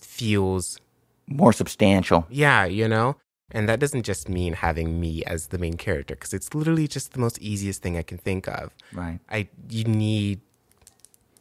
feels, 0.00 0.78
More 1.26 1.52
substantial. 1.52 2.26
yeah, 2.30 2.64
you 2.64 2.88
know. 2.88 3.16
And 3.52 3.68
that 3.68 3.80
doesn't 3.80 4.04
just 4.04 4.28
mean 4.28 4.52
having 4.52 5.00
me 5.00 5.24
as 5.24 5.48
the 5.48 5.58
main 5.58 5.76
character, 5.76 6.14
because 6.14 6.32
it's 6.32 6.54
literally 6.54 6.86
just 6.86 7.12
the 7.14 7.18
most 7.18 7.38
easiest 7.40 7.82
thing 7.82 7.96
I 7.96 8.02
can 8.02 8.18
think 8.18 8.46
of. 8.46 8.72
Right. 8.92 9.18
I 9.28 9.48
you 9.68 9.82
need 9.84 10.40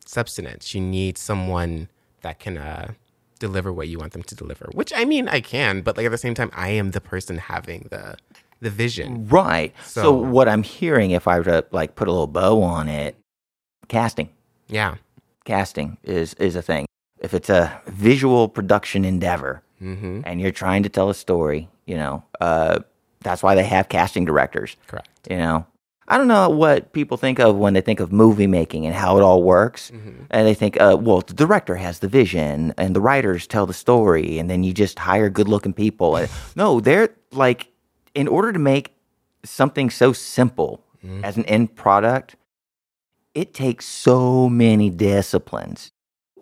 substance. 0.05 0.73
You 0.73 0.81
need 0.81 1.17
someone 1.19 1.87
that 2.21 2.39
can 2.39 2.57
uh, 2.57 2.93
deliver 3.39 3.71
what 3.73 3.87
you 3.87 3.97
want 3.97 4.13
them 4.13 4.23
to 4.23 4.35
deliver. 4.35 4.69
Which 4.73 4.91
I 4.95 5.05
mean, 5.05 5.27
I 5.27 5.41
can, 5.41 5.81
but 5.81 5.97
like 5.97 6.05
at 6.05 6.11
the 6.11 6.17
same 6.17 6.33
time, 6.35 6.51
I 6.53 6.69
am 6.69 6.91
the 6.91 7.01
person 7.01 7.37
having 7.37 7.87
the 7.89 8.15
the 8.61 8.69
vision. 8.69 9.27
Right. 9.29 9.73
So, 9.85 10.01
So- 10.01 10.11
what 10.13 10.49
I'm 10.49 10.63
hearing, 10.63 11.11
if 11.11 11.27
I 11.27 11.37
were 11.37 11.45
to 11.45 11.65
like 11.71 11.95
put 11.95 12.07
a 12.07 12.11
little 12.11 12.27
bow 12.27 12.61
on 12.61 12.89
it, 12.89 13.15
casting, 13.87 14.29
Yeah. 14.67 14.95
casting 15.45 15.97
is 16.03 16.33
is 16.35 16.55
a 16.55 16.61
thing. 16.61 16.85
If 17.19 17.33
it's 17.33 17.49
a 17.49 17.81
visual 17.87 18.47
production 18.47 19.03
endeavor 19.05 19.61
Mm-hmm. 19.81 20.21
and 20.25 20.41
you're 20.41 20.51
trying 20.51 20.83
to 20.83 20.89
tell 20.89 21.09
a 21.09 21.13
story, 21.13 21.69
you 21.85 21.95
know, 21.95 22.23
uh, 22.41 22.79
that's 23.21 23.41
why 23.41 23.55
they 23.55 23.63
have 23.63 23.87
casting 23.87 24.25
directors. 24.25 24.75
Correct. 24.87 25.07
You 25.29 25.37
know, 25.37 25.65
I 26.09 26.17
don't 26.17 26.27
know 26.27 26.49
what 26.49 26.91
people 26.91 27.17
think 27.17 27.39
of 27.39 27.55
when 27.55 27.73
they 27.73 27.81
think 27.81 27.99
of 27.99 28.11
movie 28.11 28.47
making 28.47 28.85
and 28.87 28.95
how 28.95 29.17
it 29.17 29.21
all 29.21 29.43
works. 29.43 29.91
And 30.31 30.47
they 30.47 30.55
think, 30.55 30.79
uh, 30.81 30.97
well, 30.99 31.21
the 31.21 31.33
director 31.33 31.75
has 31.75 31.99
the 31.99 32.07
vision 32.07 32.73
and 32.77 32.95
the 32.95 33.01
writers 33.01 33.45
tell 33.47 33.65
the 33.67 33.73
story, 33.73 34.39
and 34.39 34.49
then 34.49 34.63
you 34.63 34.73
just 34.73 34.97
hire 34.99 35.29
good 35.29 35.47
looking 35.47 35.73
people. 35.73 36.15
And, 36.15 36.29
no, 36.55 36.79
they're 36.79 37.09
like, 37.31 37.71
in 38.15 38.27
order 38.27 38.51
to 38.51 38.59
make 38.59 38.95
something 39.43 39.89
so 39.89 40.11
simple 40.13 40.83
as 41.23 41.37
an 41.37 41.45
end 41.45 41.75
product, 41.75 42.35
it 43.33 43.53
takes 43.53 43.85
so 43.85 44.49
many 44.49 44.89
disciplines 44.89 45.91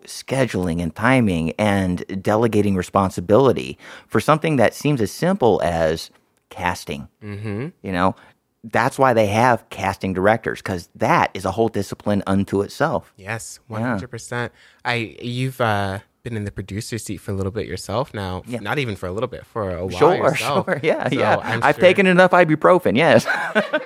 scheduling 0.04 0.82
and 0.82 0.94
timing 0.94 1.52
and 1.58 2.22
delegating 2.22 2.74
responsibility 2.74 3.78
for 4.06 4.20
something 4.20 4.56
that 4.56 4.74
seems 4.74 5.00
as 5.00 5.12
simple 5.12 5.60
as 5.62 6.10
casting 6.50 7.08
Mm-hmm. 7.22 7.68
you 7.82 7.92
know, 7.92 8.16
that's 8.64 8.98
why 8.98 9.12
they 9.12 9.26
have 9.28 9.68
casting 9.70 10.12
directors 10.12 10.58
because 10.60 10.88
that 10.96 11.30
is 11.34 11.44
a 11.44 11.50
whole 11.52 11.68
discipline 11.68 12.22
unto 12.26 12.60
itself. 12.62 13.12
Yes, 13.16 13.60
one 13.68 13.82
hundred 13.82 14.08
percent. 14.10 14.52
I 14.84 15.16
you've 15.22 15.60
uh, 15.60 16.00
been 16.24 16.36
in 16.36 16.44
the 16.44 16.50
producer 16.50 16.98
seat 16.98 17.18
for 17.18 17.30
a 17.30 17.34
little 17.34 17.52
bit 17.52 17.66
yourself 17.66 18.12
now. 18.12 18.42
Yeah. 18.46 18.58
Not 18.60 18.78
even 18.78 18.96
for 18.96 19.06
a 19.06 19.12
little 19.12 19.28
bit, 19.28 19.46
for 19.46 19.70
a 19.70 19.86
while. 19.86 19.98
Sure, 19.98 20.14
yourself. 20.16 20.66
sure, 20.68 20.80
yeah, 20.82 21.08
So 21.08 21.14
yeah. 21.14 21.36
I'm 21.42 21.62
I've 21.62 21.76
sure- 21.76 21.82
taken 21.82 22.06
enough 22.06 22.32
ibuprofen. 22.32 22.96
Yes. 22.96 23.24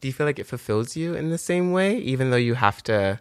Do 0.00 0.08
you 0.08 0.12
feel 0.12 0.26
like 0.26 0.38
it 0.38 0.46
fulfills 0.46 0.94
you 0.94 1.14
in 1.14 1.30
the 1.30 1.38
same 1.38 1.72
way, 1.72 1.96
even 1.98 2.30
though 2.30 2.36
you 2.36 2.54
have 2.54 2.82
to 2.84 3.18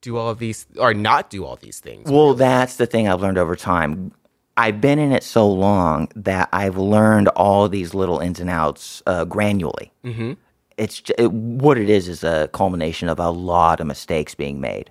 do 0.00 0.16
all 0.16 0.30
of 0.30 0.38
these 0.38 0.66
or 0.78 0.94
not 0.94 1.28
do 1.30 1.44
all 1.44 1.56
these 1.56 1.78
things? 1.80 2.10
well, 2.10 2.34
that's 2.34 2.76
the 2.76 2.86
thing 2.86 3.06
I've 3.08 3.20
learned 3.20 3.38
over 3.38 3.54
time. 3.54 4.12
I've 4.56 4.80
been 4.80 4.98
in 4.98 5.12
it 5.12 5.24
so 5.24 5.50
long 5.50 6.08
that 6.14 6.48
I've 6.52 6.76
learned 6.76 7.28
all 7.28 7.68
these 7.68 7.92
little 7.94 8.20
ins 8.20 8.38
and 8.40 8.48
outs 8.50 9.02
uh, 9.06 9.24
granularly. 9.24 9.90
Mm-hmm. 10.04 10.34
It's 10.76 11.00
j- 11.00 11.14
it, 11.18 11.32
what 11.32 11.76
it 11.78 11.88
is 11.90 12.08
is 12.08 12.22
a 12.24 12.48
culmination 12.52 13.08
of 13.08 13.18
a 13.18 13.30
lot 13.30 13.80
of 13.80 13.86
mistakes 13.86 14.34
being 14.34 14.60
made, 14.60 14.90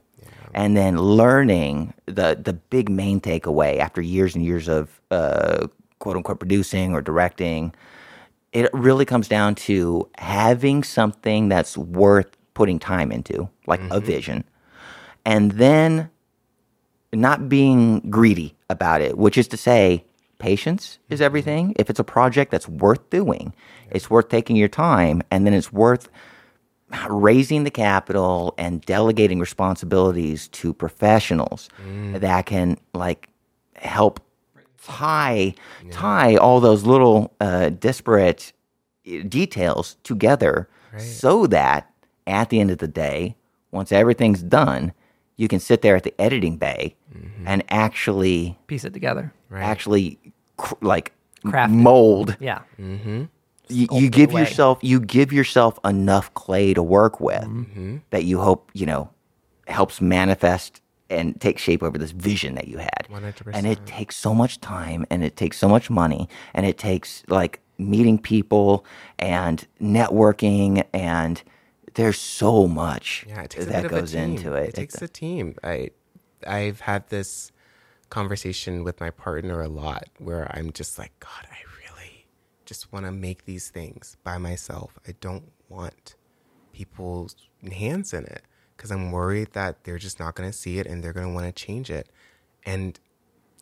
and 0.53 0.75
then 0.77 0.97
learning 0.97 1.93
the 2.05 2.39
the 2.41 2.53
big 2.53 2.89
main 2.89 3.19
takeaway 3.21 3.79
after 3.79 4.01
years 4.01 4.35
and 4.35 4.43
years 4.43 4.67
of 4.67 5.01
uh, 5.11 5.67
quote 5.99 6.17
unquote 6.17 6.39
producing 6.39 6.93
or 6.93 7.01
directing. 7.01 7.73
It 8.51 8.69
really 8.71 9.05
comes 9.05 9.27
down 9.27 9.55
to 9.55 10.07
having 10.17 10.83
something 10.83 11.49
that's 11.49 11.75
worth 11.77 12.37
putting 12.53 12.79
time 12.79 13.11
into, 13.11 13.49
like 13.65 13.81
a 13.89 13.99
vision, 13.99 14.43
and 15.25 15.53
then 15.53 16.09
not 17.13 17.49
being 17.49 17.99
greedy 18.09 18.55
about 18.69 19.01
it, 19.01 19.17
which 19.17 19.37
is 19.37 19.47
to 19.49 19.57
say, 19.57 20.03
patience 20.39 20.99
is 21.09 21.21
everything. 21.21 21.73
If 21.77 21.89
it's 21.89 21.99
a 21.99 22.03
project 22.03 22.51
that's 22.51 22.67
worth 22.67 23.09
doing, 23.09 23.53
it's 23.91 24.09
worth 24.09 24.29
taking 24.29 24.55
your 24.55 24.67
time, 24.67 25.21
and 25.31 25.45
then 25.45 25.53
it's 25.53 25.71
worth 25.71 26.09
raising 27.09 27.63
the 27.63 27.71
capital 27.71 28.53
and 28.57 28.81
delegating 28.81 29.39
responsibilities 29.39 30.47
to 30.49 30.73
professionals 30.73 31.69
that 32.19 32.45
can 32.45 32.77
like 32.93 33.29
help 33.75 34.19
tie 34.85 35.53
tie 35.91 36.35
all 36.35 36.59
those 36.59 36.83
little 36.83 37.33
uh, 37.39 37.69
disparate 37.69 38.53
uh, 39.07 39.23
details 39.27 39.95
together 40.03 40.67
so 40.99 41.47
that 41.47 41.89
at 42.27 42.49
the 42.49 42.59
end 42.59 42.69
of 42.69 42.77
the 42.77 42.87
day 42.87 43.35
once 43.71 43.91
everything's 43.91 44.43
done 44.43 44.93
you 45.35 45.47
can 45.47 45.59
sit 45.59 45.81
there 45.81 45.95
at 45.95 46.03
the 46.03 46.13
editing 46.21 46.57
bay 46.57 46.95
and 47.45 47.63
actually 47.69 48.57
Piece 48.67 48.85
it 48.85 48.93
together. 48.93 49.33
actually 49.51 50.19
cr- 50.57 50.75
like 50.81 51.11
Craft 51.45 51.71
it. 51.73 51.75
mold 51.75 52.37
Yeah. 52.39 52.59
you, 52.77 53.87
you 53.91 54.09
give 54.09 54.31
away. 54.31 54.41
yourself 54.41 54.79
you 54.81 54.99
give 54.99 55.33
yourself 55.33 55.79
enough 55.85 56.33
clay 56.33 56.73
to 56.73 56.83
work 56.83 57.19
with 57.19 57.43
Mm-hmm. 57.43 57.97
that 58.11 58.23
you 58.25 58.39
hope 58.39 58.69
you 58.73 58.85
know 58.85 59.09
helps 59.67 60.01
manifest 60.01 60.81
and 61.09 61.39
take 61.39 61.57
shape 61.57 61.83
over 61.83 61.97
this 61.97 62.11
vision 62.11 62.55
that 62.55 62.67
you 62.67 62.77
had 62.79 63.07
100%. 63.09 63.51
and 63.53 63.65
it 63.67 63.85
takes 63.85 64.15
so 64.15 64.33
much 64.33 64.59
time 64.61 65.05
and 65.09 65.23
it 65.23 65.35
takes 65.35 65.57
so 65.57 65.67
much 65.67 65.89
money 65.89 66.27
and 66.53 66.65
it 66.65 66.77
takes 66.77 67.23
like 67.27 67.59
meeting 67.77 68.17
people 68.17 68.85
and 69.19 69.67
networking 69.81 70.83
and 70.93 71.43
there's 71.95 72.19
so 72.19 72.67
much 72.67 73.25
Yeah, 73.27 73.41
it 73.43 73.51
takes 73.51 73.65
a 73.65 73.69
that 73.69 73.83
bit 73.83 73.91
of 73.91 73.97
a 73.97 74.01
goes 74.01 74.13
into 74.13 74.53
it, 74.53 74.69
It 74.69 74.75
takes 74.75 75.01
a 75.01 75.07
team. 75.07 75.55
I 75.63 75.91
I've 76.45 76.81
had 76.81 77.09
this 77.09 77.51
conversation 78.09 78.83
with 78.83 78.99
my 78.99 79.09
partner 79.09 79.61
a 79.61 79.69
lot 79.69 80.05
where 80.19 80.49
I'm 80.55 80.71
just 80.71 80.99
like, 80.99 81.11
God, 81.19 81.47
I 81.51 81.57
really 81.83 82.27
just 82.65 82.91
want 82.91 83.05
to 83.05 83.11
make 83.11 83.45
these 83.45 83.69
things 83.69 84.17
by 84.23 84.37
myself. 84.37 84.99
I 85.07 85.13
don't 85.19 85.51
want 85.69 86.15
people's 86.73 87.35
hands 87.71 88.13
in 88.13 88.25
it 88.25 88.43
because 88.75 88.91
I'm 88.91 89.11
worried 89.11 89.53
that 89.53 89.83
they're 89.83 89.97
just 89.97 90.19
not 90.19 90.35
going 90.35 90.49
to 90.49 90.57
see 90.57 90.79
it 90.79 90.87
and 90.87 91.03
they're 91.03 91.13
going 91.13 91.27
to 91.27 91.33
want 91.33 91.45
to 91.45 91.51
change 91.51 91.89
it. 91.89 92.09
And 92.65 92.99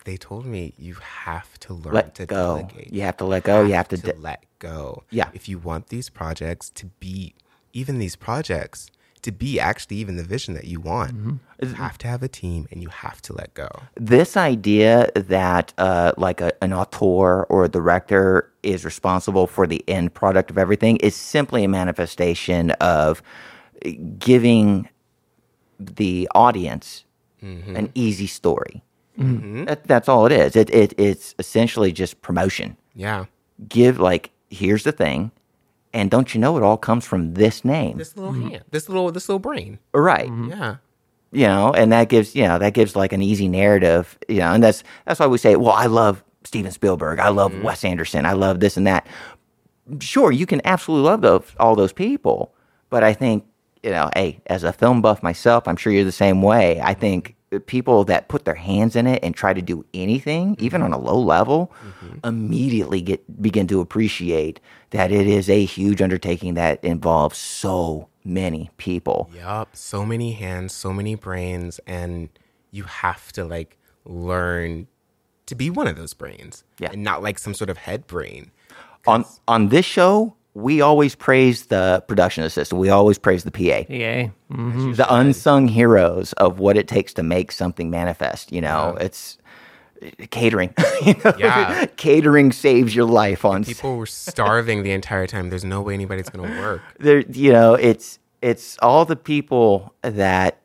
they 0.06 0.18
told 0.18 0.46
me 0.46 0.74
you 0.78 0.96
have 0.96 1.60
to 1.62 1.74
learn 1.74 1.94
Let 1.94 2.16
to 2.16 2.26
go. 2.26 2.58
delegate. 2.58 2.92
You 2.94 3.02
have 3.02 3.18
to 3.18 3.26
let 3.26 3.44
go. 3.44 3.64
You 3.64 3.74
have 3.74 3.88
to. 3.90 3.98
to 3.98 4.14
de- 4.14 4.20
let 4.20 4.46
go. 4.60 5.04
Yeah. 5.12 5.30
If 5.34 5.48
you 5.48 5.60
want 5.60 5.88
these 5.88 6.10
projects 6.10 6.70
to 6.72 6.88
be, 7.00 7.36
even 7.74 8.00
these 8.00 8.16
projects 8.16 8.90
to 9.22 9.32
be 9.32 9.60
actually 9.60 9.98
even 9.98 10.16
the 10.16 10.24
vision 10.24 10.56
that 10.56 10.66
you 10.66 10.80
want, 10.80 11.12
Mm-hmm. 11.16 11.36
you 11.62 11.74
have 11.76 11.98
to 12.00 12.08
have 12.08 12.24
a 12.24 12.28
team 12.28 12.68
and 12.72 12.82
you 12.82 12.90
have 12.90 13.22
to 13.22 13.34
let 13.34 13.54
go. 13.54 13.70
this 13.96 14.36
idea 14.36 15.10
that 15.14 15.74
uh, 15.78 16.12
like 16.18 16.42
a, 16.42 16.52
an 16.64 16.74
author 16.74 17.44
or 17.44 17.66
a 17.66 17.70
director 17.70 18.52
is 18.64 18.84
responsible 18.84 19.46
for 19.46 19.68
the 19.68 19.84
end 19.88 20.14
product 20.16 20.50
of 20.50 20.58
everything 20.58 20.98
is 20.98 21.16
simply 21.16 21.64
a 21.64 21.68
manifestation 21.68 22.72
of 22.82 23.22
giving 24.18 24.90
the 25.80 26.28
audience 26.36 27.06
an 27.42 27.92
easy 27.96 28.28
story. 28.28 28.84
That, 29.18 29.84
that's 29.86 30.08
all 30.10 30.26
it 30.28 30.32
is. 30.32 30.56
It, 30.56 30.70
it 30.72 30.94
it's 31.00 31.34
essentially 31.40 31.92
just 31.92 32.22
promotion. 32.22 32.78
Yeah. 32.96 33.26
Give 33.68 34.00
like 34.00 34.30
here's 34.50 34.84
the 34.84 34.92
thing, 34.92 35.32
and 35.94 36.10
don't 36.10 36.34
you 36.34 36.40
know 36.40 36.58
it 36.58 36.64
all 36.64 36.78
comes 36.78 37.06
from 37.06 37.34
this 37.34 37.66
name, 37.66 37.98
This 37.98 38.16
little 38.16 38.34
mm-hmm. 38.34 38.50
hand, 38.50 38.64
this 38.72 38.88
little, 38.90 39.12
this 39.12 39.28
little 39.28 39.40
brain. 39.40 39.80
right? 39.94 40.30
Mm-hmm. 40.30 40.50
Yeah. 40.50 40.76
you 41.32 41.48
know, 41.48 41.74
and 41.74 41.92
that 41.92 42.10
gives 42.10 42.36
you 42.36 42.44
know 42.44 42.60
that 42.60 42.74
gives 42.74 42.96
like 42.96 43.14
an 43.14 43.22
easy 43.22 43.48
narrative, 43.48 44.18
you 44.28 44.40
know, 44.40 44.52
and 44.54 44.64
that's 44.64 44.84
that's 45.06 45.20
why 45.20 45.28
we 45.28 45.38
say, 45.38 45.56
well, 45.56 45.74
I 45.74 45.86
love 45.88 46.24
Steven 46.44 46.72
Spielberg, 46.72 47.20
I 47.20 47.30
love 47.30 47.52
mm-hmm. 47.52 47.64
Wes 47.64 47.84
Anderson, 47.84 48.26
I 48.26 48.34
love 48.34 48.60
this 48.60 48.78
and 48.78 48.88
that. 48.88 49.08
Sure, 50.00 50.32
you 50.32 50.46
can 50.46 50.62
absolutely 50.66 51.10
love 51.10 51.22
those 51.22 51.44
all 51.60 51.76
those 51.76 51.94
people, 51.94 52.54
but 52.90 53.04
I 53.04 53.14
think 53.14 53.46
you 53.84 53.90
know, 53.90 54.10
hey, 54.16 54.40
as 54.46 54.64
a 54.64 54.72
film 54.72 55.02
buff 55.02 55.24
myself, 55.24 55.68
I'm 55.68 55.76
sure 55.76 55.92
you're 55.92 56.04
the 56.04 56.12
same 56.12 56.42
way. 56.42 56.80
I 56.82 56.94
think 56.94 57.36
Uh, 57.52 57.60
people 57.66 58.04
that 58.06 58.28
put 58.30 58.46
their 58.46 58.56
hands 58.56 58.96
in 58.96 59.08
it 59.08 59.20
and 59.24 59.36
try 59.36 59.54
to 59.54 59.62
do 59.62 59.86
anything, 59.94 60.56
even 60.60 60.82
mm-hmm. 60.82 60.94
on 60.94 61.00
a 61.00 61.04
low 61.04 61.20
level, 61.20 61.72
mm-hmm. 61.86 62.26
immediately 62.26 63.02
get 63.02 63.42
begin 63.42 63.68
to 63.68 63.82
appreciate 63.82 64.60
that 64.92 65.12
it 65.12 65.28
is 65.28 65.50
a 65.50 65.66
huge 65.66 66.02
undertaking 66.02 66.54
that 66.54 66.84
involves 66.84 67.38
so 67.38 68.08
many 68.24 68.70
people. 68.78 69.30
Yup. 69.36 69.76
So 69.76 70.06
many 70.06 70.34
hands, 70.34 70.74
so 70.74 70.94
many 70.94 71.16
brains, 71.16 71.80
and 71.86 72.30
you 72.72 72.84
have 72.84 73.32
to 73.34 73.44
like 73.44 73.78
learn 74.06 74.88
to 75.46 75.56
be 75.56 75.70
one 75.70 75.88
of 75.88 75.96
those 75.98 76.14
brains. 76.14 76.64
Yeah. 76.80 76.92
And 76.94 77.04
not 77.04 77.22
like 77.22 77.38
some 77.38 77.54
sort 77.54 77.70
of 77.70 77.78
head 77.80 78.08
brain. 78.08 78.52
on 79.08 79.26
on 79.48 79.70
this 79.70 79.86
show, 79.86 80.36
we 80.54 80.82
always 80.82 81.16
praise 81.16 81.68
the 81.68 82.04
production 82.08 82.44
assistant. 82.44 82.80
We 82.80 82.90
always 82.90 83.18
praise 83.18 83.44
the 83.46 83.52
PA. 83.52 83.84
PA. 83.86 84.32
Mhm. 84.54 84.96
The 84.98 85.14
unsung 85.14 85.68
heroes 85.70 86.34
of 86.34 86.60
what 86.60 86.76
it 86.78 86.88
takes 86.88 87.14
to 87.14 87.24
make 87.24 87.52
something 87.52 87.90
manifest. 87.90 88.52
You 88.52 88.60
know, 88.62 88.98
it's 89.00 89.38
catering. 90.32 90.74
you 91.06 91.14
know? 91.24 91.34
Yeah. 91.38 91.86
catering 91.96 92.52
saves 92.52 92.94
your 92.96 93.06
life 93.06 93.46
on. 93.46 93.62
s- 93.62 93.68
People 93.68 93.96
were 93.96 94.06
starving 94.06 94.84
the 94.84 94.92
entire 94.92 95.26
time. 95.28 95.50
There's 95.50 95.64
no 95.64 95.82
way 95.82 95.94
anybody's 95.94 96.28
gonna 96.30 96.60
work. 96.60 96.82
There, 97.00 97.20
you 97.20 97.54
know, 97.54 97.76
it's 97.76 98.20
it's 98.42 98.78
all 98.82 99.06
the 99.06 99.16
people 99.16 99.94
that 100.02 100.58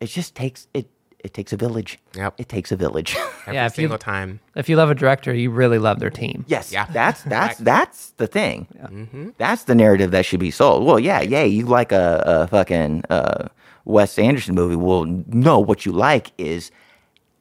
it 0.00 0.06
just 0.06 0.34
takes 0.34 0.68
it. 0.74 0.88
It 1.22 1.34
takes 1.34 1.52
a 1.52 1.56
village. 1.56 1.98
Yep. 2.16 2.34
It 2.38 2.48
takes 2.48 2.72
a 2.72 2.76
village. 2.76 3.14
Every 3.42 3.54
Yeah, 3.54 3.66
if 3.66 3.72
you- 3.76 3.82
single 3.82 3.98
time. 3.98 4.40
If 4.56 4.68
you 4.68 4.76
love 4.76 4.90
a 4.90 4.94
director, 4.94 5.34
you 5.34 5.50
really 5.50 5.78
love 5.78 5.98
their 6.00 6.10
team. 6.10 6.44
Yes, 6.48 6.72
Yeah. 6.72 6.86
that's 6.92 7.22
that's 7.24 7.58
that's 7.58 8.10
the 8.16 8.26
thing. 8.26 9.34
That's 9.38 9.64
the 9.64 9.74
narrative 9.74 10.10
that 10.12 10.24
should 10.24 10.40
be 10.40 10.50
sold. 10.50 10.84
Well, 10.86 10.98
yeah, 10.98 11.20
yeah, 11.20 11.42
you 11.44 11.66
like 11.66 11.92
a, 11.92 12.22
a 12.26 12.46
fucking 12.46 13.04
uh, 13.10 13.48
Wes 13.84 14.18
Anderson 14.18 14.54
movie. 14.54 14.76
Well, 14.76 15.04
no, 15.26 15.58
what 15.58 15.84
you 15.84 15.92
like 15.92 16.32
is 16.38 16.70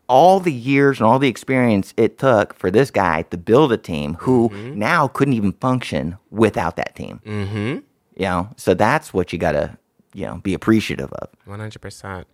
all 0.07 0.39
the 0.39 0.51
years 0.53 0.99
and 0.99 1.05
all 1.07 1.19
the 1.19 1.27
experience 1.29 1.93
it 1.95 2.17
took 2.17 2.53
for 2.55 2.71
this 2.71 2.89
guy 2.91 3.21
to 3.23 3.37
build 3.37 3.71
a 3.71 3.77
team 3.77 4.15
who 4.15 4.49
now 4.75 5.07
couldn't 5.07 5.35
even 5.35 5.51
function 5.53 6.17
without 6.31 6.75
that 6.77 6.95
team. 6.95 7.21
Mm-hmm. 7.25 7.79
You 8.17 8.25
know, 8.25 8.49
so 8.57 8.73
that's 8.73 9.13
what 9.13 9.31
you 9.31 9.39
gotta 9.39 9.77
you 10.13 10.25
know 10.25 10.37
be 10.43 10.53
appreciative 10.53 11.11
of. 11.13 11.29
One 11.45 11.59
hundred 11.59 11.81
percent. 11.81 12.27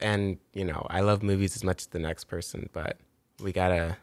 And 0.00 0.38
you 0.52 0.64
know, 0.64 0.86
I 0.90 1.00
love 1.00 1.22
movies 1.22 1.56
as 1.56 1.64
much 1.64 1.82
as 1.82 1.86
the 1.88 1.98
next 1.98 2.24
person, 2.24 2.68
but 2.72 2.98
we 3.42 3.52
gotta 3.52 3.96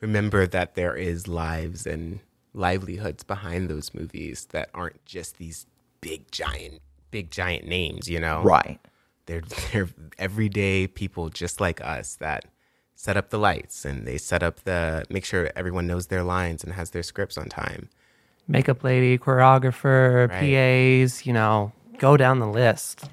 remember 0.00 0.46
that 0.46 0.74
there 0.74 0.96
is 0.96 1.28
lives 1.28 1.86
and 1.86 2.20
livelihoods 2.54 3.24
behind 3.24 3.68
those 3.68 3.94
movies 3.94 4.46
that 4.50 4.68
aren't 4.74 5.04
just 5.04 5.38
these 5.38 5.66
big 6.00 6.30
giant, 6.30 6.80
big 7.10 7.30
giant 7.30 7.66
names. 7.66 8.08
You 8.08 8.20
know, 8.20 8.42
Right. 8.42 8.80
They're 9.26 9.42
they're 9.72 9.88
everyday 10.18 10.86
people 10.86 11.28
just 11.28 11.60
like 11.60 11.80
us 11.80 12.16
that 12.16 12.46
set 12.94 13.16
up 13.16 13.30
the 13.30 13.38
lights 13.38 13.84
and 13.84 14.06
they 14.06 14.18
set 14.18 14.42
up 14.42 14.62
the 14.64 15.04
make 15.10 15.24
sure 15.24 15.50
everyone 15.56 15.86
knows 15.86 16.06
their 16.08 16.22
lines 16.22 16.62
and 16.62 16.72
has 16.74 16.90
their 16.90 17.02
scripts 17.02 17.38
on 17.38 17.48
time. 17.48 17.88
Makeup 18.48 18.82
lady, 18.82 19.18
choreographer, 19.18 20.28
Right. 20.28 21.02
PAs, 21.04 21.24
you 21.24 21.32
know, 21.32 21.72
go 21.98 22.16
down 22.16 22.40
the 22.40 22.46
list. 22.48 23.08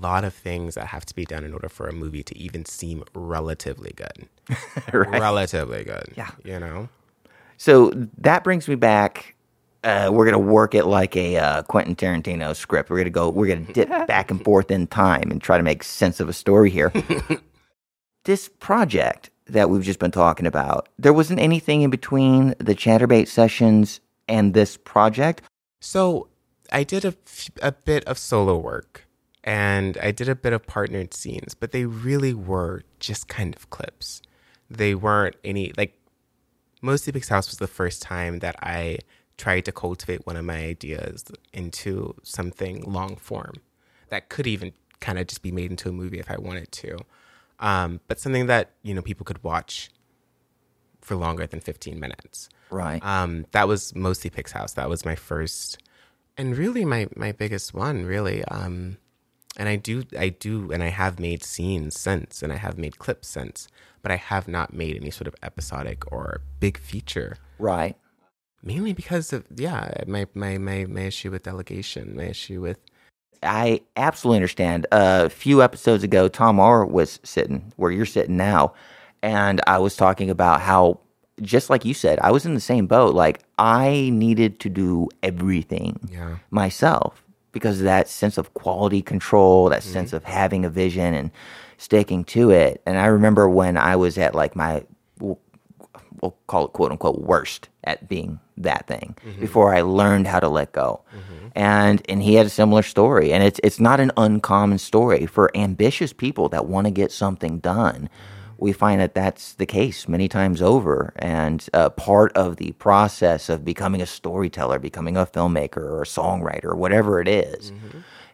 Lot 0.00 0.24
of 0.24 0.34
things 0.34 0.74
that 0.74 0.86
have 0.88 1.06
to 1.06 1.14
be 1.14 1.24
done 1.24 1.44
in 1.44 1.52
order 1.52 1.68
for 1.68 1.86
a 1.88 1.92
movie 1.92 2.22
to 2.22 2.36
even 2.38 2.64
seem 2.64 3.04
relatively 3.14 3.92
good. 3.96 4.28
Right. 4.92 5.20
Relatively 5.20 5.84
good. 5.84 6.12
Yeah. 6.16 6.30
You 6.44 6.60
know? 6.60 6.88
So 7.56 7.90
that 8.18 8.44
brings 8.44 8.68
me 8.68 8.74
back. 8.74 9.34
Uh, 9.84 10.10
we're 10.12 10.24
gonna 10.24 10.38
work 10.38 10.74
it 10.74 10.84
like 10.84 11.16
a 11.16 11.36
uh, 11.36 11.62
Quentin 11.62 11.94
Tarantino 11.96 12.54
script. 12.54 12.90
We're 12.90 12.98
gonna 12.98 13.10
go. 13.10 13.30
We're 13.30 13.54
gonna 13.54 13.72
dip 13.72 13.88
back 14.06 14.30
and 14.30 14.42
forth 14.42 14.70
in 14.70 14.86
time 14.86 15.30
and 15.30 15.40
try 15.40 15.56
to 15.56 15.62
make 15.62 15.82
sense 15.82 16.20
of 16.20 16.28
a 16.28 16.32
story 16.32 16.70
here. 16.70 16.92
this 18.24 18.48
project 18.48 19.30
that 19.46 19.70
we've 19.70 19.82
just 19.82 19.98
been 20.00 20.10
talking 20.10 20.46
about, 20.46 20.88
there 20.98 21.12
wasn't 21.12 21.38
anything 21.40 21.82
in 21.82 21.90
between 21.90 22.54
the 22.58 22.74
Chaturbate 22.74 23.28
sessions 23.28 24.00
and 24.28 24.54
this 24.54 24.76
project. 24.76 25.42
So 25.80 26.28
I 26.72 26.82
did 26.82 27.04
a, 27.04 27.14
f- 27.26 27.50
a 27.62 27.72
bit 27.72 28.04
of 28.06 28.18
solo 28.18 28.56
work 28.58 29.05
and 29.46 29.96
I 29.98 30.10
did 30.10 30.28
a 30.28 30.34
bit 30.34 30.52
of 30.52 30.66
partnered 30.66 31.14
scenes, 31.14 31.54
but 31.54 31.70
they 31.70 31.84
really 31.86 32.34
were 32.34 32.82
just 32.98 33.28
kind 33.28 33.54
of 33.54 33.70
clips. 33.70 34.20
They 34.68 34.94
weren't 34.96 35.36
any, 35.44 35.72
like, 35.76 35.96
Mostly 36.82 37.12
Picks 37.12 37.28
House 37.28 37.48
was 37.48 37.58
the 37.58 37.68
first 37.68 38.02
time 38.02 38.40
that 38.40 38.56
I 38.60 38.98
tried 39.38 39.64
to 39.66 39.72
cultivate 39.72 40.26
one 40.26 40.36
of 40.36 40.44
my 40.44 40.56
ideas 40.56 41.24
into 41.52 42.14
something 42.22 42.82
long 42.82 43.16
form 43.16 43.54
that 44.08 44.28
could 44.28 44.46
even 44.46 44.72
kind 45.00 45.18
of 45.18 45.26
just 45.26 45.42
be 45.42 45.52
made 45.52 45.70
into 45.70 45.88
a 45.88 45.92
movie 45.92 46.18
if 46.18 46.30
I 46.30 46.36
wanted 46.38 46.72
to. 46.72 46.98
Um, 47.60 48.00
but 48.08 48.18
something 48.18 48.46
that, 48.46 48.72
you 48.82 48.94
know, 48.94 49.02
people 49.02 49.24
could 49.24 49.42
watch 49.44 49.90
for 51.00 51.16
longer 51.16 51.46
than 51.46 51.60
15 51.60 51.98
minutes. 51.98 52.48
Right. 52.70 53.02
Um, 53.04 53.46
that 53.52 53.68
was 53.68 53.94
mostly 53.94 54.28
Pix 54.28 54.52
House. 54.52 54.72
That 54.72 54.88
was 54.88 55.04
my 55.04 55.14
first, 55.14 55.78
and 56.36 56.56
really 56.56 56.84
my 56.84 57.06
my 57.14 57.30
biggest 57.32 57.72
one, 57.72 58.04
really. 58.04 58.44
Um, 58.44 58.98
and 59.56 59.68
I 59.68 59.76
do, 59.76 60.04
I 60.18 60.28
do, 60.28 60.70
and 60.70 60.82
I 60.82 60.88
have 60.88 61.18
made 61.18 61.42
scenes 61.42 61.98
since, 61.98 62.42
and 62.42 62.52
I 62.52 62.56
have 62.56 62.78
made 62.78 62.98
clips 62.98 63.28
since, 63.28 63.68
but 64.02 64.12
I 64.12 64.16
have 64.16 64.48
not 64.48 64.74
made 64.74 64.96
any 64.96 65.10
sort 65.10 65.26
of 65.26 65.34
episodic 65.42 66.10
or 66.12 66.42
big 66.60 66.78
feature. 66.78 67.36
right. 67.58 67.96
Mainly 68.62 68.94
because 68.94 69.32
of 69.32 69.44
yeah, 69.54 70.02
my 70.08 70.26
my 70.34 70.58
my 70.58 70.86
my 70.86 71.02
issue 71.02 71.30
with 71.30 71.44
delegation, 71.44 72.16
my 72.16 72.24
issue 72.24 72.60
with 72.60 72.80
I 73.42 73.82
absolutely 73.96 74.38
understand. 74.38 74.86
a 74.90 75.28
few 75.28 75.62
episodes 75.62 76.02
ago, 76.02 76.26
Tom 76.26 76.58
R 76.58 76.84
was 76.84 77.20
sitting 77.22 77.72
where 77.76 77.92
you're 77.92 78.06
sitting 78.06 78.36
now, 78.36 78.74
and 79.22 79.60
I 79.68 79.78
was 79.78 79.94
talking 79.94 80.30
about 80.30 80.62
how, 80.62 80.98
just 81.42 81.70
like 81.70 81.84
you 81.84 81.94
said, 81.94 82.18
I 82.22 82.32
was 82.32 82.44
in 82.44 82.54
the 82.54 82.60
same 82.60 82.86
boat. 82.86 83.14
Like 83.14 83.42
I 83.56 84.10
needed 84.12 84.58
to 84.60 84.68
do 84.68 85.10
everything 85.22 86.00
yeah, 86.10 86.38
myself 86.50 87.25
because 87.56 87.78
of 87.78 87.84
that 87.84 88.06
sense 88.06 88.36
of 88.36 88.52
quality 88.52 89.00
control, 89.00 89.70
that 89.70 89.80
mm-hmm. 89.80 89.92
sense 89.92 90.12
of 90.12 90.24
having 90.24 90.66
a 90.66 90.68
vision 90.68 91.14
and 91.14 91.30
sticking 91.78 92.22
to 92.22 92.50
it. 92.50 92.82
And 92.84 92.98
I 92.98 93.06
remember 93.06 93.48
when 93.48 93.78
I 93.78 93.96
was 93.96 94.18
at 94.18 94.34
like 94.34 94.54
my, 94.54 94.84
we'll, 95.18 95.38
we'll 96.20 96.36
call 96.48 96.66
it 96.66 96.74
quote 96.74 96.92
unquote 96.92 97.22
worst 97.22 97.70
at 97.84 98.10
being 98.10 98.40
that 98.58 98.86
thing 98.86 99.16
mm-hmm. 99.24 99.40
before 99.40 99.74
I 99.74 99.80
learned 99.80 100.26
how 100.26 100.38
to 100.38 100.50
let 100.50 100.72
go. 100.72 101.00
Mm-hmm. 101.14 101.48
And 101.54 102.02
and 102.10 102.22
he 102.22 102.34
had 102.34 102.44
a 102.44 102.50
similar 102.50 102.82
story, 102.82 103.32
and 103.32 103.42
it's 103.42 103.58
it's 103.64 103.80
not 103.80 103.98
an 103.98 104.12
uncommon 104.18 104.76
story 104.76 105.24
for 105.24 105.50
ambitious 105.56 106.12
people 106.12 106.50
that 106.50 106.66
want 106.66 106.86
to 106.86 106.90
get 106.90 107.10
something 107.10 107.60
done. 107.60 108.10
We 108.58 108.72
find 108.72 109.00
that 109.00 109.14
that's 109.14 109.54
the 109.54 109.66
case 109.66 110.08
many 110.08 110.28
times 110.28 110.62
over, 110.62 111.12
and 111.16 111.66
uh, 111.74 111.90
part 111.90 112.32
of 112.36 112.56
the 112.56 112.72
process 112.72 113.48
of 113.48 113.64
becoming 113.64 114.00
a 114.00 114.06
storyteller, 114.06 114.78
becoming 114.78 115.16
a 115.16 115.26
filmmaker 115.26 115.78
or 115.78 116.02
a 116.02 116.06
songwriter, 116.06 116.74
whatever 116.76 117.20
it 117.20 117.28
is, 117.28 117.72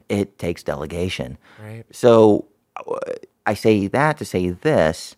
it 0.09 0.39
takes 0.39 0.63
delegation. 0.63 1.39
right. 1.61 1.85
So 1.91 2.47
uh, 2.77 2.99
I 3.47 3.55
say 3.55 3.87
that 3.89 4.19
to 4.19 4.25
say 4.25 4.51
this. 4.51 5.17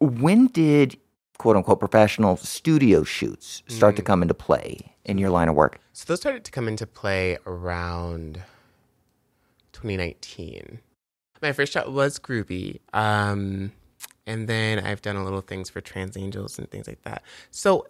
When 0.00 0.48
did 0.48 0.98
quote 1.38 1.56
unquote 1.56 1.80
professional 1.80 2.36
studio 2.36 3.04
shoots 3.04 3.62
start 3.68 3.96
to 3.96 4.02
come 4.02 4.22
into 4.22 4.34
play 4.34 4.94
in 5.04 5.18
your 5.18 5.30
line 5.30 5.48
of 5.48 5.54
work? 5.54 5.78
So 5.92 6.04
those 6.06 6.20
started 6.20 6.44
to 6.44 6.50
come 6.50 6.66
into 6.68 6.86
play 6.86 7.38
around 7.46 8.42
2019. 9.72 10.80
My 11.42 11.52
first 11.52 11.72
shot 11.72 11.92
was 11.92 12.18
Grooby. 12.18 12.80
Um, 12.92 13.72
And 14.26 14.48
then 14.48 14.78
I've 14.78 15.02
done 15.02 15.16
a 15.16 15.24
little 15.24 15.40
things 15.42 15.68
for 15.68 15.80
TransAngels 15.80 16.58
and 16.58 16.70
things 16.70 16.86
like 16.86 17.02
that. 17.02 17.22
So 17.50 17.86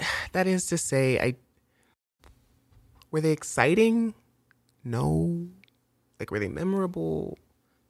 that 0.32 0.46
is 0.46 0.66
to 0.66 0.78
say, 0.78 1.18
I 1.18 1.34
were 3.10 3.20
they 3.20 3.32
exciting? 3.32 4.14
No. 4.84 5.46
Like 6.20 6.30
were 6.30 6.38
they 6.38 6.48
memorable? 6.48 7.38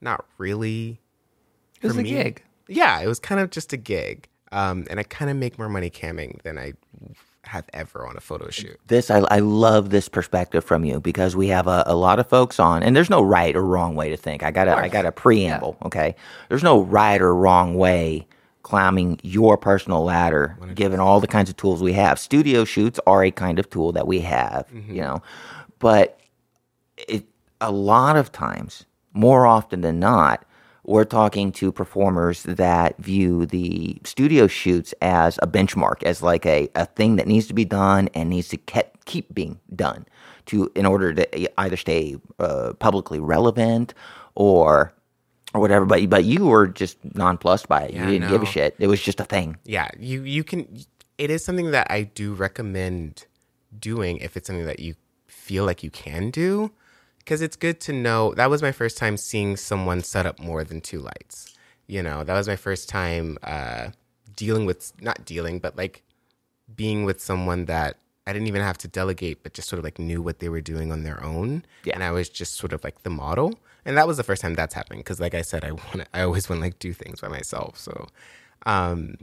Not 0.00 0.24
really. 0.38 1.00
It 1.80 1.86
was 1.86 1.94
For 1.94 2.00
a 2.00 2.04
me? 2.04 2.10
gig. 2.10 2.42
Yeah, 2.68 3.00
it 3.00 3.06
was 3.06 3.18
kind 3.18 3.40
of 3.40 3.50
just 3.50 3.72
a 3.72 3.76
gig. 3.76 4.28
Um, 4.52 4.86
and 4.90 4.98
I 5.00 5.02
kind 5.02 5.30
of 5.30 5.36
make 5.36 5.58
more 5.58 5.68
money 5.68 5.90
camming 5.90 6.40
than 6.42 6.58
I 6.58 6.72
have 7.44 7.64
ever 7.72 8.06
on 8.06 8.16
a 8.16 8.20
photo 8.20 8.50
shoot. 8.50 8.78
This 8.88 9.10
I, 9.10 9.18
I 9.30 9.38
love 9.38 9.90
this 9.90 10.08
perspective 10.08 10.64
from 10.64 10.84
you 10.84 11.00
because 11.00 11.34
we 11.34 11.48
have 11.48 11.66
a, 11.66 11.84
a 11.86 11.94
lot 11.94 12.18
of 12.18 12.28
folks 12.28 12.60
on, 12.60 12.82
and 12.82 12.94
there's 12.94 13.10
no 13.10 13.22
right 13.22 13.54
or 13.56 13.64
wrong 13.64 13.94
way 13.94 14.10
to 14.10 14.16
think. 14.16 14.42
I 14.42 14.50
got 14.50 14.68
a 14.68 14.76
I 14.76 14.88
got 14.88 15.06
a 15.06 15.12
preamble. 15.12 15.76
Okay, 15.84 16.14
there's 16.48 16.62
no 16.62 16.82
right 16.82 17.20
or 17.20 17.34
wrong 17.34 17.74
way 17.74 18.26
climbing 18.62 19.18
your 19.22 19.56
personal 19.56 20.04
ladder, 20.04 20.58
given 20.74 21.00
all 21.00 21.20
the 21.20 21.26
kinds 21.26 21.48
of 21.48 21.56
tools 21.56 21.82
we 21.82 21.94
have. 21.94 22.18
Studio 22.18 22.66
shoots 22.66 23.00
are 23.06 23.24
a 23.24 23.30
kind 23.30 23.58
of 23.58 23.70
tool 23.70 23.92
that 23.92 24.06
we 24.06 24.20
have, 24.20 24.68
mm-hmm. 24.68 24.94
you 24.94 25.00
know, 25.00 25.22
but 25.78 26.20
it 26.96 27.24
a 27.60 27.72
lot 27.72 28.16
of 28.16 28.30
times, 28.30 28.84
more 29.14 29.46
often 29.46 29.80
than 29.80 29.98
not, 29.98 30.44
we're 30.88 31.04
talking 31.04 31.52
to 31.52 31.70
performers 31.70 32.44
that 32.44 32.96
view 32.96 33.44
the 33.44 33.98
studio 34.04 34.46
shoots 34.46 34.94
as 35.02 35.38
a 35.42 35.46
benchmark, 35.46 36.02
as 36.02 36.22
like 36.22 36.46
a, 36.46 36.68
a 36.74 36.86
thing 36.86 37.16
that 37.16 37.26
needs 37.26 37.46
to 37.46 37.54
be 37.54 37.66
done 37.66 38.08
and 38.14 38.30
needs 38.30 38.48
to 38.48 38.56
ke- 38.56 38.90
keep 39.04 39.32
being 39.34 39.60
done 39.76 40.06
to 40.46 40.72
in 40.74 40.86
order 40.86 41.12
to 41.12 41.60
either 41.60 41.76
stay 41.76 42.16
uh, 42.38 42.72
publicly 42.78 43.20
relevant 43.20 43.92
or 44.34 44.94
or 45.52 45.60
whatever. 45.60 45.84
But 45.84 46.08
but 46.08 46.24
you 46.24 46.46
were 46.46 46.66
just 46.66 46.96
nonplussed 47.14 47.68
by 47.68 47.82
it. 47.82 47.92
Yeah, 47.92 48.06
you 48.06 48.18
didn't 48.18 48.30
give 48.30 48.42
a 48.42 48.46
shit. 48.46 48.74
It 48.78 48.86
was 48.86 49.02
just 49.02 49.20
a 49.20 49.24
thing. 49.24 49.58
Yeah, 49.64 49.88
you 49.98 50.22
you 50.22 50.42
can. 50.42 50.66
It 51.18 51.30
is 51.30 51.44
something 51.44 51.70
that 51.72 51.90
I 51.90 52.02
do 52.04 52.32
recommend 52.32 53.26
doing 53.78 54.18
if 54.18 54.36
it's 54.36 54.46
something 54.46 54.66
that 54.66 54.80
you 54.80 54.94
feel 55.26 55.64
like 55.64 55.82
you 55.82 55.90
can 55.90 56.30
do, 56.30 56.70
because 57.28 57.42
it's 57.42 57.56
good 57.56 57.78
to 57.78 57.92
know. 57.92 58.32
That 58.32 58.48
was 58.48 58.62
my 58.62 58.72
first 58.72 58.96
time 58.96 59.18
seeing 59.18 59.58
someone 59.58 60.02
set 60.02 60.24
up 60.24 60.40
more 60.40 60.64
than 60.64 60.80
two 60.80 61.00
lights. 61.00 61.54
You 61.86 62.02
know, 62.02 62.24
that 62.24 62.32
was 62.32 62.48
my 62.48 62.56
first 62.56 62.88
time 62.88 63.36
uh, 63.42 63.90
dealing 64.34 64.64
with 64.64 64.94
not 65.02 65.26
dealing, 65.26 65.58
but 65.58 65.76
like 65.76 66.02
being 66.74 67.04
with 67.04 67.20
someone 67.20 67.66
that 67.66 67.98
I 68.26 68.32
didn't 68.32 68.48
even 68.48 68.62
have 68.62 68.78
to 68.78 68.88
delegate, 68.88 69.42
but 69.42 69.52
just 69.52 69.68
sort 69.68 69.78
of 69.78 69.84
like 69.84 69.98
knew 69.98 70.22
what 70.22 70.38
they 70.38 70.48
were 70.48 70.62
doing 70.62 70.90
on 70.90 71.02
their 71.02 71.22
own. 71.22 71.66
Yeah. 71.84 71.92
And 71.96 72.02
I 72.02 72.12
was 72.12 72.30
just 72.30 72.54
sort 72.54 72.72
of 72.72 72.82
like 72.82 73.02
the 73.02 73.10
model. 73.10 73.58
And 73.84 73.98
that 73.98 74.06
was 74.06 74.16
the 74.16 74.24
first 74.24 74.40
time 74.40 74.54
that's 74.54 74.72
happened. 74.72 75.04
Cause 75.04 75.20
like 75.20 75.34
I 75.34 75.42
said, 75.42 75.66
I 75.66 75.72
want 75.72 76.08
I 76.14 76.22
always 76.22 76.48
want 76.48 76.60
to 76.60 76.64
like 76.64 76.78
do 76.78 76.94
things 76.94 77.20
by 77.20 77.28
myself. 77.28 77.76
So, 77.78 78.06
um, 78.64 79.16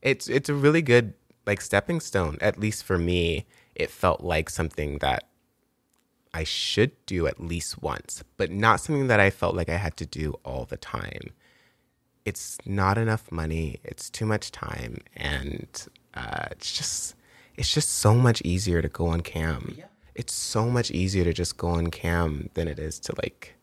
it's, 0.00 0.26
it's 0.26 0.48
a 0.48 0.54
really 0.54 0.80
good 0.80 1.12
like 1.46 1.60
stepping 1.60 2.00
stone. 2.00 2.38
At 2.40 2.58
least 2.58 2.82
for 2.84 2.96
me, 2.96 3.44
it 3.74 3.90
felt 3.90 4.22
like 4.22 4.48
something 4.48 4.98
that 4.98 5.24
I 6.34 6.44
should 6.44 6.92
do 7.06 7.26
at 7.26 7.40
least 7.40 7.82
once, 7.82 8.24
but 8.36 8.50
not 8.50 8.80
something 8.80 9.08
that 9.08 9.20
I 9.20 9.30
felt 9.30 9.54
like 9.54 9.68
I 9.68 9.76
had 9.76 9.96
to 9.98 10.06
do 10.06 10.34
all 10.44 10.64
the 10.64 10.78
time. 10.78 11.32
It's 12.24 12.56
not 12.64 12.96
enough 12.98 13.30
money. 13.30 13.80
It's 13.84 14.08
too 14.08 14.24
much 14.24 14.50
time, 14.50 14.98
and 15.16 15.68
uh, 16.14 16.46
it's 16.52 16.72
just 16.72 17.14
it's 17.56 17.72
just 17.72 17.90
so 17.90 18.14
much 18.14 18.40
easier 18.42 18.80
to 18.80 18.88
go 18.88 19.06
on 19.08 19.20
cam. 19.20 19.76
It's 20.14 20.32
so 20.32 20.70
much 20.70 20.90
easier 20.90 21.24
to 21.24 21.32
just 21.32 21.56
go 21.56 21.68
on 21.68 21.88
cam 21.88 22.48
than 22.54 22.68
it 22.68 22.78
is 22.78 22.98
to 23.00 23.14
like 23.22 23.54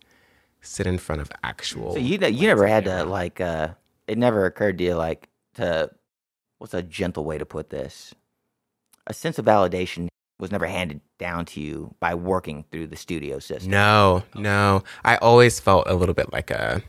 sit 0.61 0.85
in 0.85 0.97
front 0.97 1.21
of 1.21 1.31
actual. 1.43 1.93
So 1.93 1.99
you 1.99 2.17
ne- 2.17 2.29
you 2.29 2.47
never 2.47 2.67
had 2.67 2.85
to 2.85 3.03
like 3.05 3.41
uh 3.41 3.69
it 4.07 4.17
never 4.17 4.45
occurred 4.45 4.77
to 4.79 4.83
you 4.83 4.95
like 4.95 5.29
to 5.55 5.89
what's 6.57 6.73
a 6.73 6.83
gentle 6.83 7.23
way 7.23 7.37
to 7.37 7.45
put 7.45 7.69
this? 7.69 8.13
A 9.07 9.13
sense 9.13 9.39
of 9.39 9.45
validation 9.45 10.07
was 10.39 10.51
never 10.51 10.65
handed 10.65 11.01
down 11.17 11.45
to 11.45 11.61
you 11.61 11.93
by 11.99 12.15
working 12.15 12.63
through 12.71 12.87
the 12.87 12.95
studio 12.95 13.39
system. 13.39 13.69
No, 13.69 14.23
no. 14.35 14.83
I 15.03 15.17
always 15.17 15.59
felt 15.59 15.87
a 15.87 15.93
little 15.93 16.15
bit 16.15 16.31
like 16.31 16.49
a 16.49 16.81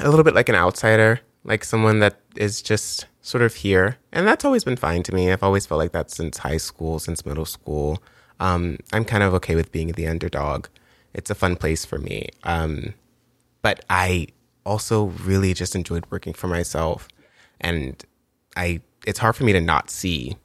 a 0.00 0.08
little 0.08 0.24
bit 0.24 0.34
like 0.34 0.48
an 0.48 0.54
outsider, 0.54 1.20
like 1.44 1.62
someone 1.62 2.00
that 2.00 2.20
is 2.36 2.62
just 2.62 3.06
sort 3.20 3.42
of 3.42 3.54
here. 3.54 3.98
And 4.12 4.26
that's 4.26 4.44
always 4.44 4.64
been 4.64 4.76
fine 4.76 5.02
to 5.04 5.14
me. 5.14 5.30
I've 5.30 5.42
always 5.42 5.66
felt 5.66 5.78
like 5.78 5.92
that 5.92 6.10
since 6.10 6.38
high 6.38 6.56
school, 6.56 6.98
since 6.98 7.26
middle 7.26 7.44
school. 7.44 8.02
Um, 8.40 8.78
I'm 8.92 9.04
kind 9.04 9.22
of 9.22 9.34
okay 9.34 9.54
with 9.54 9.70
being 9.70 9.92
the 9.92 10.06
underdog. 10.06 10.68
It's 11.12 11.30
a 11.30 11.34
fun 11.34 11.56
place 11.56 11.84
for 11.84 11.98
me. 11.98 12.28
Um, 12.44 12.94
but 13.60 13.84
I 13.90 14.28
also 14.64 15.06
really 15.24 15.52
just 15.52 15.74
enjoyed 15.74 16.06
working 16.10 16.32
for 16.32 16.48
myself. 16.48 17.08
And 17.60 18.02
I 18.56 18.80
it's 19.06 19.18
hard 19.18 19.36
for 19.36 19.44
me 19.44 19.52
to 19.52 19.60
not 19.60 19.90
see 19.90 20.36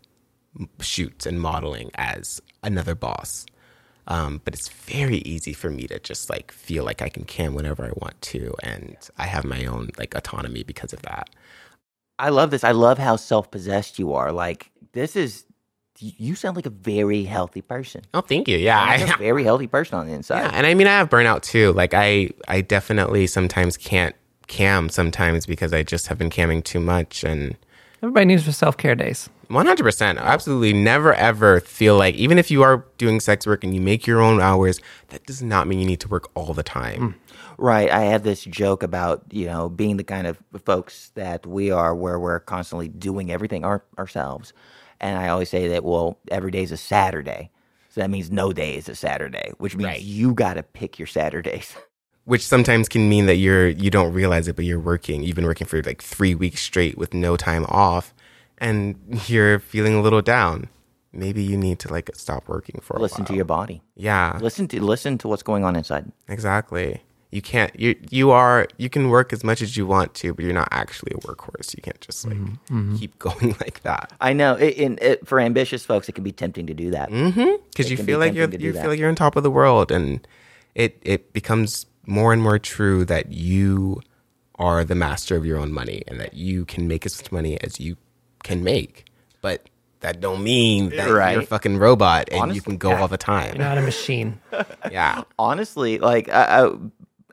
shoots 0.79 1.25
and 1.25 1.41
modeling 1.41 1.91
as 1.95 2.41
another 2.63 2.95
boss. 2.95 3.45
Um, 4.07 4.41
but 4.43 4.53
it's 4.53 4.67
very 4.67 5.19
easy 5.19 5.53
for 5.53 5.69
me 5.69 5.87
to 5.87 5.97
just 5.99 6.29
like 6.29 6.51
feel 6.51 6.83
like 6.83 7.01
I 7.01 7.07
can 7.09 7.23
cam 7.23 7.53
whenever 7.53 7.85
I 7.85 7.91
want 7.95 8.21
to, 8.21 8.53
and 8.61 8.97
I 9.17 9.25
have 9.27 9.45
my 9.45 9.65
own 9.65 9.89
like 9.97 10.13
autonomy 10.13 10.63
because 10.63 10.91
of 10.91 11.01
that. 11.03 11.29
I 12.19 12.29
love 12.29 12.51
this. 12.51 12.63
I 12.63 12.71
love 12.71 12.97
how 12.97 13.15
self-possessed 13.15 13.97
you 13.99 14.13
are. 14.13 14.31
Like 14.31 14.71
this 14.91 15.15
is 15.15 15.45
you 15.99 16.35
sound 16.35 16.55
like 16.57 16.65
a 16.65 16.69
very 16.71 17.23
healthy 17.23 17.61
person. 17.61 18.01
Oh, 18.13 18.19
thank 18.21 18.47
you. 18.49 18.57
Yeah, 18.57 18.97
You're 18.97 19.13
a 19.13 19.17
very 19.17 19.43
healthy 19.45 19.67
person 19.67 19.97
on 19.97 20.07
the 20.07 20.13
inside. 20.13 20.39
yeah, 20.41 20.51
and 20.53 20.65
I 20.67 20.73
mean 20.73 20.87
I 20.87 20.97
have 20.97 21.09
burnout 21.09 21.43
too. 21.43 21.71
Like 21.71 21.93
I, 21.93 22.31
I 22.47 22.59
definitely 22.61 23.25
sometimes 23.27 23.77
can't 23.77 24.15
cam 24.47 24.89
sometimes 24.89 25.45
because 25.45 25.71
I 25.71 25.83
just 25.83 26.07
have 26.07 26.17
been 26.17 26.29
camming 26.29 26.63
too 26.63 26.81
much, 26.81 27.23
and 27.23 27.55
Everybody 28.03 28.25
needs 28.25 28.43
their 28.43 28.53
self 28.53 28.75
care 28.75 28.95
days. 28.95 29.29
One 29.47 29.65
hundred 29.65 29.83
percent, 29.83 30.19
absolutely. 30.19 30.73
Never 30.73 31.13
ever 31.13 31.61
feel 31.61 31.97
like 31.97 32.15
even 32.15 32.37
if 32.37 32.51
you 32.51 32.61
are 32.61 32.85
doing 32.97 33.21
sex 33.21 33.47
work 33.47 33.63
and 33.63 33.73
you 33.73 33.79
make 33.79 34.05
your 34.05 34.19
own 34.19 34.41
hours, 34.41 34.81
that 35.07 35.25
does 35.25 35.41
not 35.41 35.67
mean 35.67 35.79
you 35.79 35.85
need 35.85 36.01
to 36.01 36.09
work 36.09 36.29
all 36.35 36.53
the 36.53 36.63
time. 36.63 36.99
Mm. 36.99 37.35
Right. 37.57 37.89
I 37.89 38.01
have 38.01 38.23
this 38.23 38.43
joke 38.43 38.83
about, 38.83 39.23
you 39.31 39.45
know, 39.45 39.69
being 39.69 39.95
the 39.97 40.03
kind 40.03 40.27
of 40.27 40.37
folks 40.65 41.11
that 41.15 41.45
we 41.45 41.71
are 41.71 41.95
where 41.95 42.19
we're 42.19 42.39
constantly 42.41 42.89
doing 42.89 43.31
everything 43.31 43.63
our, 43.63 43.85
ourselves. 43.97 44.51
And 44.99 45.17
I 45.17 45.29
always 45.29 45.49
say 45.49 45.67
that, 45.69 45.83
well, 45.85 46.17
every 46.29 46.51
day 46.51 46.63
is 46.63 46.71
a 46.71 46.77
Saturday. 46.77 47.51
So 47.89 48.01
that 48.01 48.09
means 48.09 48.31
no 48.31 48.51
day 48.53 48.75
is 48.75 48.89
a 48.89 48.95
Saturday, 48.95 49.51
which 49.59 49.75
means 49.77 49.87
Right. 49.87 50.01
you 50.01 50.33
got 50.33 50.55
to 50.55 50.63
pick 50.63 50.97
your 50.99 51.07
Saturdays. 51.07 51.75
Which 52.25 52.45
sometimes 52.47 52.87
can 52.87 53.09
mean 53.09 53.25
that 53.25 53.35
you're 53.35 53.67
you 53.67 53.89
don't 53.89 54.13
realize 54.13 54.47
it, 54.47 54.55
but 54.55 54.63
you're 54.65 54.79
working. 54.79 55.23
You've 55.23 55.35
been 55.35 55.45
working 55.45 55.67
for 55.67 55.81
like 55.83 56.01
three 56.01 56.33
weeks 56.35 56.61
straight 56.61 56.97
with 56.97 57.13
no 57.13 57.35
time 57.35 57.65
off, 57.67 58.13
and 58.59 58.95
you're 59.27 59.59
feeling 59.59 59.93
a 59.95 60.01
little 60.01 60.21
down. 60.21 60.69
Maybe 61.11 61.43
you 61.43 61.57
need 61.57 61.79
to 61.79 61.91
like 61.91 62.09
stop 62.15 62.47
working 62.47 62.79
for 62.81 62.93
a 62.93 62.95
while. 62.95 63.03
listen 63.03 63.25
to 63.25 63.35
your 63.35 63.45
body. 63.45 63.81
yeah, 63.95 64.39
Listen 64.41 64.67
to 64.69 64.81
listen 64.81 65.17
to 65.19 65.27
what's 65.27 65.43
going 65.43 65.63
on 65.63 65.75
inside. 65.75 66.11
exactly. 66.29 67.01
You 67.29 67.41
can't 67.41 67.77
you 67.79 67.95
you 68.11 68.29
are 68.31 68.67
you 68.77 68.89
can 68.89 69.09
work 69.09 69.33
as 69.33 69.43
much 69.43 69.61
as 69.61 69.75
you 69.75 69.85
want 69.87 70.13
to, 70.15 70.33
but 70.35 70.45
you're 70.45 70.53
not 70.53 70.69
actually 70.71 71.13
a 71.15 71.17
workhorse. 71.27 71.75
You 71.75 71.81
can't 71.81 71.99
just 71.99 72.25
like 72.27 72.37
keep 72.99 73.17
going 73.27 73.55
like 73.59 73.81
that. 73.81 74.13
I 74.21 74.33
know. 74.33 74.53
It, 74.55 74.75
in, 74.77 74.99
it, 75.01 75.27
for 75.27 75.39
ambitious 75.39 75.83
folks, 75.83 76.07
it 76.07 76.13
can 76.13 76.23
be 76.23 76.31
tempting 76.31 76.67
to 76.67 76.73
do 76.75 76.91
that. 76.91 77.09
Mm-hmm. 77.09 77.55
Because 77.69 77.89
you 77.91 77.97
feel 77.97 78.19
like 78.19 78.33
you're 78.33 78.47
you 78.49 78.71
that. 78.71 78.81
feel 78.81 78.89
like 78.91 78.99
you're 78.99 79.09
on 79.09 79.15
top 79.15 79.35
of 79.35 79.41
the 79.43 79.49
world, 79.51 79.91
and 79.91 80.25
it 80.75 80.99
it 81.01 81.33
becomes 81.33 81.87
more 82.05 82.33
and 82.33 82.41
more 82.41 82.59
true 82.59 83.05
that 83.05 83.31
you 83.31 84.01
are 84.55 84.83
the 84.83 84.95
master 84.95 85.35
of 85.35 85.45
your 85.45 85.57
own 85.57 85.71
money, 85.71 86.03
and 86.07 86.19
that 86.19 86.33
you 86.33 86.65
can 86.65 86.87
make 86.87 87.05
as 87.05 87.21
much 87.21 87.31
money 87.31 87.59
as 87.61 87.79
you 87.79 87.97
can 88.43 88.63
make. 88.63 89.05
But 89.41 89.67
that 90.03 90.19
don't 90.19 90.43
mean 90.43 90.89
that 90.89 91.07
you're 91.07 91.19
a 91.19 91.45
fucking 91.45 91.77
robot 91.77 92.27
and 92.31 92.53
you 92.53 92.61
can 92.61 92.77
go 92.77 92.91
yeah. 92.91 93.01
all 93.01 93.07
the 93.07 93.17
time. 93.17 93.55
You're 93.55 93.65
not 93.65 93.77
a 93.77 93.81
machine. 93.81 94.39
Yeah. 94.91 95.23
honestly, 95.39 95.97
like 95.97 96.29
uh, 96.29 96.31
uh, 96.31 96.77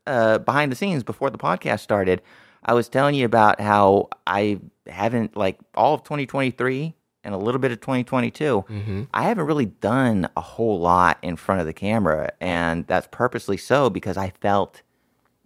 uh, 0.06 0.38
behind 0.38 0.72
the 0.72 0.76
scenes 0.76 1.02
before 1.02 1.30
the 1.30 1.37
podcast 1.37 1.80
started, 1.80 2.22
I 2.64 2.74
was 2.74 2.88
telling 2.88 3.14
you 3.14 3.26
about 3.26 3.61
how 3.61 4.09
I 4.26 4.61
haven't 4.86 5.36
like 5.36 5.59
all 5.74 5.95
of 5.95 6.05
2023 6.05 6.95
and 7.25 7.35
a 7.35 7.39
little 7.39 7.59
bit 7.61 7.71
of 7.73 7.81
2022. 7.81 8.64
Mm-hmm. 8.68 9.03
I 9.12 9.25
haven't 9.25 9.47
really 9.47 9.66
done 9.66 10.29
a 10.37 10.41
whole 10.41 10.81
lot 10.81 11.18
in 11.23 11.37
front 11.37 11.61
of 11.61 11.66
the 11.66 11.73
camera, 11.73 12.31
and 12.41 12.87
that's 12.87 13.09
purposely 13.11 13.57
so 13.57 13.91
because 13.91 14.16
I 14.16 14.31
felt, 14.41 14.83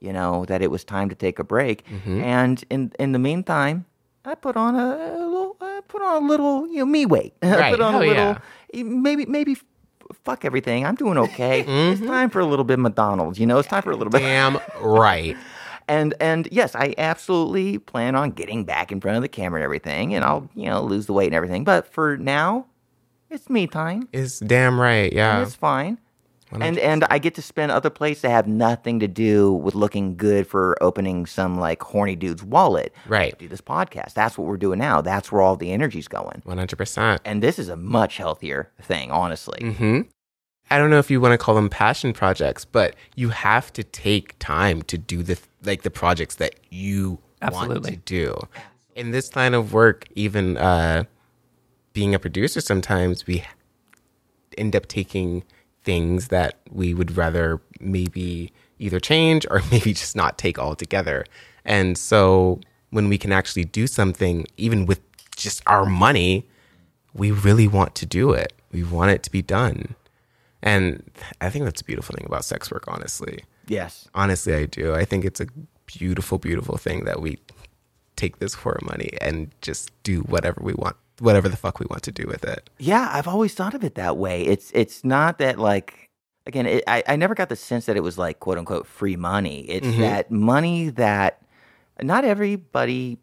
you 0.01 0.12
know, 0.12 0.45
that 0.47 0.62
it 0.62 0.70
was 0.70 0.85
time 0.85 1.09
to 1.09 1.14
take 1.14 1.39
a 1.39 1.45
break. 1.45 1.85
Mm-hmm. 1.87 2.20
And 2.22 2.64
in 2.70 2.93
in 2.99 3.12
the 3.12 3.18
meantime, 3.18 3.87
I 4.25 4.35
put 4.35 4.57
on 4.57 4.75
a, 4.77 5.14
a 5.16 5.27
little, 5.27 5.57
I 5.61 5.81
put 5.89 6.01
on 6.03 6.22
a 6.22 6.27
little, 6.27 6.66
you 6.68 6.79
know, 6.79 6.87
me 6.87 7.07
weight. 7.07 7.35
I 7.43 7.70
put 7.70 7.81
on 7.81 7.95
a 7.95 7.99
little, 7.99 8.14
yeah. 8.14 8.39
maybe 8.85 9.27
maybe 9.27 9.57
fuck 10.22 10.45
everything. 10.45 10.85
I'm 10.87 10.95
doing 10.95 11.18
okay. 11.18 11.61
It's 11.61 11.68
Mm-hmm. 12.01 12.07
time 12.07 12.31
for 12.31 12.41
a 12.41 12.47
little 12.47 12.64
bit 12.64 12.75
of 12.75 12.81
McDonald's. 12.81 13.39
You 13.39 13.47
know, 13.47 13.59
it's 13.59 13.68
time 13.68 13.83
for 13.83 13.91
a 13.91 13.97
little 13.97 14.11
bit. 14.11 14.20
Damn 14.20 14.59
right. 14.81 15.37
And 15.89 16.14
and 16.20 16.49
yes, 16.51 16.74
I 16.74 16.95
absolutely 16.99 17.78
plan 17.78 18.14
on 18.14 18.30
getting 18.30 18.64
back 18.64 18.91
in 18.93 19.01
front 19.01 19.16
of 19.16 19.22
the 19.22 19.28
camera 19.28 19.61
and 19.61 19.64
everything, 19.64 20.14
and 20.14 20.24
I'll 20.24 20.49
you 20.55 20.66
know 20.66 20.82
lose 20.82 21.07
the 21.07 21.12
weight 21.12 21.26
and 21.26 21.35
everything. 21.35 21.64
But 21.64 21.87
for 21.93 22.16
now, 22.16 22.66
it's 23.30 23.51
me 23.51 23.66
time. 23.66 24.09
It's 24.12 24.39
damn 24.39 24.80
right. 24.80 25.05
And 25.11 25.12
Yeah. 25.12 25.43
it's 25.43 25.55
fine. 25.55 25.99
And 26.53 26.78
and 26.78 27.05
I 27.11 27.18
get 27.18 27.35
to 27.35 27.43
spend 27.43 27.72
other 27.72 27.91
places 27.91 28.22
that 28.22 28.30
have 28.30 28.47
nothing 28.47 29.01
to 29.01 29.09
do 29.09 29.53
with 29.53 29.74
looking 29.74 30.16
good 30.16 30.47
for 30.47 30.76
opening 30.80 31.26
some 31.26 31.59
like 31.59 31.82
horny 31.82 32.14
dude's 32.14 32.45
wallet. 32.45 32.95
Right. 33.09 33.37
Do 33.37 33.49
this 33.49 33.61
podcast. 33.61 34.14
That's 34.14 34.39
what 34.39 34.47
we're 34.47 34.57
doing 34.57 34.78
now. 34.78 35.01
That's 35.01 35.32
where 35.32 35.43
all 35.43 35.57
the 35.57 35.72
energy's 35.72 36.07
going. 36.07 36.43
100%. 36.47 37.18
And 37.24 37.43
this 37.43 37.59
is 37.59 37.68
a 37.68 37.76
much 37.76 38.18
healthier 38.18 38.70
thing, 38.80 39.11
honestly. 39.11 39.59
Mm-hmm. 39.62 40.01
I 40.70 40.78
don't 40.78 40.91
know 40.91 40.99
if 40.99 41.11
you 41.11 41.20
want 41.20 41.32
to 41.32 41.39
call 41.39 41.57
them 41.57 41.68
passion 41.68 42.12
projects, 42.12 42.64
but 42.64 42.95
you 43.16 43.30
have 43.30 43.72
to 43.72 43.82
take 43.82 44.39
time 44.39 44.82
to 44.82 44.97
do 44.97 45.22
the 45.24 45.37
like 45.66 45.82
the 45.82 45.90
projects 45.90 46.36
that 46.36 46.56
you 46.70 47.18
want 47.42 47.84
to 47.84 47.96
do. 47.96 48.36
In 48.94 49.10
this 49.10 49.34
line 49.34 49.54
of 49.54 49.72
work, 49.72 50.06
even 50.14 50.56
uh, 50.56 51.04
being 51.92 52.14
a 52.14 52.18
producer, 52.18 52.60
sometimes 52.60 53.26
we 53.26 53.44
end 54.56 54.76
up 54.76 54.86
taking 54.86 55.42
things 55.82 56.28
that 56.28 56.58
we 56.70 56.94
would 56.94 57.16
rather 57.16 57.60
maybe 57.80 58.52
either 58.78 59.00
change 59.00 59.46
or 59.50 59.62
maybe 59.70 59.92
just 59.92 60.16
not 60.16 60.38
take 60.38 60.58
altogether. 60.58 61.24
And 61.64 61.96
so 61.96 62.60
when 62.90 63.08
we 63.08 63.18
can 63.18 63.32
actually 63.32 63.64
do 63.64 63.86
something, 63.86 64.46
even 64.56 64.86
with 64.86 65.00
just 65.36 65.62
our 65.66 65.84
money, 65.84 66.46
we 67.12 67.30
really 67.30 67.68
want 67.68 67.94
to 67.96 68.06
do 68.06 68.32
it. 68.32 68.52
We 68.72 68.82
want 68.84 69.10
it 69.10 69.22
to 69.24 69.30
be 69.30 69.42
done. 69.42 69.94
And 70.62 71.02
I 71.40 71.50
think 71.50 71.64
that's 71.64 71.80
a 71.80 71.84
beautiful 71.84 72.14
thing 72.16 72.26
about 72.26 72.44
sex 72.44 72.70
work, 72.70 72.84
honestly. 72.88 73.44
Yes. 73.66 74.08
Honestly, 74.14 74.54
I 74.54 74.66
do. 74.66 74.94
I 74.94 75.04
think 75.04 75.24
it's 75.24 75.40
a 75.40 75.46
beautiful, 75.86 76.38
beautiful 76.38 76.76
thing 76.76 77.04
that 77.04 77.20
we 77.20 77.38
take 78.16 78.38
this 78.38 78.54
for 78.54 78.72
our 78.72 78.80
money 78.82 79.10
and 79.20 79.50
just 79.60 79.90
do 80.02 80.20
whatever 80.22 80.60
we 80.62 80.74
want, 80.74 80.96
whatever 81.18 81.48
the 81.48 81.56
fuck 81.56 81.80
we 81.80 81.86
want 81.88 82.02
to 82.04 82.12
do 82.12 82.26
with 82.26 82.44
it. 82.44 82.70
Yeah, 82.78 83.10
I've 83.12 83.28
always 83.28 83.54
thought 83.54 83.74
of 83.74 83.84
it 83.84 83.94
that 83.96 84.16
way. 84.16 84.42
It's 84.42 84.70
it's 84.72 85.04
not 85.04 85.38
that 85.38 85.58
like 85.58 86.10
again, 86.46 86.66
it, 86.66 86.84
I 86.86 87.02
I 87.08 87.16
never 87.16 87.34
got 87.34 87.48
the 87.48 87.56
sense 87.56 87.86
that 87.86 87.96
it 87.96 88.02
was 88.02 88.18
like 88.18 88.40
quote 88.40 88.58
unquote 88.58 88.86
free 88.86 89.16
money. 89.16 89.60
It's 89.62 89.96
that 89.98 90.30
money 90.30 90.90
that 90.90 91.42
not 92.02 92.24
everybody 92.24 93.18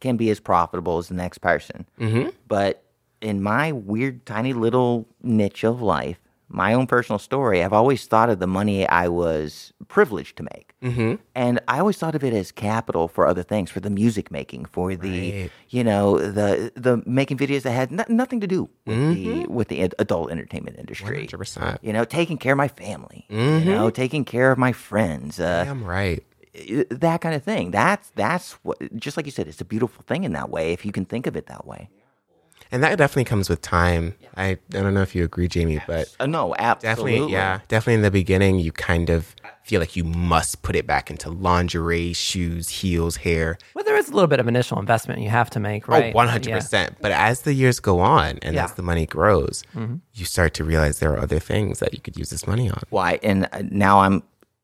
can 0.00 0.16
be 0.16 0.30
as 0.30 0.40
profitable 0.40 0.98
as 0.98 1.08
the 1.08 1.14
next 1.14 1.38
person. 1.38 1.86
Mm-hmm. 1.98 2.30
But 2.48 2.82
in 3.20 3.42
my 3.42 3.72
weird 3.72 4.26
tiny 4.26 4.52
little 4.52 5.08
niche 5.22 5.64
of 5.64 5.80
life, 5.80 6.18
my 6.48 6.72
own 6.74 6.86
personal 6.86 7.18
story, 7.18 7.62
I've 7.64 7.72
always 7.72 8.06
thought 8.06 8.30
of 8.30 8.38
the 8.38 8.46
money 8.46 8.88
I 8.88 9.08
was 9.08 9.72
privileged 9.88 10.36
to 10.36 10.44
make. 10.44 10.74
Mm-hmm. 10.82 11.14
And 11.34 11.60
I 11.66 11.80
always 11.80 11.96
thought 11.96 12.14
of 12.14 12.22
it 12.22 12.32
as 12.32 12.52
capital 12.52 13.08
for 13.08 13.26
other 13.26 13.42
things, 13.42 13.70
for 13.70 13.80
the 13.80 13.90
music 13.90 14.30
making, 14.30 14.66
for 14.66 14.94
the, 14.94 15.32
Right. 15.42 15.50
you 15.70 15.82
know, 15.82 16.18
the 16.18 16.70
the 16.76 17.02
making 17.04 17.38
videos 17.38 17.62
that 17.62 17.72
had 17.72 17.90
no- 17.90 18.04
nothing 18.08 18.40
to 18.40 18.46
do 18.46 18.68
with 18.86 19.14
the 19.14 19.46
with 19.46 19.68
the 19.68 19.80
adult 19.98 20.30
entertainment 20.30 20.78
industry. 20.78 21.26
100%. 21.26 21.78
You 21.82 21.92
know, 21.92 22.04
taking 22.04 22.38
care 22.38 22.52
of 22.52 22.58
my 22.58 22.68
family. 22.68 23.26
You 23.28 23.60
know, 23.64 23.90
taking 23.90 24.24
care 24.24 24.52
of 24.52 24.58
my 24.58 24.72
friends. 24.72 25.40
Uh, 25.40 25.64
Damn 25.64 25.84
right. 25.84 26.22
that 26.90 27.20
kind 27.20 27.34
of 27.34 27.42
thing. 27.42 27.70
That's 27.72 28.10
that's 28.14 28.52
what. 28.62 28.78
Just 28.96 29.16
like 29.16 29.26
you 29.26 29.32
said, 29.32 29.48
it's 29.48 29.60
a 29.60 29.64
beautiful 29.64 30.02
thing 30.06 30.24
in 30.24 30.32
that 30.32 30.48
way 30.50 30.72
if 30.72 30.84
you 30.86 30.92
can 30.92 31.04
think 31.04 31.26
of 31.26 31.36
it 31.36 31.46
that 31.46 31.66
way. 31.66 31.88
And 32.72 32.82
that 32.82 32.96
definitely 32.98 33.24
comes 33.24 33.48
with 33.48 33.60
time. 33.62 34.14
I, 34.36 34.48
I 34.50 34.58
don't 34.70 34.94
know 34.94 35.02
if 35.02 35.14
you 35.14 35.24
agree, 35.24 35.48
Jamie, 35.48 35.80
but 35.86 36.14
Uh, 36.20 36.26
no, 36.26 36.54
absolutely. 36.58 37.12
definitely, 37.14 37.32
yeah, 37.32 37.60
definitely 37.68 37.94
in 37.94 38.02
the 38.02 38.10
beginning, 38.10 38.58
you 38.58 38.72
kind 38.72 39.08
of 39.10 39.34
feel 39.62 39.80
like 39.80 39.96
you 39.96 40.04
must 40.04 40.62
put 40.62 40.76
it 40.76 40.86
back 40.86 41.10
into 41.10 41.28
lingerie, 41.30 42.12
shoes, 42.12 42.68
heels, 42.68 43.16
hair. 43.16 43.58
Well, 43.74 43.84
there 43.84 43.96
is 43.96 44.08
a 44.08 44.12
little 44.12 44.28
bit 44.28 44.38
of 44.38 44.46
initial 44.46 44.78
investment 44.78 45.20
you 45.20 45.28
have 45.30 45.50
to 45.50 45.60
make, 45.60 45.88
right? 45.88 46.14
Oh, 46.14 46.18
100%. 46.18 46.72
Yeah. 46.72 46.88
But 47.00 47.10
as 47.12 47.42
the 47.42 47.52
years 47.52 47.80
go 47.80 47.98
on 48.00 48.38
and 48.42 48.54
Yeah. 48.54 48.64
as 48.64 48.74
the 48.74 48.82
money 48.82 49.06
grows, 49.06 49.64
you 50.12 50.24
start 50.24 50.54
to 50.54 50.64
realize 50.64 50.98
there 50.98 51.12
are 51.12 51.18
other 51.20 51.38
things 51.40 51.78
that 51.80 51.94
you 51.94 52.00
could 52.00 52.16
use 52.16 52.30
this 52.30 52.46
money 52.46 52.68
on. 52.70 52.80
Why? 52.90 53.18
And 53.22 53.48
uh, 53.52 53.62
now 53.70 54.00
I'm. 54.00 54.22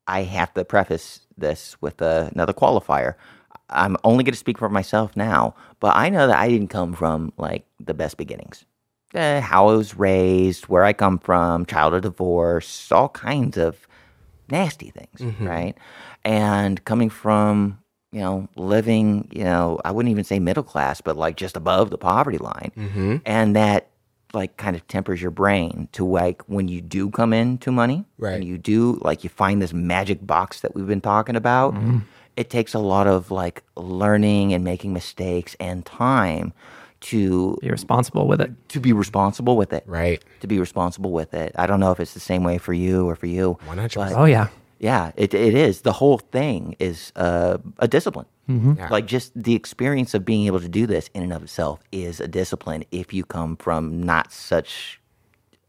I 0.08 0.22
have 0.24 0.52
to 0.54 0.64
preface 0.64 1.20
this 1.38 1.76
with 1.80 2.02
uh, 2.02 2.28
another 2.34 2.52
qualifier. 2.52 3.14
I'm 3.72 3.96
only 4.04 4.24
going 4.24 4.32
to 4.32 4.38
speak 4.38 4.58
for 4.58 4.68
myself 4.68 5.16
now, 5.16 5.54
but 5.80 5.96
I 5.96 6.08
know 6.08 6.26
that 6.26 6.38
I 6.38 6.48
didn't 6.48 6.68
come 6.68 6.92
from 6.92 7.32
like 7.36 7.64
the 7.80 7.94
best 7.94 8.16
beginnings. 8.16 8.64
Uh, 9.14 9.40
how 9.40 9.68
I 9.68 9.74
was 9.74 9.94
raised, 9.94 10.68
where 10.68 10.84
I 10.84 10.94
come 10.94 11.18
from, 11.18 11.66
childhood 11.66 12.04
divorce, 12.04 12.90
all 12.90 13.10
kinds 13.10 13.58
of 13.58 13.86
nasty 14.50 14.90
things, 14.90 15.20
mm-hmm. 15.20 15.46
right? 15.46 15.78
And 16.24 16.82
coming 16.84 17.10
from 17.10 17.78
you 18.10 18.20
know 18.20 18.48
living, 18.56 19.28
you 19.30 19.44
know, 19.44 19.80
I 19.84 19.90
wouldn't 19.90 20.10
even 20.10 20.24
say 20.24 20.38
middle 20.38 20.62
class, 20.62 21.00
but 21.00 21.16
like 21.16 21.36
just 21.36 21.56
above 21.56 21.90
the 21.90 21.98
poverty 21.98 22.38
line, 22.38 22.72
mm-hmm. 22.76 23.16
and 23.26 23.54
that 23.54 23.88
like 24.34 24.56
kind 24.56 24.76
of 24.76 24.86
tempers 24.88 25.20
your 25.20 25.30
brain 25.30 25.88
to 25.92 26.06
like 26.06 26.42
when 26.42 26.68
you 26.68 26.80
do 26.80 27.10
come 27.10 27.32
into 27.32 27.70
money, 27.70 28.04
Right. 28.18 28.34
And 28.34 28.44
you 28.44 28.58
do 28.58 28.98
like 29.02 29.24
you 29.24 29.30
find 29.30 29.60
this 29.60 29.72
magic 29.72 30.26
box 30.26 30.60
that 30.60 30.74
we've 30.74 30.86
been 30.86 31.00
talking 31.00 31.36
about. 31.36 31.74
Mm-hmm. 31.74 31.98
It 32.36 32.48
takes 32.50 32.74
a 32.74 32.78
lot 32.78 33.06
of 33.06 33.30
like 33.30 33.62
learning 33.76 34.52
and 34.54 34.64
making 34.64 34.92
mistakes 34.92 35.54
and 35.60 35.84
time 35.84 36.52
to 37.00 37.58
Be 37.60 37.68
responsible 37.70 38.26
with 38.28 38.40
it. 38.40 38.50
to 38.68 38.80
be 38.80 38.92
responsible 38.92 39.56
with 39.56 39.72
it. 39.72 39.82
Right. 39.86 40.22
To 40.40 40.46
be 40.46 40.58
responsible 40.60 41.10
with 41.12 41.34
it. 41.34 41.52
I 41.56 41.66
don't 41.66 41.80
know 41.80 41.90
if 41.90 41.98
it's 42.00 42.14
the 42.14 42.20
same 42.20 42.44
way 42.44 42.58
for 42.58 42.72
you 42.72 43.08
or 43.08 43.16
for 43.16 43.26
you. 43.26 43.58
100%. 43.66 43.94
but- 43.96 44.12
Oh 44.12 44.24
yeah. 44.24 44.48
yeah, 44.78 45.10
it, 45.16 45.34
it 45.34 45.54
is. 45.54 45.80
The 45.82 45.92
whole 45.92 46.18
thing 46.18 46.76
is 46.78 47.12
uh, 47.16 47.58
a 47.80 47.88
discipline. 47.88 48.26
Yeah. 48.48 48.88
Like 48.90 49.06
just 49.06 49.32
the 49.34 49.54
experience 49.54 50.12
of 50.14 50.24
being 50.26 50.46
able 50.46 50.60
to 50.60 50.68
do 50.68 50.86
this 50.86 51.08
in 51.14 51.22
and 51.22 51.32
of 51.32 51.42
itself 51.42 51.80
is 51.90 52.20
a 52.20 52.28
discipline 52.28 52.84
if 52.92 53.12
you 53.14 53.24
come 53.24 53.56
from 53.56 54.02
not 54.02 54.30
such 54.30 55.00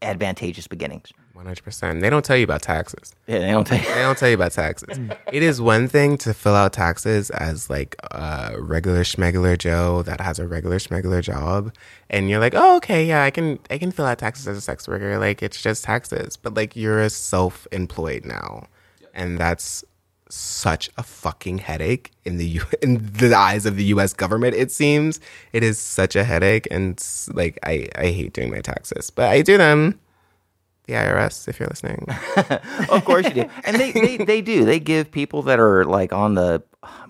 advantageous 0.02 0.66
beginnings. 0.66 1.12
100%. 1.36 2.00
They 2.00 2.10
don't 2.10 2.24
tell 2.24 2.36
you 2.36 2.44
about 2.44 2.62
taxes. 2.62 3.12
Yeah, 3.26 3.40
they 3.40 3.50
don't 3.50 3.66
take. 3.66 3.86
They 3.86 3.94
don't 4.02 4.16
tell 4.16 4.28
you 4.28 4.34
about 4.36 4.52
taxes. 4.52 4.98
It 5.32 5.42
is 5.42 5.60
one 5.60 5.88
thing 5.88 6.16
to 6.18 6.32
fill 6.32 6.54
out 6.54 6.72
taxes 6.72 7.30
as 7.30 7.68
like 7.68 7.96
a 8.12 8.54
regular 8.60 9.02
schmegular 9.02 9.58
Joe 9.58 10.02
that 10.02 10.20
has 10.20 10.38
a 10.38 10.46
regular 10.46 10.78
schmegular 10.78 11.22
job, 11.22 11.72
and 12.08 12.30
you're 12.30 12.38
like, 12.40 12.54
oh, 12.54 12.76
okay, 12.76 13.04
yeah, 13.04 13.24
I 13.24 13.30
can 13.30 13.58
I 13.68 13.78
can 13.78 13.90
fill 13.90 14.06
out 14.06 14.18
taxes 14.18 14.46
as 14.46 14.56
a 14.56 14.60
sex 14.60 14.86
worker. 14.86 15.18
Like 15.18 15.42
it's 15.42 15.60
just 15.60 15.84
taxes, 15.84 16.36
but 16.36 16.54
like 16.54 16.76
you're 16.76 17.00
a 17.00 17.10
self-employed 17.10 18.24
now, 18.24 18.68
and 19.12 19.36
that's 19.38 19.84
such 20.30 20.90
a 20.96 21.02
fucking 21.02 21.58
headache 21.58 22.10
in 22.24 22.38
the 22.38 22.46
U- 22.46 22.62
in 22.82 23.04
the 23.12 23.34
eyes 23.34 23.66
of 23.66 23.76
the 23.76 23.84
U.S. 23.84 24.12
government. 24.12 24.54
It 24.54 24.70
seems 24.70 25.20
it 25.52 25.62
is 25.62 25.78
such 25.78 26.14
a 26.16 26.24
headache, 26.24 26.68
and 26.70 27.04
like 27.32 27.58
I 27.64 27.88
I 27.96 28.06
hate 28.06 28.32
doing 28.32 28.50
my 28.50 28.60
taxes, 28.60 29.10
but 29.10 29.28
I 29.30 29.42
do 29.42 29.58
them. 29.58 29.98
The 30.86 30.92
IRS, 30.94 31.48
if 31.48 31.58
you're 31.58 31.68
listening. 31.68 32.06
of 32.90 33.04
course 33.06 33.26
you 33.28 33.34
do, 33.44 33.50
and 33.64 33.76
they, 33.80 33.92
they 33.92 34.16
they 34.18 34.42
do. 34.42 34.64
They 34.66 34.78
give 34.78 35.10
people 35.10 35.42
that 35.42 35.58
are 35.58 35.84
like 35.84 36.12
on 36.12 36.34
the 36.34 36.62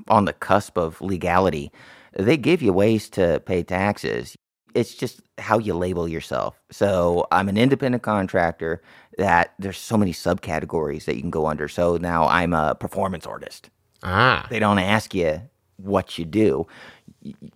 on 0.09 0.27
the 0.27 0.33
cusp 0.33 0.79
of 0.79 1.01
legality. 1.01 1.73
They 2.17 2.37
give 2.37 2.63
you 2.63 2.73
ways 2.73 3.09
to 3.11 3.41
pay 3.45 3.65
taxes. 3.65 4.37
It's 4.75 4.95
just 4.95 5.21
how 5.39 5.59
you 5.59 5.75
label 5.75 6.07
yourself. 6.09 6.57
So 6.71 7.27
I'm 7.33 7.49
an 7.49 7.57
independent 7.57 8.03
contractor. 8.05 8.81
That 9.19 9.55
there's 9.59 9.79
so 9.79 9.97
many 9.97 10.13
subcategories 10.13 11.05
that 11.07 11.17
you 11.17 11.21
can 11.23 11.31
go 11.31 11.47
under. 11.47 11.69
So 11.69 11.97
now 11.97 12.27
I'm 12.29 12.53
a 12.53 12.75
performance 12.77 13.27
artist. 13.27 13.71
ah, 14.05 14.47
They 14.51 14.59
don't 14.61 14.79
ask 14.79 15.15
you 15.15 15.43
what 15.77 16.17
you 16.19 16.25
do. 16.25 16.67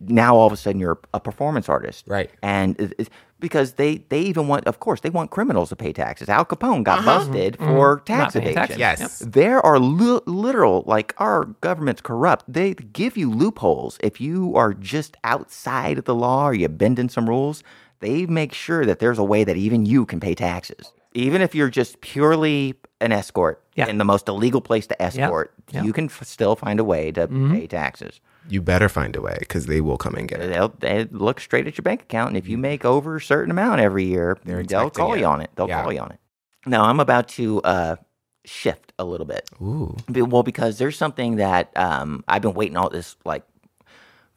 Now 0.01 0.35
all 0.37 0.47
of 0.47 0.53
a 0.53 0.57
sudden 0.57 0.81
you're 0.81 0.99
a 1.15 1.21
performance 1.21 1.69
artist, 1.69 2.05
Right. 2.09 2.31
And 2.43 2.95
because 3.41 3.75
they 3.75 3.99
they 4.09 4.21
even 4.21 4.49
want, 4.49 4.67
of 4.67 4.81
course, 4.81 5.01
they 5.01 5.11
want 5.11 5.31
criminals 5.31 5.69
to 5.71 5.77
pay 5.77 5.93
taxes. 5.93 6.29
Al 6.29 6.45
Capone 6.45 6.83
got 6.83 7.01
uh-huh. 7.01 7.19
busted 7.19 7.55
mm-hmm. 7.55 7.67
for 7.67 8.01
tax 8.01 8.35
Not 8.35 8.43
evasion. 8.43 8.55
taxes. 8.55 8.79
Yes. 8.79 9.19
There 9.21 9.65
are 9.65 9.79
li- 9.79 10.21
literal, 10.27 10.85
like 10.87 11.15
our 11.19 11.45
government's 11.61 12.01
corrupt. 12.01 12.45
They 12.49 12.75
give 12.75 13.17
you 13.17 13.31
loopholes. 13.31 13.99
If 14.03 14.21
you 14.21 14.55
are 14.57 14.75
just 14.75 15.17
outside 15.25 15.99
of 15.99 16.05
the 16.05 16.15
law 16.15 16.49
or 16.49 16.55
you 16.55 16.69
bend 16.69 16.99
in 16.99 17.09
some 17.09 17.29
rules, 17.29 17.63
they 18.01 18.27
make 18.27 18.53
sure 18.53 18.85
that 18.85 18.99
there's 18.99 19.19
a 19.19 19.25
way 19.25 19.45
that 19.45 19.57
even 19.57 19.87
you 19.87 20.07
can 20.07 20.21
pay 20.21 20.35
taxes. 20.35 20.93
Even 21.15 21.43
if 21.43 21.55
you're 21.55 21.71
just 21.71 22.01
purely 22.01 22.75
an 23.01 23.13
escort 23.13 23.63
Yeah. 23.75 23.87
in 23.87 23.99
the 23.99 24.05
most 24.05 24.29
illegal 24.29 24.61
place 24.61 24.87
to 24.89 25.03
escort, 25.03 25.53
Yeah. 25.71 25.83
you 25.83 25.93
can 25.93 26.07
f- 26.07 26.25
still 26.25 26.55
find 26.55 26.79
a 26.81 26.85
way 26.85 27.11
to 27.13 27.27
mm-hmm. 27.27 27.55
pay 27.55 27.67
taxes. 27.67 28.21
You 28.49 28.63
better 28.63 28.89
find 28.89 29.15
a 29.17 29.21
way 29.21 29.37
because 29.41 29.67
they 29.67 29.81
will 29.81 29.99
come 29.99 30.15
and 30.15 30.29
get 30.29 30.41
it. 30.41 30.49
They'll 30.49 30.75
they 30.79 31.05
look 31.11 31.41
straight 31.41 31.67
at 31.67 31.77
your 31.79 31.83
bank 31.83 32.03
account, 32.03 32.29
and 32.29 32.37
if 32.37 32.49
you 32.49 32.57
make 32.59 32.85
over 32.85 33.17
a 33.17 33.21
certain 33.21 33.51
amount 33.51 33.81
every 33.81 34.05
year, 34.05 34.39
they'll 34.45 34.91
call 34.91 35.15
it. 35.15 35.21
you 35.21 35.27
on 35.27 35.41
it. 35.41 35.51
They'll 35.55 35.69
Yeah. 35.69 35.83
call 35.83 35.93
you 35.93 36.01
on 36.01 36.13
it. 36.13 36.19
Now 36.67 36.85
I'm 36.85 37.01
about 37.01 37.29
to 37.29 37.61
uh, 37.63 37.97
shift 38.45 38.93
a 38.99 39.05
little 39.05 39.27
bit. 39.27 39.49
Ooh. 39.61 39.97
Well, 40.09 40.43
because 40.43 40.79
there's 40.79 40.97
something 40.97 41.37
that 41.37 41.71
um, 41.77 42.25
I've 42.27 42.43
been 42.43 42.55
waiting 42.55 42.77
all 42.77 42.91
this 42.91 43.17
like 43.25 43.45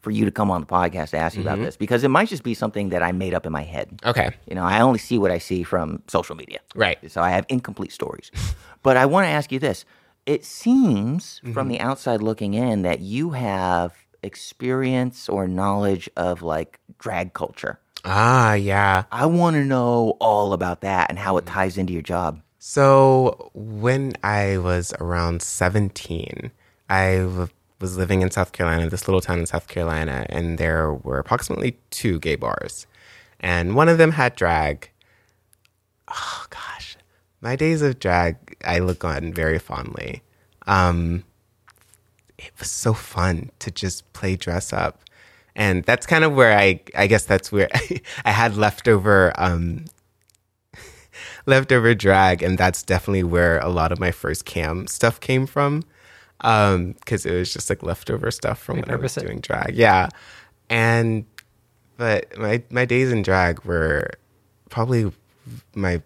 for 0.00 0.10
you 0.10 0.24
to 0.24 0.30
come 0.32 0.50
on 0.50 0.60
the 0.60 0.66
podcast 0.66 1.10
to 1.10 1.16
ask 1.16 1.36
you 1.36 1.42
about 1.42 1.58
this 1.58 1.76
because 1.76 2.02
it 2.02 2.08
might 2.08 2.28
just 2.28 2.42
be 2.42 2.54
something 2.54 2.88
that 2.88 3.04
I 3.04 3.12
made 3.12 3.34
up 3.34 3.46
in 3.46 3.52
my 3.52 3.62
head. 3.62 4.00
Okay. 4.04 4.30
You 4.48 4.56
know, 4.56 4.64
I 4.64 4.80
only 4.80 4.98
see 4.98 5.16
what 5.16 5.30
I 5.30 5.38
see 5.38 5.62
from 5.62 6.02
social 6.08 6.34
media. 6.34 6.58
Right. 6.74 6.98
So 7.10 7.22
I 7.22 7.30
have 7.30 7.46
incomplete 7.48 7.92
stories. 7.92 8.30
but 8.82 8.96
I 8.96 9.06
want 9.06 9.26
to 9.26 9.30
ask 9.30 9.52
you 9.52 9.58
this. 9.60 9.84
It 10.24 10.44
seems 10.44 11.40
from 11.52 11.68
the 11.68 11.80
outside 11.80 12.22
looking 12.22 12.54
in 12.54 12.82
that 12.82 13.00
you 13.00 13.30
have 13.30 13.94
experience 14.22 15.28
or 15.28 15.48
knowledge 15.48 16.08
of 16.16 16.42
like 16.42 16.78
drag 16.98 17.32
culture. 17.34 17.80
Ah, 18.04 18.54
yeah. 18.54 19.04
I 19.10 19.26
want 19.26 19.54
to 19.56 19.64
know 19.64 20.16
all 20.20 20.52
about 20.52 20.80
that 20.82 21.10
and 21.10 21.18
how 21.18 21.36
it 21.36 21.46
ties 21.46 21.76
into 21.78 21.92
your 21.92 22.02
job. 22.02 22.40
So 22.58 23.50
when 23.54 24.12
I 24.22 24.58
was 24.58 24.92
around 25.00 25.42
17, 25.42 26.52
I 26.88 27.16
w- 27.16 27.48
was 27.80 27.96
living 27.96 28.22
in 28.22 28.30
South 28.30 28.52
Carolina, 28.52 28.88
this 28.88 29.08
little 29.08 29.20
town 29.20 29.40
in 29.40 29.46
South 29.46 29.66
Carolina, 29.66 30.26
and 30.28 30.58
there 30.58 30.92
were 30.92 31.18
approximately 31.18 31.76
two 31.90 32.20
gay 32.20 32.36
bars. 32.36 32.86
And 33.40 33.74
one 33.74 33.88
of 33.88 33.98
them 33.98 34.12
had 34.12 34.36
drag. 34.36 34.90
Oh 36.08 36.46
gosh. 36.50 36.71
My 37.42 37.56
days 37.56 37.82
of 37.82 37.98
drag 37.98 38.56
I 38.64 38.78
look 38.78 39.04
on 39.04 39.34
very 39.34 39.58
fondly. 39.58 40.22
Um 40.66 41.24
it 42.38 42.52
was 42.58 42.70
so 42.70 42.94
fun 42.94 43.50
to 43.60 43.70
just 43.70 44.10
play 44.14 44.36
dress 44.36 44.72
up. 44.72 45.02
And 45.54 45.84
that's 45.84 46.06
kind 46.06 46.24
of 46.24 46.34
where 46.34 46.56
I 46.56 46.80
I 46.94 47.06
guess 47.06 47.24
that's 47.24 47.52
where 47.52 47.68
I 48.24 48.30
had 48.30 48.56
leftover 48.56 49.32
um 49.36 49.84
leftover 51.46 51.94
drag 51.94 52.42
and 52.42 52.56
that's 52.56 52.82
definitely 52.82 53.24
where 53.24 53.58
a 53.58 53.68
lot 53.68 53.92
of 53.92 53.98
my 54.00 54.10
first 54.12 54.44
cam 54.44 54.86
stuff 54.86 55.20
came 55.20 55.46
from 55.46 55.82
um 56.40 56.92
because 56.92 57.26
it 57.26 57.34
was 57.34 57.52
just 57.52 57.68
like 57.70 57.82
leftover 57.82 58.30
stuff 58.30 58.58
from 58.58 58.80
when 58.80 58.90
i 58.90 58.96
was 58.96 59.16
it. 59.16 59.20
doing 59.24 59.40
drag 59.40 59.74
yeah 59.74 60.08
and 60.70 61.24
but 61.96 62.36
my 62.36 62.62
my 62.70 62.84
days 62.84 63.12
in 63.12 63.22
drag 63.22 63.62
were 63.64 64.10
probably 64.70 65.12
my 65.74 66.02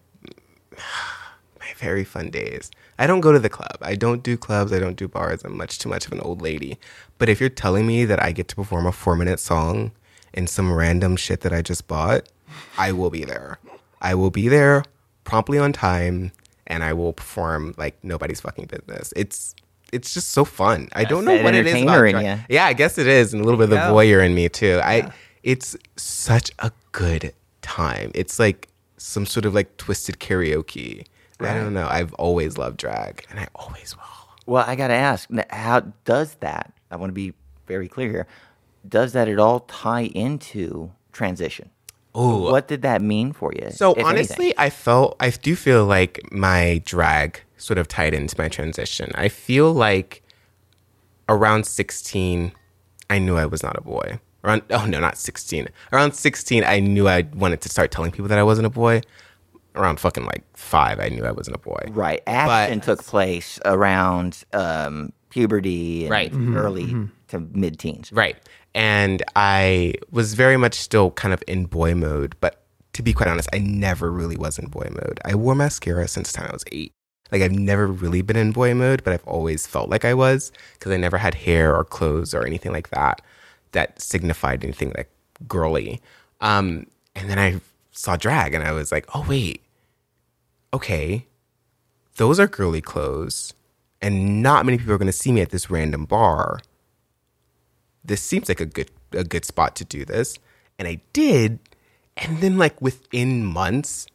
very 1.76 2.04
fun 2.04 2.30
days. 2.30 2.70
I 2.98 3.06
don't 3.06 3.20
go 3.20 3.32
to 3.32 3.38
the 3.38 3.48
club. 3.48 3.76
I 3.82 3.94
don't 3.94 4.22
do 4.22 4.36
clubs. 4.36 4.72
I 4.72 4.78
don't 4.78 4.96
do 4.96 5.08
bars. 5.08 5.44
I'm 5.44 5.56
much 5.56 5.78
too 5.78 5.88
much 5.88 6.06
of 6.06 6.12
an 6.12 6.20
old 6.20 6.40
lady. 6.42 6.78
But 7.18 7.28
if 7.28 7.40
you're 7.40 7.50
telling 7.50 7.86
me 7.86 8.04
that 8.04 8.22
i 8.22 8.32
get 8.32 8.48
to 8.48 8.56
perform 8.56 8.86
a 8.86 8.92
four 8.92 9.16
minute 9.16 9.40
song 9.40 9.92
in 10.34 10.46
some 10.46 10.72
random 10.72 11.16
shit 11.16 11.40
that 11.40 11.52
i 11.52 11.62
just 11.62 11.86
bought 11.88 12.28
i 12.78 12.92
will 12.92 13.10
be 13.10 13.24
there. 13.24 13.58
I 14.00 14.14
will 14.14 14.30
be 14.30 14.48
there 14.48 14.84
promptly 15.24 15.58
on 15.58 15.72
time 15.72 16.32
and 16.66 16.84
i 16.84 16.92
will 16.92 17.12
perform 17.12 17.74
like 17.76 17.96
nobody's 18.02 18.40
fucking 18.40 18.66
business. 18.66 19.12
It's 19.16 19.54
it's 19.92 20.12
just 20.14 20.30
so 20.30 20.44
fun. 20.44 20.88
I 20.94 21.04
don't 21.04 21.24
know 21.24 21.42
what 21.42 21.54
it 21.54 21.66
is 21.66 21.72
about 21.82 22.04
in 22.04 22.12
drag- 22.12 22.24
yeah 22.48 22.66
i 22.66 22.72
guess 22.72 22.98
it 22.98 23.06
is 23.06 23.32
and 23.32 23.40
a 23.40 23.44
little 23.44 23.58
bit 23.58 23.64
of 23.64 23.70
the 23.70 23.76
voyeur 23.94 24.24
in 24.24 24.34
me 24.34 24.48
too. 24.48 24.80
I 24.82 25.10
it's 25.42 25.76
such 25.96 26.50
a 26.58 26.72
good 26.92 27.32
time. 27.62 28.10
It's 28.14 28.38
like 28.38 28.68
some 28.98 29.26
sort 29.26 29.44
of 29.44 29.54
like 29.54 29.76
twisted 29.76 30.18
karaoke 30.18 31.06
i 31.40 31.54
don't 31.54 31.74
know 31.74 31.86
i've 31.90 32.12
always 32.14 32.56
loved 32.58 32.76
drag 32.78 33.24
and 33.30 33.38
i 33.38 33.46
always 33.54 33.94
will 33.96 34.02
Well, 34.46 34.64
I 34.66 34.76
got 34.76 34.88
to 34.88 34.94
ask, 34.94 35.28
how 35.50 35.80
does 36.04 36.34
that? 36.36 36.72
I 36.90 36.94
want 36.96 37.08
to 37.10 37.14
be 37.14 37.32
very 37.66 37.88
clear 37.88 38.08
here. 38.10 38.26
Does 38.88 39.12
that 39.14 39.26
at 39.28 39.40
all 39.40 39.60
tie 39.66 40.04
into 40.14 40.92
transition? 41.10 41.70
Oh, 42.14 42.52
What 42.52 42.68
did 42.68 42.82
that 42.82 43.02
mean 43.02 43.32
for 43.32 43.52
you? 43.52 43.72
So 43.72 43.90
if 43.90 43.98
anything? 43.98 44.06
honestly, 44.06 44.54
I 44.56 44.70
felt 44.70 45.16
I 45.18 45.30
do 45.30 45.56
feel 45.56 45.84
like 45.84 46.20
my 46.30 46.80
drag 46.84 47.40
sort 47.56 47.76
of 47.78 47.88
tied 47.88 48.14
into 48.14 48.36
my 48.38 48.48
transition. 48.48 49.10
I 49.16 49.28
feel 49.28 49.72
like 49.72 50.22
around 51.28 51.66
16 51.66 52.52
I 53.10 53.18
knew 53.18 53.36
I 53.36 53.46
was 53.46 53.62
not 53.64 53.76
a 53.76 53.80
boy. 53.80 54.20
Around 54.44 54.62
oh 54.70 54.86
no, 54.86 55.00
not 55.00 55.18
16. 55.18 55.68
Around 55.92 56.12
16 56.14 56.62
I 56.62 56.78
knew 56.78 57.08
I 57.08 57.22
wanted 57.34 57.60
to 57.62 57.68
start 57.68 57.90
telling 57.90 58.12
people 58.12 58.28
that 58.28 58.38
I 58.38 58.44
wasn't 58.44 58.66
a 58.66 58.70
boy. 58.70 59.02
Around 59.76 60.00
fucking 60.00 60.24
like 60.24 60.44
5 60.54 60.98
I 61.00 61.08
knew 61.08 61.24
I 61.24 61.30
wasn't 61.32 61.56
a 61.56 61.58
boy. 61.60 61.80
right, 61.90 62.22
action 62.26 62.80
took 62.80 63.04
place 63.04 63.58
around 63.64 64.44
um, 64.52 65.12
puberty, 65.30 66.02
and 66.04 66.10
Right. 66.10 66.32
early 66.34 66.94
to 67.28 67.40
mid 67.52 67.78
teens. 67.78 68.10
Right. 68.12 68.36
And 68.74 69.22
I 69.34 69.94
was 70.10 70.34
very 70.34 70.56
much 70.56 70.74
still 70.74 71.10
kind 71.12 71.32
of 71.32 71.42
in 71.46 71.64
boy 71.66 71.94
mode, 71.94 72.36
but 72.40 72.62
to 72.92 73.02
be 73.02 73.12
quite 73.12 73.28
honest, 73.28 73.48
I 73.52 73.58
never 73.58 74.10
really 74.10 74.36
was 74.36 74.58
in 74.58 74.66
boy 74.68 74.88
mode. 74.90 75.20
I 75.24 75.34
wore 75.34 75.54
mascara 75.54 76.08
since 76.08 76.32
the 76.32 76.38
time 76.38 76.48
I 76.50 76.52
was 76.52 76.64
eight. 76.72 76.92
Like 77.32 77.42
I've 77.42 77.52
never 77.52 77.86
really 77.86 78.22
been 78.22 78.36
in 78.36 78.52
boy 78.52 78.72
mode, 78.74 79.02
but 79.04 79.12
I've 79.12 79.26
always 79.26 79.66
felt 79.66 79.90
like 79.90 80.04
I 80.04 80.14
was 80.14 80.52
because 80.74 80.92
I 80.92 80.96
never 80.96 81.18
had 81.18 81.34
hair 81.34 81.74
or 81.76 81.84
clothes 81.84 82.32
or 82.34 82.46
anything 82.46 82.72
like 82.72 82.90
that 82.90 83.20
that 83.72 84.00
signified 84.00 84.62
anything 84.64 84.92
like 84.96 85.10
girly. 85.48 86.00
Um, 86.40 86.86
and 87.14 87.28
then 87.28 87.38
I 87.38 87.60
saw 87.92 88.16
drag 88.16 88.54
and 88.54 88.62
I 88.62 88.72
was 88.72 88.92
like, 88.92 89.06
oh 89.14 89.24
wait, 89.28 89.60
okay, 90.76 91.26
those 92.16 92.38
are 92.40 92.46
girly 92.46 92.80
clothes, 92.80 93.54
and 94.00 94.42
not 94.42 94.64
many 94.64 94.78
people 94.78 94.92
are 94.94 94.98
going 94.98 95.06
to 95.06 95.12
see 95.12 95.32
me 95.32 95.40
at 95.40 95.50
this 95.50 95.70
random 95.70 96.04
bar. 96.04 96.60
This 98.04 98.22
seems 98.22 98.48
like 98.48 98.60
a 98.60 98.66
good 98.66 98.90
a 99.12 99.24
good 99.24 99.44
spot 99.44 99.74
to 99.76 99.84
do 99.84 100.04
this. 100.04 100.38
And 100.78 100.86
i 100.86 101.00
did 101.14 101.58
and 102.18 102.38
then 102.42 102.58
like 102.58 102.80
within 102.82 103.44
months 103.46 104.06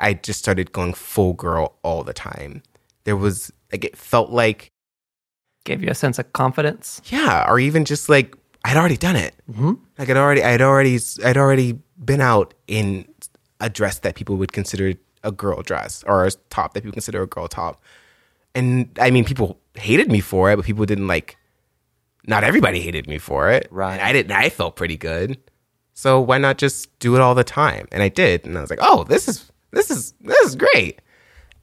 i 0.00 0.12
just 0.14 0.38
started 0.40 0.72
going 0.72 0.94
full 0.94 1.32
girl 1.34 1.76
all 1.82 2.02
the 2.02 2.12
time. 2.12 2.62
There 3.04 3.16
was 3.16 3.52
like 3.72 3.84
it 3.84 3.96
felt 3.96 4.30
like 4.30 4.70
Gave 5.64 5.82
you 5.82 5.90
a 5.90 5.94
sense 5.94 6.18
of 6.18 6.32
confidence. 6.32 7.00
yeah 7.06 7.44
or 7.48 7.60
even 7.60 7.84
just 7.84 8.08
like 8.08 8.34
i'd 8.64 8.76
already 8.76 8.96
done 8.96 9.16
it. 9.16 9.34
Mm-hmm. 9.50 9.74
Like 9.98 10.10
i'd 10.10 10.16
already 10.16 10.42
i'd 10.42 10.60
already 10.62 10.98
i'd 11.24 11.36
already 11.36 11.78
been 12.04 12.20
out 12.20 12.52
in 12.66 13.06
a 13.60 13.70
dress 13.70 14.00
that 14.00 14.14
people 14.16 14.36
would 14.36 14.52
consider 14.52 14.94
a 15.24 15.32
girl 15.32 15.62
dress 15.62 16.04
or 16.06 16.24
a 16.24 16.30
top 16.50 16.74
that 16.74 16.82
people 16.82 16.92
consider 16.92 17.22
a 17.22 17.26
girl 17.26 17.48
top. 17.48 17.82
And 18.54 18.88
i 19.00 19.10
mean 19.10 19.24
people 19.24 19.58
hated 19.74 20.10
me 20.10 20.20
for 20.20 20.50
it 20.50 20.56
but 20.56 20.64
people 20.64 20.84
didn't 20.86 21.06
like 21.06 21.36
not 22.26 22.44
everybody 22.44 22.80
hated 22.80 23.06
me 23.08 23.18
for 23.18 23.50
it. 23.50 23.68
Right. 23.70 23.94
and 23.94 24.02
i 24.02 24.12
didn't 24.12 24.32
i 24.32 24.48
felt 24.50 24.76
pretty 24.76 24.96
good. 24.96 25.38
So 25.94 26.20
why 26.20 26.38
not 26.38 26.58
just 26.58 26.96
do 27.00 27.14
it 27.16 27.20
all 27.20 27.34
the 27.34 27.44
time? 27.44 27.88
And 27.92 28.02
i 28.02 28.08
did. 28.08 28.44
And 28.46 28.56
i 28.56 28.60
was 28.60 28.70
like 28.70 28.80
oh 28.82 29.04
this 29.04 29.28
is 29.28 29.50
this 29.72 29.90
is 29.90 30.14
this 30.20 30.38
is 30.46 30.56
great. 30.56 31.00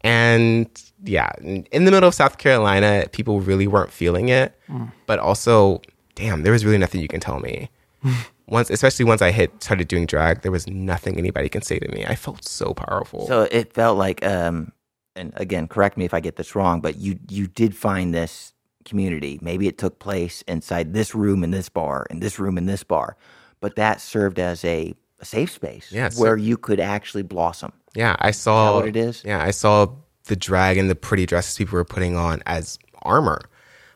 And 0.02 0.70
yeah 1.04 1.32
in 1.42 1.66
in 1.72 1.86
the 1.86 1.92
middle 1.92 2.08
of 2.08 2.14
south 2.14 2.38
carolina 2.38 3.06
people 3.12 3.42
really 3.42 3.68
weren't 3.68 3.92
feeling 3.92 4.30
it. 4.30 4.58
Mm. 4.70 4.92
But 5.06 5.20
also 5.20 5.82
damn 6.16 6.44
there 6.44 6.54
was 6.54 6.64
really 6.64 6.78
nothing 6.78 7.02
you 7.02 7.08
can 7.08 7.20
tell 7.20 7.40
me 7.40 7.70
once 8.48 8.70
especially 8.70 9.06
once 9.06 9.22
i 9.22 9.32
hit 9.32 9.52
started 9.64 9.88
doing 9.88 10.06
drag 10.06 10.42
there 10.42 10.52
was 10.52 10.68
nothing 10.68 11.18
anybody 11.18 11.50
can 11.50 11.62
say 11.62 11.80
to 11.80 11.88
me 11.90 12.06
i 12.06 12.16
felt 12.16 12.44
so 12.46 12.74
powerful 12.74 13.28
So 13.28 13.48
it 13.52 13.74
felt 13.74 13.98
like, 13.98 14.26
um, 14.26 14.72
and 15.16 15.32
again, 15.38 15.68
correct 15.70 15.96
me 15.98 16.04
if 16.06 16.14
I 16.14 16.20
get 16.20 16.36
this 16.36 16.56
wrong, 16.56 16.82
but 16.82 16.98
you 16.98 17.18
you 17.30 17.48
did 17.48 17.74
find 17.76 18.14
this 18.14 18.52
community. 18.84 19.40
Maybe 19.42 19.66
it 19.68 19.78
took 19.78 19.98
place 19.98 20.44
inside 20.48 20.94
this 20.94 21.16
room 21.16 21.42
in 21.44 21.52
this 21.52 21.70
bar, 21.70 22.06
in 22.10 22.20
this 22.20 22.38
room 22.38 22.58
in 22.58 22.66
this 22.66 22.84
bar, 22.84 23.16
but 23.62 23.76
that 23.78 24.02
served 24.02 24.40
as 24.40 24.64
a, 24.66 24.94
a 25.22 25.26
safe 25.26 25.52
space 25.52 25.90
Yeah, 25.92 26.10
so- 26.10 26.22
where 26.22 26.36
you 26.38 26.58
could 26.58 26.80
actually 26.82 27.24
blossom. 27.24 27.72
Yeah, 27.96 28.16
I 28.20 28.32
saw 28.32 28.76
what 28.76 28.88
it 28.90 28.98
is? 28.98 29.24
Yeah, 29.24 29.42
I 29.42 29.52
saw 29.52 29.88
the 30.26 30.36
drag 30.36 30.78
and 30.78 30.90
the 30.90 30.96
pretty 30.96 31.26
dresses 31.26 31.58
people 31.58 31.78
were 31.78 31.86
putting 31.86 32.18
on 32.18 32.44
as 32.46 32.78
armor. 33.04 33.40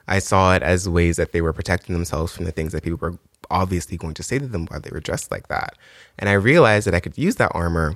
I 0.07 0.19
saw 0.19 0.55
it 0.55 0.63
as 0.63 0.87
ways 0.87 1.17
that 1.17 1.33
they 1.33 1.41
were 1.41 1.53
protecting 1.53 1.93
themselves 1.93 2.33
from 2.33 2.45
the 2.45 2.51
things 2.53 2.71
that 2.71 2.81
people 2.83 2.97
were 3.01 3.19
obviously 3.49 3.97
going 3.97 4.13
to 4.15 4.23
say 4.23 4.39
to 4.39 4.47
them 4.47 4.65
why 4.67 4.79
they 4.79 4.89
were 4.91 4.99
dressed 4.99 5.31
like 5.31 5.47
that. 5.47 5.75
And 6.17 6.29
I 6.29 6.33
realized 6.33 6.87
that 6.87 6.95
I 6.95 6.99
could 6.99 7.17
use 7.17 7.35
that 7.35 7.51
armor 7.53 7.95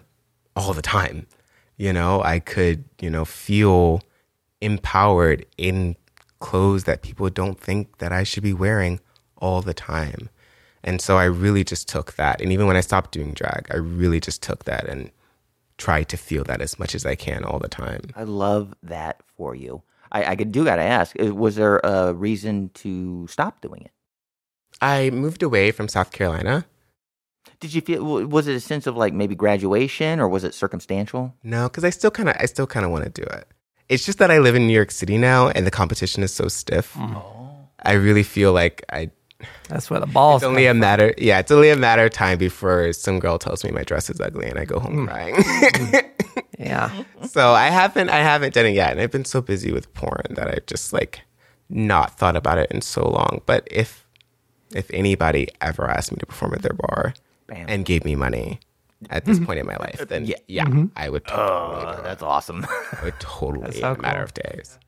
all 0.56 0.74
the 0.74 0.82
time. 0.82 1.28
You 1.78 1.92
know, 1.94 2.22
I 2.24 2.40
could, 2.40 2.84
you 3.02 3.10
know, 3.10 3.26
feel 3.26 4.02
empowered 4.62 5.46
in 5.58 5.96
clothes 6.40 6.84
that 6.86 7.02
people 7.02 7.30
don't 7.30 7.60
think 7.60 7.98
that 8.00 8.12
I 8.12 8.24
should 8.24 8.44
be 8.44 8.54
wearing 8.54 9.00
all 9.38 9.62
the 9.62 9.74
time. 9.74 10.30
And 10.84 11.02
so 11.02 11.18
I 11.18 11.24
really 11.26 11.64
just 11.64 11.88
took 11.88 12.14
that. 12.16 12.42
And 12.42 12.52
even 12.52 12.68
when 12.68 12.76
I 12.76 12.82
stopped 12.82 13.12
doing 13.12 13.34
drag, 13.34 13.68
I 13.72 13.78
really 13.78 14.20
just 14.20 14.42
took 14.44 14.66
that 14.66 14.88
and 14.88 15.12
tried 15.78 16.10
to 16.10 16.18
feel 16.18 16.44
that 16.44 16.62
as 16.62 16.78
much 16.78 16.94
as 16.94 17.06
I 17.06 17.16
can 17.16 17.44
all 17.44 17.60
the 17.60 17.70
time. 17.70 18.02
I 18.16 18.24
love 18.24 18.74
that 18.84 19.22
for 19.38 19.56
you. 19.56 19.82
I, 20.12 20.26
I 20.26 20.36
could- 20.36 20.52
do 20.52 20.64
got 20.66 20.76
to 20.76 20.84
ask: 20.84 21.16
Was 21.20 21.56
there 21.56 21.80
a 21.84 22.14
reason 22.14 22.70
to 22.76 23.26
stop 23.28 23.62
doing 23.62 23.82
it? 23.82 23.92
I 24.82 25.10
moved 25.10 25.44
away 25.44 25.72
from 25.72 25.88
South 25.88 26.12
Carolina. 26.12 26.66
Did 27.60 27.74
you 27.74 27.82
feel? 27.82 28.04
Was 28.28 28.48
it 28.48 28.56
a 28.56 28.60
sense 28.60 28.88
of 28.88 28.98
like 28.98 29.14
maybe 29.14 29.36
graduation, 29.36 30.20
or 30.20 30.28
was 30.28 30.44
it 30.44 30.54
circumstantial? 30.54 31.34
No, 31.44 31.70
because 31.70 31.84
I 31.84 31.90
still 31.90 32.12
kind 32.12 32.30
of, 32.30 32.36
I 32.40 32.46
still 32.46 32.68
kind 32.68 32.86
of 32.86 32.92
want 32.92 33.06
to 33.06 33.10
do 33.10 33.24
it. 33.24 33.48
It's 33.90 34.06
just 34.06 34.20
that 34.20 34.32
I 34.32 34.40
live 34.40 34.56
in 34.56 34.68
New 34.68 34.74
York 34.74 34.92
City 34.92 35.18
now, 35.18 35.50
and 35.50 35.66
the 35.66 35.72
competition 35.72 36.24
is 36.24 36.34
so 36.34 36.48
stiff. 36.48 36.94
Mm. 36.94 37.16
Oh. 37.16 37.70
I 37.82 37.94
really 37.94 38.24
feel 38.24 38.54
like 38.54 38.84
I. 38.92 39.12
That's 39.68 39.90
where 39.90 40.00
the 40.00 40.08
balls. 40.08 40.42
It's 40.42 40.48
only 40.48 40.68
a 40.68 40.74
matter. 40.74 41.14
Yeah, 41.18 41.40
it's 41.40 41.52
only 41.52 41.70
a 41.70 41.76
matter 41.76 42.06
of 42.06 42.12
time 42.12 42.38
before 42.38 42.94
some 42.94 43.20
girl 43.20 43.38
tells 43.38 43.64
me 43.64 43.72
my 43.72 43.84
dress 43.84 44.10
is 44.10 44.20
ugly, 44.20 44.50
and 44.50 44.60
I 44.60 44.66
go 44.66 44.80
home 44.80 45.06
mm. 45.06 45.08
crying. 45.08 45.44
from. 45.44 46.02
Yeah. 46.64 47.04
so 47.28 47.52
I 47.52 47.68
haven't, 47.68 48.10
I 48.10 48.18
haven't 48.18 48.54
done 48.54 48.66
it 48.66 48.72
yet, 48.72 48.92
and 48.92 49.02
I've 49.02 49.12
been 49.12 49.26
so 49.26 49.42
busy 49.42 49.72
with 49.72 49.94
porn 49.94 50.26
that 50.32 50.48
I've 50.48 50.66
just 50.66 50.94
like 50.94 51.22
not 51.70 52.18
thought 52.18 52.36
about 52.36 52.58
it 52.58 52.72
in 52.72 52.82
so 52.82 53.08
long. 53.08 53.42
But 53.46 53.68
if, 53.70 54.03
if 54.76 54.90
anybody 54.92 55.48
ever 55.62 55.90
asked 55.90 56.12
me 56.12 56.18
to 56.20 56.26
perform 56.26 56.54
at 56.54 56.62
their 56.62 56.74
bar 56.74 57.14
Bam. 57.48 57.66
and 57.70 57.86
gave 57.86 58.06
me 58.06 58.16
money 58.16 58.60
at 59.10 59.26
this 59.26 59.40
point 59.40 59.60
in 59.60 59.66
my 59.66 59.76
life, 59.78 60.06
then 60.08 60.26
yeah, 60.26 60.36
Yeah. 60.48 60.86
I 60.96 61.10
would 61.10 61.26
totally, 61.28 61.86
Oh, 61.98 62.02
that's 62.04 62.24
awesome. 62.24 62.66
I 63.02 63.04
would 63.04 63.20
totally 63.20 63.80
so 63.80 63.92
in 63.94 64.00
a 64.00 64.02
matter 64.02 64.20
cool. 64.20 64.24
of 64.24 64.34
days. 64.34 64.80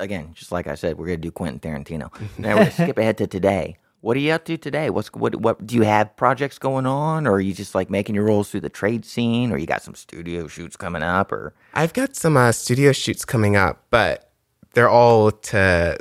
Again, 0.00 0.32
just 0.34 0.50
like 0.50 0.66
I 0.66 0.74
said, 0.74 0.98
we're 0.98 1.06
gonna 1.06 1.18
do 1.18 1.30
Quentin 1.30 1.60
Tarantino. 1.60 2.10
now 2.38 2.50
we're 2.56 2.64
gonna 2.64 2.70
skip 2.72 2.98
ahead 2.98 3.16
to 3.18 3.26
today. 3.28 3.76
What 4.00 4.16
are 4.18 4.20
you 4.20 4.32
up 4.32 4.44
to 4.46 4.58
today? 4.58 4.90
What's 4.90 5.08
what 5.14 5.36
what 5.36 5.64
do 5.66 5.76
you 5.76 5.82
have 5.82 6.14
projects 6.16 6.58
going 6.58 6.84
on 6.84 7.26
or 7.26 7.34
are 7.34 7.40
you 7.40 7.54
just 7.54 7.74
like 7.74 7.88
making 7.90 8.14
your 8.16 8.24
rolls 8.24 8.50
through 8.50 8.60
the 8.60 8.68
trade 8.68 9.04
scene 9.04 9.50
or 9.52 9.56
you 9.56 9.66
got 9.66 9.82
some 9.82 9.94
studio 9.94 10.46
shoots 10.48 10.76
coming 10.76 11.02
up 11.02 11.30
or 11.32 11.54
I've 11.74 11.92
got 11.94 12.16
some 12.16 12.36
uh, 12.36 12.52
studio 12.52 12.92
shoots 12.92 13.24
coming 13.24 13.54
up, 13.56 13.84
but 13.90 14.30
they're 14.74 14.90
all 14.90 15.30
to. 15.30 15.98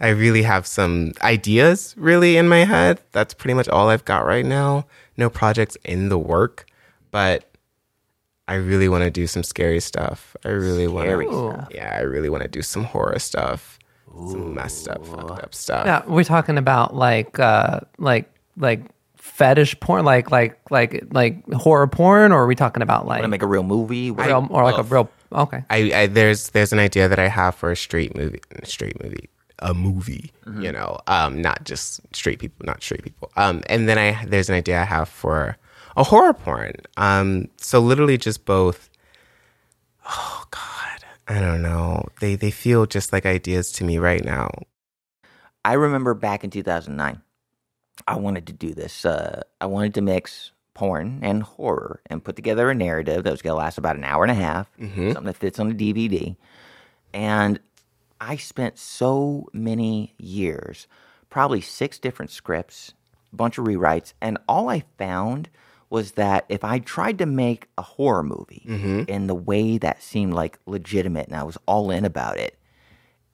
i 0.00 0.08
really 0.08 0.42
have 0.42 0.66
some 0.66 1.12
ideas 1.22 1.94
really 1.96 2.36
in 2.36 2.48
my 2.48 2.64
head. 2.64 3.00
That's 3.12 3.34
pretty 3.34 3.54
much 3.54 3.68
all 3.68 3.88
I've 3.88 4.04
got 4.04 4.26
right 4.26 4.44
now. 4.44 4.86
No 5.16 5.30
projects 5.30 5.76
in 5.84 6.08
the 6.08 6.18
work, 6.18 6.66
but 7.10 7.50
I 8.48 8.54
really 8.54 8.88
want 8.88 9.04
to 9.04 9.10
do 9.10 9.26
some 9.26 9.42
scary 9.42 9.80
stuff. 9.80 10.36
I 10.44 10.50
really 10.50 10.86
want 10.86 11.06
to. 11.08 11.68
Yeah, 11.74 11.96
I 11.96 12.02
really 12.02 12.28
want 12.28 12.42
to 12.42 12.48
do 12.48 12.62
some 12.62 12.84
horror 12.84 13.18
stuff, 13.18 13.78
some 14.12 14.54
messed 14.54 14.88
up, 14.88 15.04
fucked 15.06 15.42
up 15.42 15.54
stuff. 15.54 15.86
Yeah, 15.86 16.02
we're 16.06 16.24
talking 16.24 16.58
about 16.58 16.94
like 16.94 17.38
uh 17.38 17.80
like 17.98 18.30
like 18.56 18.82
fetish 19.36 19.78
porn, 19.80 20.04
like 20.04 20.30
like 20.30 20.58
like 20.70 21.04
like 21.12 21.44
horror 21.52 21.86
porn, 21.86 22.32
or 22.32 22.42
are 22.44 22.46
we 22.46 22.54
talking 22.54 22.82
about 22.82 23.06
like 23.06 23.18
want 23.20 23.24
to 23.24 23.28
make 23.28 23.42
a 23.42 23.46
real 23.46 23.62
movie? 23.62 24.10
What- 24.10 24.26
real, 24.26 24.46
or 24.50 24.64
like 24.64 24.78
a 24.78 24.82
real? 24.82 25.10
Okay, 25.32 25.62
I, 25.70 25.92
I 25.94 26.06
there's 26.06 26.50
there's 26.50 26.72
an 26.72 26.78
idea 26.78 27.08
that 27.08 27.18
I 27.18 27.28
have 27.28 27.54
for 27.54 27.70
a 27.70 27.76
straight 27.76 28.16
movie, 28.16 28.40
straight 28.64 29.02
movie, 29.02 29.28
a 29.58 29.74
movie. 29.74 30.32
You 30.60 30.72
know, 30.72 30.98
um, 31.08 31.42
not 31.42 31.64
just 31.64 32.00
straight 32.14 32.38
people, 32.38 32.64
not 32.64 32.82
straight 32.82 33.02
people. 33.02 33.30
Um, 33.36 33.62
and 33.68 33.88
then 33.88 33.98
I 33.98 34.24
there's 34.24 34.48
an 34.48 34.54
idea 34.54 34.80
I 34.80 34.84
have 34.84 35.08
for 35.08 35.56
a 35.96 36.04
horror 36.04 36.32
porn. 36.32 36.72
Um, 36.96 37.48
so 37.56 37.80
literally 37.80 38.16
just 38.18 38.44
both. 38.44 38.88
Oh 40.08 40.44
God, 40.50 41.04
I 41.28 41.40
don't 41.40 41.62
know. 41.62 42.06
They 42.20 42.36
they 42.36 42.50
feel 42.52 42.86
just 42.86 43.12
like 43.12 43.26
ideas 43.26 43.72
to 43.72 43.84
me 43.84 43.98
right 43.98 44.24
now. 44.24 44.48
I 45.64 45.72
remember 45.72 46.14
back 46.14 46.44
in 46.44 46.50
2009, 46.50 47.20
I 48.06 48.16
wanted 48.16 48.46
to 48.48 48.52
do 48.52 48.74
this. 48.74 49.04
Uh, 49.04 49.42
I 49.60 49.66
wanted 49.66 49.94
to 49.94 50.00
mix 50.02 50.52
porn 50.74 51.20
and 51.22 51.42
horror 51.42 52.00
and 52.06 52.22
put 52.22 52.36
together 52.36 52.70
a 52.70 52.74
narrative 52.74 53.24
that 53.24 53.30
was 53.30 53.42
going 53.42 53.52
to 53.52 53.58
last 53.58 53.78
about 53.78 53.96
an 53.96 54.04
hour 54.04 54.22
and 54.22 54.30
a 54.30 54.34
half, 54.34 54.70
something 55.12 55.24
that 55.24 55.36
fits 55.36 55.58
on 55.58 55.70
a 55.70 55.74
DVD. 55.74 56.36
And 57.14 57.58
I 58.20 58.36
spent 58.36 58.78
so 58.78 59.48
many 59.52 60.14
years, 60.18 60.86
probably 61.30 61.60
six 61.62 61.98
different 61.98 62.30
scripts, 62.30 62.92
a 63.32 63.36
bunch 63.36 63.56
of 63.58 63.64
rewrites, 63.64 64.12
and 64.20 64.38
all 64.48 64.68
I 64.68 64.84
found 64.98 65.48
was 65.88 66.12
that 66.12 66.44
if 66.48 66.62
I 66.64 66.78
tried 66.80 67.18
to 67.18 67.26
make 67.26 67.68
a 67.78 67.82
horror 67.82 68.22
movie 68.22 68.64
in 69.08 69.28
the 69.28 69.34
way 69.34 69.78
that 69.78 70.02
seemed 70.02 70.34
like 70.34 70.58
legitimate 70.66 71.28
and 71.28 71.36
I 71.36 71.42
was 71.44 71.56
all 71.66 71.90
in 71.90 72.04
about 72.04 72.38
it, 72.38 72.58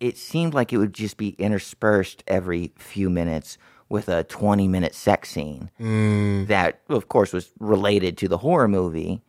it 0.01 0.17
seemed 0.19 0.53
like 0.55 0.73
it 0.73 0.77
would 0.79 0.93
just 0.93 1.17
be 1.17 1.31
interspersed 1.39 2.23
every 2.27 2.73
few 2.77 3.09
minutes 3.09 3.57
with 3.93 4.09
a 4.09 4.25
20 4.25 4.67
minute 4.67 4.95
sex 4.95 5.29
scene 5.31 5.71
mm. 5.79 6.47
that, 6.47 6.81
of 6.89 7.09
course, 7.09 7.33
was 7.33 7.53
related 7.61 8.17
to 8.17 8.27
the 8.27 8.39
horror 8.39 8.67
movie. 8.67 9.23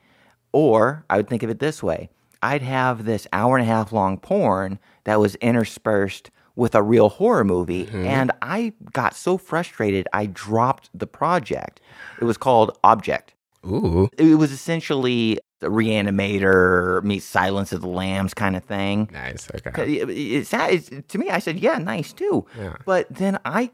Or 0.53 1.03
I 1.09 1.17
would 1.17 1.27
think 1.27 1.43
of 1.43 1.49
it 1.49 1.59
this 1.59 1.83
way 1.83 2.09
I'd 2.41 2.61
have 2.61 3.05
this 3.05 3.27
hour 3.33 3.57
and 3.57 3.63
a 3.67 3.69
half 3.69 3.91
long 3.91 4.17
porn 4.17 4.79
that 5.03 5.19
was 5.19 5.35
interspersed 5.35 6.31
with 6.55 6.75
a 6.75 6.81
real 6.81 7.09
horror 7.09 7.43
movie. 7.43 7.85
Mm-hmm. 7.85 8.05
And 8.05 8.31
I 8.41 8.73
got 8.93 9.15
so 9.15 9.37
frustrated, 9.37 10.07
I 10.13 10.27
dropped 10.27 10.89
the 10.93 11.07
project. 11.07 11.81
It 12.21 12.25
was 12.25 12.37
called 12.37 12.77
Object. 12.83 13.33
Ooh, 13.65 14.09
It 14.17 14.35
was 14.37 14.51
essentially 14.51 15.39
the 15.59 15.69
Re-Animator 15.69 17.01
meets 17.03 17.25
Silence 17.25 17.71
of 17.71 17.81
the 17.81 17.87
Lambs 17.87 18.33
kind 18.33 18.55
of 18.55 18.63
thing. 18.63 19.09
nice. 19.11 19.49
Okay. 19.65 19.93
It- 19.99 20.09
It's, 20.09 20.53
it's, 20.53 21.07
to 21.07 21.17
me, 21.17 21.29
I 21.29 21.39
said, 21.39 21.59
yeah, 21.59 21.77
nice 21.77 22.11
too. 22.13 22.45
Yeah. 22.57 22.75
But 22.85 23.07
then 23.09 23.39
I, 23.45 23.71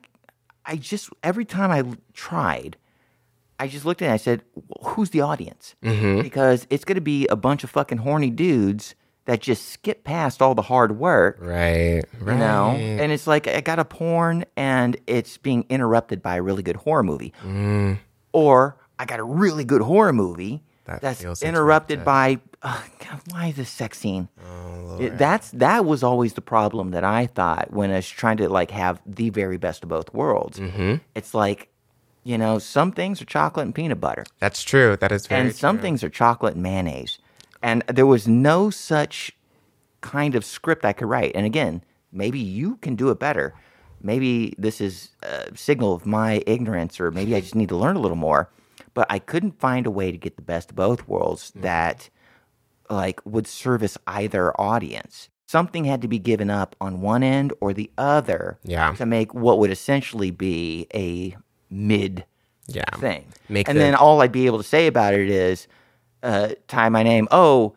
I 0.65 0.75
just 0.75 1.09
every 1.23 1.45
time 1.45 1.71
I 1.71 1.83
tried, 2.13 2.77
I 3.59 3.67
just 3.67 3.85
looked 3.85 4.01
at 4.01 4.05
it. 4.05 4.07
and 4.09 4.13
I 4.13 4.17
said, 4.17 4.43
"Well, 4.55 4.93
who's 4.93 5.09
the 5.09 5.21
audience? 5.21 5.75
Mm-hmm. 5.83 6.21
Because 6.21 6.67
it's 6.69 6.85
going 6.85 6.95
to 6.95 7.01
be 7.01 7.27
a 7.27 7.35
bunch 7.35 7.63
of 7.63 7.69
fucking 7.69 7.99
horny 7.99 8.29
dudes 8.29 8.95
that 9.25 9.41
just 9.41 9.67
skip 9.69 10.03
past 10.03 10.41
all 10.41 10.55
the 10.55 10.61
hard 10.63 10.97
work. 10.97 11.37
Right. 11.39 12.03
Right. 12.19 12.33
You 12.33 12.39
know, 12.39 12.71
and 12.71 13.11
it's 13.11 13.27
like 13.27 13.47
I 13.47 13.61
got 13.61 13.77
a 13.79 13.85
porn 13.85 14.45
and 14.55 14.97
it's 15.07 15.37
being 15.37 15.65
interrupted 15.69 16.21
by 16.23 16.37
a 16.37 16.41
really 16.41 16.63
good 16.63 16.77
horror 16.77 17.03
movie, 17.03 17.33
or 18.31 18.77
I 18.97 19.05
got 19.05 19.19
a 19.19 19.23
really 19.23 19.63
good 19.65 19.81
horror 19.81 20.13
movie 20.13 20.63
That 20.85 21.01
that's 21.01 21.43
interrupted. 21.43 22.03
by 22.03 22.39
uh, 22.61 22.81
God, 22.99 23.21
why 23.31 23.47
is 23.47 23.55
this 23.55 23.69
sex 23.69 23.97
scene? 23.99 24.27
It- 24.99 25.17
that's 25.17 25.51
that 25.51 25.85
was 25.85 26.03
always 26.03 26.33
the 26.33 26.41
problem 26.41 26.91
that 26.91 27.03
I 27.03 27.25
thought 27.27 27.71
when 27.71 27.91
I 27.91 27.95
was 27.95 28.09
trying 28.09 28.37
to 28.37 28.49
like 28.49 28.71
have 28.71 29.01
the 29.05 29.29
very 29.29 29.57
best 29.57 29.83
of 29.83 29.89
both 29.89 30.13
worlds. 30.13 30.59
Mm-hmm. 30.59 30.95
It's 31.15 31.33
like, 31.33 31.69
you 32.23 32.37
know, 32.37 32.59
some 32.59 32.91
things 32.91 33.21
are 33.21 33.25
chocolate 33.25 33.65
and 33.65 33.73
peanut 33.73 34.01
butter, 34.01 34.25
That's 34.39 34.63
true. 34.63 34.97
That 34.97 35.11
is 35.11 35.25
very 35.27 35.41
and 35.41 35.55
some 35.55 35.77
true. 35.77 35.83
things 35.83 36.03
are 36.03 36.09
chocolate 36.09 36.55
and 36.55 36.63
mayonnaise. 36.63 37.17
And 37.61 37.81
there 37.87 38.05
was 38.05 38.27
no 38.27 38.69
such 38.69 39.31
kind 40.01 40.35
of 40.35 40.43
script 40.45 40.85
I 40.85 40.93
could 40.93 41.07
write. 41.09 41.31
And 41.35 41.45
again, 41.45 41.83
maybe 42.11 42.39
you 42.39 42.77
can 42.77 42.95
do 42.95 43.09
it 43.09 43.19
better. 43.19 43.53
Maybe 44.01 44.53
this 44.57 44.79
is 44.79 45.09
a 45.23 45.55
signal 45.57 45.93
of 45.93 46.05
my 46.05 46.41
ignorance, 46.47 46.99
or 47.01 47.11
maybe 47.11 47.35
I 47.35 47.41
just 47.41 47.55
need 47.55 47.69
to 47.69 47.75
learn 47.75 47.95
a 47.97 47.99
little 47.99 48.15
more. 48.17 48.49
But 48.93 49.07
I 49.09 49.19
couldn't 49.19 49.59
find 49.59 49.85
a 49.85 49.91
way 49.91 50.11
to 50.11 50.17
get 50.17 50.35
the 50.37 50.41
best 50.41 50.69
of 50.71 50.75
both 50.77 51.05
worlds 51.07 51.51
that 51.55 52.09
like 52.89 53.19
would 53.25 53.47
service 53.47 53.97
either 54.07 54.59
audience. 54.59 55.29
Something 55.47 55.85
had 55.85 56.01
to 56.03 56.07
be 56.07 56.19
given 56.19 56.49
up 56.49 56.75
on 56.79 57.01
one 57.01 57.23
end 57.23 57.53
or 57.59 57.73
the 57.73 57.89
other 57.97 58.59
Yeah. 58.63 58.91
to 58.93 59.05
make 59.05 59.33
what 59.33 59.57
would 59.59 59.71
essentially 59.71 60.31
be 60.31 60.87
a 60.93 61.35
mid 61.69 62.25
Yeah. 62.67 62.83
thing. 62.99 63.25
Make 63.47 63.67
and 63.67 63.75
the- 63.77 63.81
then 63.81 63.95
all 63.95 64.21
I'd 64.21 64.31
be 64.31 64.45
able 64.45 64.59
to 64.59 64.63
say 64.63 64.85
about 64.87 65.13
it 65.15 65.29
is, 65.29 65.67
uh, 66.21 66.49
tie 66.67 66.89
my 66.89 67.01
name. 67.03 67.27
Oh, 67.31 67.73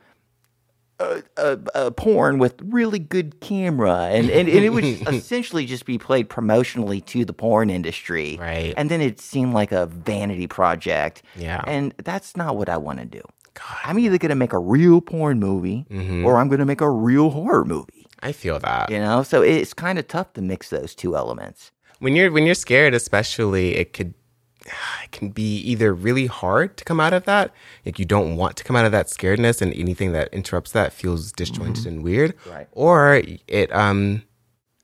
uh, 1.00 1.20
uh, 1.36 1.56
uh, 1.74 1.90
porn 1.90 2.38
with 2.38 2.54
really 2.62 2.98
good 2.98 3.40
camera, 3.40 4.08
and 4.12 4.30
and, 4.30 4.48
and 4.48 4.64
it 4.64 4.68
would 4.68 4.84
essentially 5.08 5.66
just 5.66 5.84
be 5.84 5.98
played 5.98 6.28
promotionally 6.28 7.04
to 7.06 7.24
the 7.24 7.32
porn 7.32 7.70
industry, 7.70 8.36
Right. 8.40 8.72
And 8.76 8.88
then 8.90 9.00
it 9.00 9.18
seemed 9.20 9.52
like 9.52 9.72
a 9.72 9.86
vanity 9.86 10.46
project, 10.46 11.22
Yeah. 11.36 11.62
And 11.66 11.92
that's 12.04 12.36
not 12.36 12.56
what 12.56 12.68
I 12.68 12.76
want 12.76 12.98
to 13.00 13.04
do. 13.06 13.22
I'm 13.84 13.98
either 13.98 14.18
going 14.18 14.30
to 14.30 14.34
make 14.36 14.52
a 14.52 14.58
real 14.58 15.00
porn 15.00 15.38
movie 15.40 15.86
or 16.24 16.38
I'm 16.38 16.48
going 16.48 16.60
to 16.60 16.64
make 16.66 16.80
a 16.80 16.90
real 16.90 17.30
horror 17.30 17.64
movie. 17.64 18.06
I 18.22 18.32
feel 18.32 18.58
that. 18.60 18.90
You 18.90 18.98
know, 18.98 19.22
so 19.22 19.42
it's 19.42 19.74
kind 19.74 19.98
of 19.98 20.06
tough 20.08 20.32
to 20.34 20.42
mix 20.42 20.70
those 20.70 20.94
two 20.94 21.16
elements. 21.16 21.70
when 22.00 22.14
you're 22.16 22.30
when 22.32 22.44
you're 22.46 22.54
scared 22.54 22.94
especially 22.94 23.76
it 23.76 23.92
could 23.92 24.14
it 25.04 25.10
can 25.12 25.30
be 25.30 25.56
either 25.58 25.92
really 25.92 26.26
hard 26.26 26.76
to 26.76 26.84
come 26.84 27.00
out 27.00 27.12
of 27.12 27.24
that 27.24 27.52
like 27.84 27.98
you 27.98 28.04
don't 28.04 28.36
want 28.36 28.56
to 28.56 28.64
come 28.64 28.76
out 28.76 28.84
of 28.84 28.92
that 28.92 29.06
scaredness 29.08 29.60
and 29.62 29.72
anything 29.74 30.12
that 30.12 30.28
interrupts 30.32 30.72
that 30.72 30.92
feels 30.92 31.32
disjointed 31.32 31.84
and 31.86 32.02
weird 32.04 32.34
Right. 32.48 32.68
or 32.72 33.22
it 33.48 33.72
um 33.74 34.22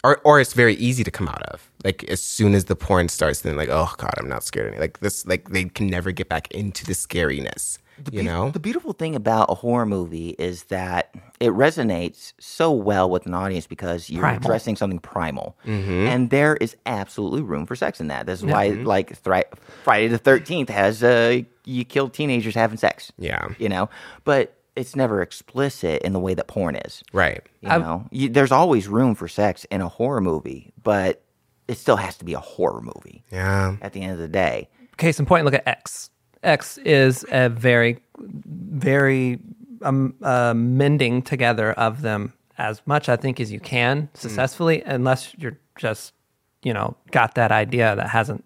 or 0.04 0.20
or 0.24 0.40
it's 0.40 0.52
very 0.52 0.74
easy 0.74 1.02
to 1.04 1.10
come 1.12 1.28
out 1.28 1.42
of 1.44 1.70
like 1.84 2.02
as 2.04 2.20
soon 2.22 2.54
as 2.54 2.64
the 2.66 2.74
porn 2.76 3.08
starts 3.08 3.40
then 3.42 3.56
like 3.56 3.68
oh 3.70 3.92
god 3.98 4.14
i'm 4.18 4.28
not 4.28 4.42
scared 4.44 4.66
anymore 4.66 4.82
like 4.82 4.98
this 5.00 5.24
like 5.26 5.50
they 5.50 5.64
can 5.66 5.86
never 5.86 6.10
get 6.12 6.28
back 6.28 6.50
into 6.52 6.84
the 6.84 6.92
scariness 6.94 7.78
you 8.12 8.20
Be- 8.20 8.22
know 8.22 8.50
the 8.50 8.60
beautiful 8.60 8.92
thing 8.92 9.14
about 9.16 9.50
a 9.50 9.54
horror 9.54 9.86
movie 9.86 10.30
is 10.38 10.64
that 10.64 11.14
it 11.40 11.50
resonates 11.52 12.32
so 12.38 12.72
well 12.72 13.08
with 13.10 13.26
an 13.26 13.34
audience 13.34 13.66
because 13.66 14.08
you're 14.10 14.22
Primal. 14.22 14.38
addressing 14.46 14.76
something 14.76 14.98
primal, 15.00 15.56
and 15.64 16.30
there 16.30 16.56
is 16.56 16.76
absolutely 16.86 17.42
room 17.42 17.66
for 17.66 17.76
sex 17.76 18.00
in 18.00 18.08
that. 18.08 18.26
That's 18.26 18.42
why, 18.42 18.68
like 18.68 19.16
Thri- 19.16 19.44
Friday 19.84 20.08
the 20.08 20.18
Thirteenth 20.18 20.68
has 20.68 21.02
uh, 21.02 21.40
you 21.64 21.84
kill 21.84 22.08
teenagers 22.08 22.54
having 22.54 22.78
sex. 22.78 23.12
yeah 23.18 23.48
you 23.58 23.68
know, 23.68 23.88
but 24.24 24.54
it's 24.76 24.94
never 24.94 25.20
explicit 25.22 26.02
in 26.02 26.12
the 26.12 26.20
way 26.20 26.34
that 26.34 26.46
porn 26.46 26.76
is. 26.76 27.02
right 27.12 27.44
You 27.62 27.68
know, 27.68 28.06
you, 28.12 28.28
there's 28.28 28.52
always 28.52 28.86
room 28.86 29.14
for 29.16 29.26
sex 29.26 29.64
in 29.72 29.80
a 29.80 29.88
horror 29.88 30.20
movie, 30.20 30.72
but 30.82 31.22
it 31.66 31.78
still 31.78 31.96
has 31.96 32.16
to 32.18 32.24
be 32.24 32.34
a 32.34 32.38
horror 32.40 32.80
movie 32.80 33.24
yeah 33.32 33.76
at 33.82 33.92
the 33.92 34.00
end 34.02 34.12
of 34.12 34.18
the 34.18 34.28
day. 34.28 34.68
case 34.96 35.18
in 35.18 35.26
point, 35.26 35.44
look 35.44 35.54
at 35.54 35.66
X. 35.66 36.10
X 36.48 36.78
is 36.78 37.24
a 37.30 37.48
very, 37.48 37.98
very 38.18 39.38
um, 39.82 40.14
uh, 40.22 40.54
mending 40.54 41.22
together 41.22 41.72
of 41.72 42.02
them 42.02 42.32
as 42.56 42.82
much, 42.86 43.08
I 43.08 43.16
think, 43.16 43.38
as 43.38 43.52
you 43.52 43.60
can 43.60 44.08
successfully, 44.14 44.82
unless 44.82 45.34
you're 45.38 45.58
just, 45.76 46.14
you 46.62 46.72
know, 46.72 46.96
got 47.12 47.34
that 47.36 47.52
idea 47.52 47.94
that 47.94 48.08
hasn't 48.08 48.44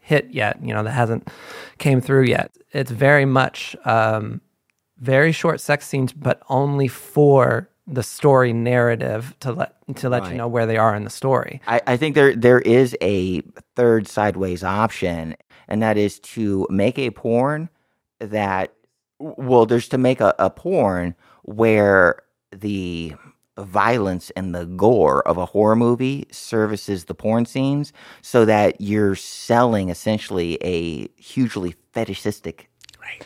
hit 0.00 0.28
yet, 0.30 0.58
you 0.62 0.74
know, 0.74 0.82
that 0.82 0.90
hasn't 0.90 1.28
came 1.78 2.00
through 2.00 2.24
yet. 2.24 2.50
It's 2.72 2.90
very 2.90 3.24
much 3.24 3.74
um, 3.84 4.40
very 4.98 5.32
short 5.32 5.60
sex 5.60 5.86
scenes, 5.86 6.12
but 6.12 6.42
only 6.48 6.88
for 6.88 7.70
the 7.86 8.02
story 8.02 8.52
narrative 8.52 9.34
to 9.40 9.52
let 9.52 9.74
to 9.94 10.08
let 10.08 10.28
you 10.28 10.36
know 10.36 10.48
where 10.48 10.66
they 10.66 10.76
are 10.76 10.96
in 10.96 11.04
the 11.04 11.10
story. 11.10 11.60
I, 11.66 11.80
I 11.86 11.96
think 11.96 12.14
there 12.16 12.34
there 12.34 12.58
is 12.58 12.96
a 13.00 13.42
third 13.76 14.08
sideways 14.08 14.64
option, 14.64 15.36
and 15.68 15.82
that 15.82 15.96
is 15.96 16.18
to 16.20 16.66
make 16.70 16.98
a 16.98 17.10
porn 17.10 17.68
that 18.18 18.72
well, 19.18 19.64
there's 19.66 19.88
to 19.88 19.98
make 19.98 20.20
a, 20.20 20.34
a 20.38 20.50
porn 20.50 21.14
where 21.42 22.22
the 22.52 23.14
violence 23.58 24.30
and 24.36 24.54
the 24.54 24.66
gore 24.66 25.26
of 25.26 25.38
a 25.38 25.46
horror 25.46 25.74
movie 25.76 26.26
services 26.30 27.06
the 27.06 27.14
porn 27.14 27.46
scenes 27.46 27.92
so 28.20 28.44
that 28.44 28.78
you're 28.80 29.14
selling 29.14 29.88
essentially 29.88 30.58
a 30.62 31.08
hugely 31.16 31.74
fetishistic 31.92 32.68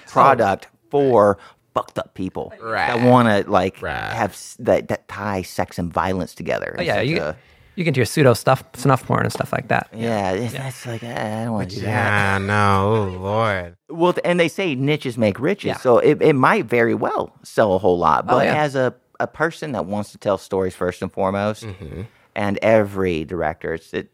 product 0.07 0.69
for 0.91 1.39
fucked 1.75 1.99
up 1.99 2.15
people 2.15 2.53
that 2.97 3.05
want 3.09 3.27
to 3.45 3.51
like 3.51 3.83
Right. 3.83 4.13
have 4.13 4.31
s- 4.33 4.57
that 4.61 4.87
that 4.89 5.09
tie 5.09 5.43
sex 5.43 5.79
and 5.79 5.93
violence 5.93 6.35
together. 6.35 6.77
Oh, 6.79 6.83
yeah, 6.83 7.01
you 7.01 7.21
a- 7.21 7.37
you 7.77 7.85
get 7.85 7.97
your 7.97 8.07
pseudo 8.07 8.35
stuff, 8.35 8.65
snuff 8.75 9.07
porn 9.07 9.23
and 9.25 9.33
stuff 9.33 9.53
like 9.53 9.69
that. 9.69 9.89
yeah, 9.95 10.33
it's- 10.33 10.53
that's 10.53 10.87
like 10.87 11.03
eh, 11.03 11.41
I 11.43 11.45
don't 11.45 11.53
want 11.55 11.71
to 11.71 11.77
do 11.77 11.83
that. 11.83 11.89
Yeah, 11.89 12.39
no, 12.39 12.95
oh 13.15 13.19
Lord. 13.19 13.77
Well, 13.89 14.15
and 14.25 14.39
they 14.39 14.49
say 14.49 14.75
niches 14.75 15.17
make 15.19 15.39
riches, 15.41 15.69
Yeah. 15.69 15.77
so 15.79 15.99
it, 15.99 16.21
it 16.23 16.35
might 16.35 16.67
very 16.67 16.95
well 16.95 17.33
sell 17.43 17.75
a 17.75 17.79
whole 17.79 17.99
lot. 17.99 18.27
But 18.27 18.35
Oh, 18.35 18.41
yeah. 18.43 18.63
as 18.63 18.75
a, 18.77 18.95
a 19.19 19.27
person 19.27 19.73
that 19.73 19.87
wants 19.87 20.13
to 20.13 20.19
tell 20.19 20.39
stories 20.39 20.75
first 20.75 21.03
and 21.03 21.13
foremost, 21.13 21.65
Mm-hmm. 21.65 22.03
and 22.35 22.59
every 22.63 23.25
director, 23.25 23.75
it's 23.75 23.93
a, 23.95 24.03
t- 24.05 24.09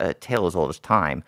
a 0.00 0.14
tale 0.14 0.46
as 0.46 0.54
old 0.56 0.70
as 0.70 0.78
time. 0.78 1.22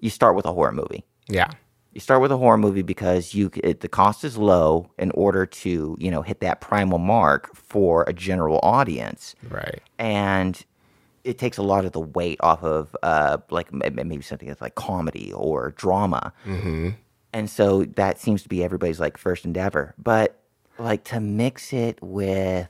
You 0.00 0.10
start 0.10 0.34
with 0.36 0.46
a 0.46 0.52
horror 0.52 0.72
movie. 0.72 1.04
Yeah. 1.28 1.50
You 1.92 2.00
start 2.00 2.22
with 2.22 2.30
a 2.30 2.36
horror 2.36 2.56
movie 2.56 2.82
because 2.82 3.34
you 3.34 3.50
c- 3.52 3.60
it, 3.64 3.80
the 3.80 3.88
cost 3.88 4.22
is 4.24 4.38
low 4.38 4.90
in 4.98 5.10
order 5.10 5.44
to 5.44 5.96
you 5.98 6.10
know 6.10 6.22
hit 6.22 6.38
that 6.40 6.60
primal 6.60 6.98
mark 6.98 7.50
for 7.54 8.04
a 8.06 8.12
general 8.12 8.60
audience, 8.62 9.34
Right. 9.48 9.80
and 9.98 10.64
it 11.24 11.38
takes 11.38 11.58
a 11.58 11.62
lot 11.62 11.84
of 11.84 11.92
the 11.92 12.00
weight 12.00 12.38
off 12.40 12.62
of 12.62 12.96
uh, 13.02 13.38
like 13.50 13.72
maybe 13.72 14.22
something 14.22 14.48
that's 14.48 14.60
like 14.60 14.74
comedy 14.74 15.32
or 15.32 15.70
drama. 15.72 16.32
Mm-hmm. 16.46 16.90
And 17.32 17.48
so 17.48 17.84
that 17.84 18.18
seems 18.18 18.42
to 18.42 18.48
be 18.48 18.64
everybody's 18.64 19.00
like 19.00 19.16
first 19.16 19.44
endeavor. 19.44 19.94
But 19.98 20.40
like 20.78 21.04
to 21.04 21.20
mix 21.20 21.72
it 21.72 21.98
with 22.02 22.68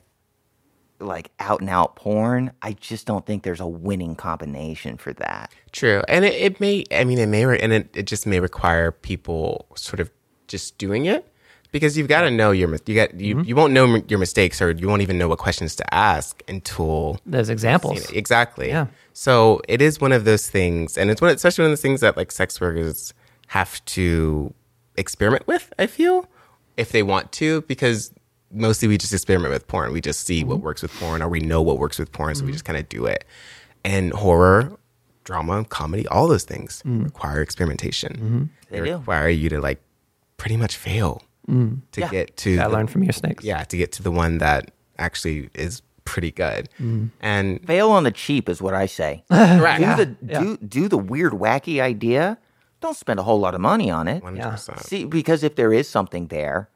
like 0.99 1.31
out 1.39 1.61
and 1.61 1.69
out 1.69 1.95
porn, 1.95 2.51
I 2.61 2.73
just 2.73 3.07
don't 3.07 3.25
think 3.25 3.43
there's 3.43 3.59
a 3.59 3.67
winning 3.67 4.15
combination 4.15 4.97
for 4.97 5.13
that. 5.13 5.51
True. 5.71 6.03
And 6.07 6.25
it, 6.25 6.33
it 6.33 6.59
may, 6.59 6.83
I 6.91 7.05
mean, 7.05 7.17
it 7.17 7.27
may, 7.27 7.45
re- 7.45 7.59
and 7.59 7.73
it, 7.73 7.89
it 7.95 8.03
just 8.03 8.27
may 8.27 8.39
require 8.39 8.91
people 8.91 9.65
sort 9.75 9.99
of 9.99 10.11
just 10.47 10.77
doing 10.77 11.05
it 11.05 11.30
because 11.71 11.97
you've 11.97 12.07
got 12.07 12.21
to 12.21 12.31
know 12.31 12.51
your, 12.51 12.69
you 12.85 12.95
got, 12.95 13.13
you, 13.19 13.35
Mm-hmm. 13.35 13.47
you 13.47 13.55
won't 13.55 13.73
know 13.73 14.01
your 14.07 14.19
mistakes 14.19 14.61
or 14.61 14.71
you 14.71 14.87
won't 14.87 15.01
even 15.01 15.17
know 15.17 15.27
what 15.27 15.37
questions 15.39 15.75
to 15.77 15.93
ask 15.93 16.41
until 16.47 17.19
There's 17.25 17.49
examples. 17.49 18.09
Exactly. 18.11 18.67
Yeah. 18.69 18.87
So 19.13 19.61
it 19.67 19.81
is 19.81 19.99
one 20.01 20.11
of 20.11 20.25
those 20.25 20.49
things, 20.49 20.97
and 20.97 21.09
it's 21.09 21.21
one, 21.21 21.33
especially 21.33 21.63
one 21.63 21.71
of 21.71 21.77
those 21.77 21.81
things 21.81 22.01
that 22.01 22.17
like 22.17 22.31
sex 22.31 22.59
workers 22.61 23.13
have 23.47 23.83
to 23.85 24.53
experiment 24.97 25.47
with. 25.47 25.71
I 25.79 25.87
feel 25.87 26.27
if 26.77 26.91
they 26.91 27.03
want 27.03 27.31
to, 27.33 27.61
because 27.63 28.13
mostly 28.53 28.87
we 28.87 28.97
just 28.97 29.13
experiment 29.13 29.53
with 29.53 29.67
porn. 29.67 29.91
We 29.93 30.01
just 30.01 30.25
see 30.25 30.41
Mm-hmm. 30.41 30.49
what 30.49 30.59
works 30.59 30.81
with 30.81 30.93
porn, 30.99 31.21
or 31.21 31.29
we 31.29 31.39
know 31.39 31.61
what 31.61 31.77
works 31.79 31.97
with 31.99 32.11
porn, 32.11 32.35
so 32.35 32.45
we 32.45 32.51
just 32.51 32.65
kind 32.65 32.77
of 32.77 32.87
do 32.89 33.05
it. 33.05 33.23
And 33.83 34.13
horror, 34.13 34.77
drama, 35.23 35.65
comedy, 35.65 36.07
all 36.07 36.27
those 36.27 36.43
things 36.43 36.81
Mm-hmm. 36.85 37.03
require 37.05 37.41
experimentation. 37.41 38.49
They, 38.69 38.79
They 38.79 38.85
do. 38.87 38.97
require 38.97 39.29
you 39.29 39.49
to 39.49 39.59
like 39.61 39.81
pretty 40.37 40.57
much 40.57 40.75
fail 40.75 41.21
to 41.47 41.81
Yeah. 41.97 42.09
get 42.09 42.37
to 42.37 42.59
I 42.59 42.65
learned 42.67 42.89
from 42.91 43.03
your 43.03 43.13
snakes. 43.13 43.43
yeah 43.43 43.63
to 43.63 43.77
get 43.77 43.91
to 43.93 44.03
the 44.03 44.11
one 44.11 44.37
that 44.39 44.71
actually 44.97 45.49
is 45.55 45.81
pretty 46.05 46.31
good. 46.31 46.69
Mm-hmm. 46.79 47.07
And 47.21 47.65
Fail 47.65 47.91
on 47.91 48.03
the 48.03 48.11
cheap 48.11 48.49
is 48.49 48.61
what 48.61 48.73
I 48.73 48.85
say. 48.85 49.23
correct. 49.31 49.79
do 49.81 50.05
the 50.05 50.15
yeah. 50.33 50.39
do 50.39 50.57
do 50.57 50.87
the 50.87 50.97
weird 50.97 51.33
wacky 51.33 51.81
idea. 51.81 52.37
Don't 52.81 52.97
spend 52.97 53.19
a 53.19 53.23
whole 53.23 53.39
lot 53.39 53.53
of 53.53 53.61
money 53.61 53.91
on 53.91 54.07
it. 54.07 54.23
100%. 54.23 54.79
See, 54.83 55.05
because 55.05 55.43
if 55.43 55.55
there 55.55 55.71
is 55.71 55.87
something 55.87 56.27
there 56.27 56.69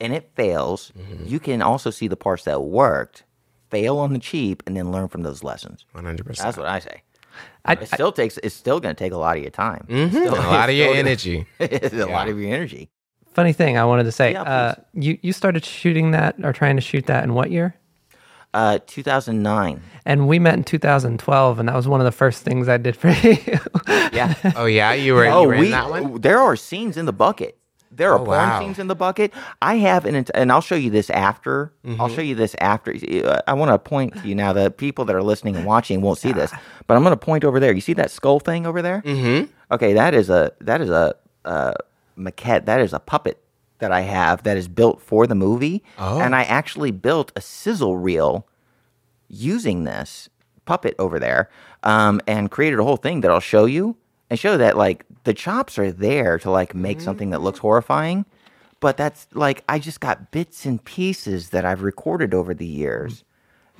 and 0.00 0.12
it 0.12 0.30
fails, 0.36 0.92
Mm-hmm. 0.96 1.24
you 1.26 1.40
can 1.40 1.62
also 1.62 1.90
see 1.90 2.06
the 2.06 2.16
parts 2.16 2.44
that 2.44 2.62
worked, 2.62 3.24
fail 3.70 3.98
on 3.98 4.12
the 4.12 4.20
cheap, 4.20 4.62
and 4.66 4.76
then 4.76 4.92
learn 4.92 5.08
from 5.08 5.22
those 5.24 5.42
lessons. 5.42 5.84
100%. 5.96 6.36
That's 6.36 6.56
what 6.56 6.68
I 6.68 6.78
say. 6.78 7.02
I, 7.64 7.72
It 7.72 7.88
still 7.88 8.12
takes. 8.12 8.38
It's 8.38 8.54
still 8.54 8.78
going 8.78 8.94
to 8.94 8.98
take 9.04 9.12
a 9.12 9.16
lot 9.18 9.36
of 9.36 9.42
your 9.42 9.50
time. 9.50 9.84
Mhm. 9.88 10.10
Still- 10.10 10.34
a 10.34 10.46
lot 10.46 10.68
of 10.68 10.74
your 10.78 10.88
gonna- 10.88 10.98
energy. 11.00 11.46
it's 11.58 11.92
a 11.94 12.06
lot 12.06 12.28
of 12.28 12.38
your 12.40 12.54
energy. 12.54 12.88
Funny 13.38 13.52
thing 13.52 13.78
I 13.78 13.84
wanted 13.84 14.04
to 14.04 14.12
say. 14.12 14.32
Yeah, 14.32 14.42
uh, 14.42 14.74
you 14.94 15.18
you 15.22 15.32
started 15.32 15.64
shooting 15.64 16.10
that 16.12 16.34
or 16.42 16.52
trying 16.52 16.76
to 16.76 16.82
shoot 16.82 17.06
that 17.06 17.24
in 17.24 17.34
what 17.34 17.50
year? 17.50 17.74
Uh, 18.54 18.78
2009. 18.86 19.82
And 20.06 20.26
we 20.26 20.38
met 20.38 20.54
in 20.54 20.64
2012, 20.64 21.58
and 21.60 21.68
that 21.68 21.74
was 21.76 21.86
one 21.86 22.00
of 22.00 22.06
the 22.06 22.12
first 22.12 22.42
things 22.44 22.66
I 22.68 22.78
did 22.78 22.96
for 22.96 23.10
you. 23.22 23.36
Yeah. 24.12 24.34
Oh 24.56 24.64
yeah, 24.66 24.92
you 24.94 25.14
were, 25.14 25.26
oh, 25.26 25.42
you 25.42 25.48
were 25.48 25.56
we. 25.58 25.66
in 25.66 25.70
that 25.72 25.90
one. 25.90 26.20
There 26.20 26.38
are 26.40 26.56
scenes 26.56 26.96
in 26.96 27.04
the 27.06 27.12
bucket. 27.12 27.54
There 27.90 28.10
are 28.12 28.18
Oh, 28.18 28.24
porn 28.24 28.38
wow. 28.38 28.60
scenes 28.60 28.78
in 28.78 28.86
the 28.88 28.94
bucket. 28.94 29.32
I 29.60 29.74
have 29.76 30.04
an, 30.06 30.14
ent- 30.14 30.30
and 30.34 30.50
I'll 30.52 30.60
show 30.70 30.76
you 30.76 30.90
this 30.90 31.10
after. 31.10 31.72
Mm-hmm. 31.84 32.00
I'll 32.00 32.08
show 32.08 32.20
you 32.22 32.34
this 32.34 32.54
after. 32.60 32.94
I 33.46 33.52
want 33.54 33.70
to 33.70 33.78
point 33.78 34.14
to 34.20 34.28
you 34.28 34.34
now. 34.34 34.52
The 34.52 34.70
people 34.70 35.04
that 35.06 35.16
are 35.16 35.22
listening 35.22 35.56
and 35.56 35.64
watching 35.66 36.00
won't 36.00 36.18
see 36.18 36.32
this, 36.32 36.50
but 36.86 36.96
I'm 36.96 37.02
going 37.02 37.12
to 37.18 37.24
point 37.30 37.44
over 37.44 37.58
there. 37.60 37.72
You 37.72 37.80
see 37.80 37.94
that 37.94 38.10
skull 38.10 38.40
thing 38.40 38.66
over 38.66 38.82
there? 38.82 39.02
Mm-hmm. 39.04 39.50
Okay, 39.74 39.92
that 39.94 40.14
is 40.14 40.30
a 40.30 40.52
that 40.60 40.80
is 40.80 40.90
a 40.90 41.14
uh, 41.44 41.74
maquette. 42.18 42.66
That 42.66 42.80
is 42.80 42.92
a 42.92 42.98
puppet 42.98 43.42
that 43.78 43.92
I 43.92 44.00
have 44.00 44.42
that 44.42 44.56
is 44.56 44.66
built 44.68 45.00
for 45.00 45.26
the 45.26 45.34
movie, 45.36 45.82
Oh. 45.98 46.20
and 46.20 46.34
I 46.34 46.42
actually 46.42 46.90
built 46.90 47.30
a 47.36 47.40
sizzle 47.40 47.96
reel 47.96 48.46
using 49.28 49.84
this 49.84 50.28
puppet 50.64 50.94
over 50.98 51.18
there 51.18 51.48
um, 51.82 52.20
and 52.26 52.50
created 52.50 52.78
a 52.78 52.84
whole 52.84 52.96
thing 52.96 53.20
that 53.22 53.30
I'll 53.30 53.40
show 53.40 53.64
you 53.64 53.96
and 54.30 54.38
show 54.38 54.56
that 54.56 54.76
like 54.76 55.04
the 55.24 55.32
chops 55.34 55.78
are 55.78 55.92
there 55.92 56.38
to 56.40 56.50
like 56.50 56.74
make 56.74 57.00
something 57.00 57.30
that 57.30 57.40
looks 57.40 57.60
horrifying. 57.60 58.24
But 58.80 58.96
that's 58.96 59.26
like 59.32 59.64
I 59.68 59.78
just 59.78 60.00
got 60.00 60.30
bits 60.30 60.64
and 60.64 60.82
pieces 60.84 61.50
that 61.50 61.64
I've 61.64 61.82
recorded 61.82 62.32
over 62.34 62.54
the 62.54 62.66
years 62.66 63.24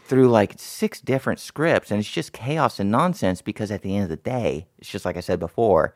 through 0.07 0.29
like 0.29 0.55
six 0.57 1.01
different 1.01 1.39
scripts, 1.39 1.91
and 1.91 2.01
it's 2.01 2.11
just 2.11 2.33
chaos 2.33 2.81
and 2.81 2.91
nonsense 2.91 3.43
because 3.43 3.71
at 3.71 3.83
the 3.83 3.95
end 3.95 4.05
of 4.05 4.09
the 4.11 4.17
day, 4.17 4.67
it's 4.79 4.89
just 4.89 5.05
like 5.05 5.17
I 5.17 5.21
said 5.21 5.39
before, 5.39 5.95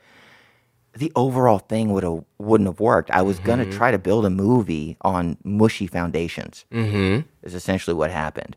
the 0.95 1.11
overall 1.17 1.59
thing 1.59 1.93
would 1.93 2.03
have 2.03 2.25
wouldn't 2.39 2.69
have 2.69 2.81
worked. 2.81 3.11
I 3.11 3.23
was 3.23 3.39
gonna 3.39 3.71
try 3.71 3.91
to 3.91 3.99
build 3.99 4.25
a 4.27 4.31
movie 4.31 4.97
on 5.03 5.37
mushy 5.45 5.87
foundations. 5.87 6.65
Mm-hmm. 6.73 7.27
Is 7.43 7.55
essentially 7.55 7.95
what 7.95 8.11
happened. 8.11 8.57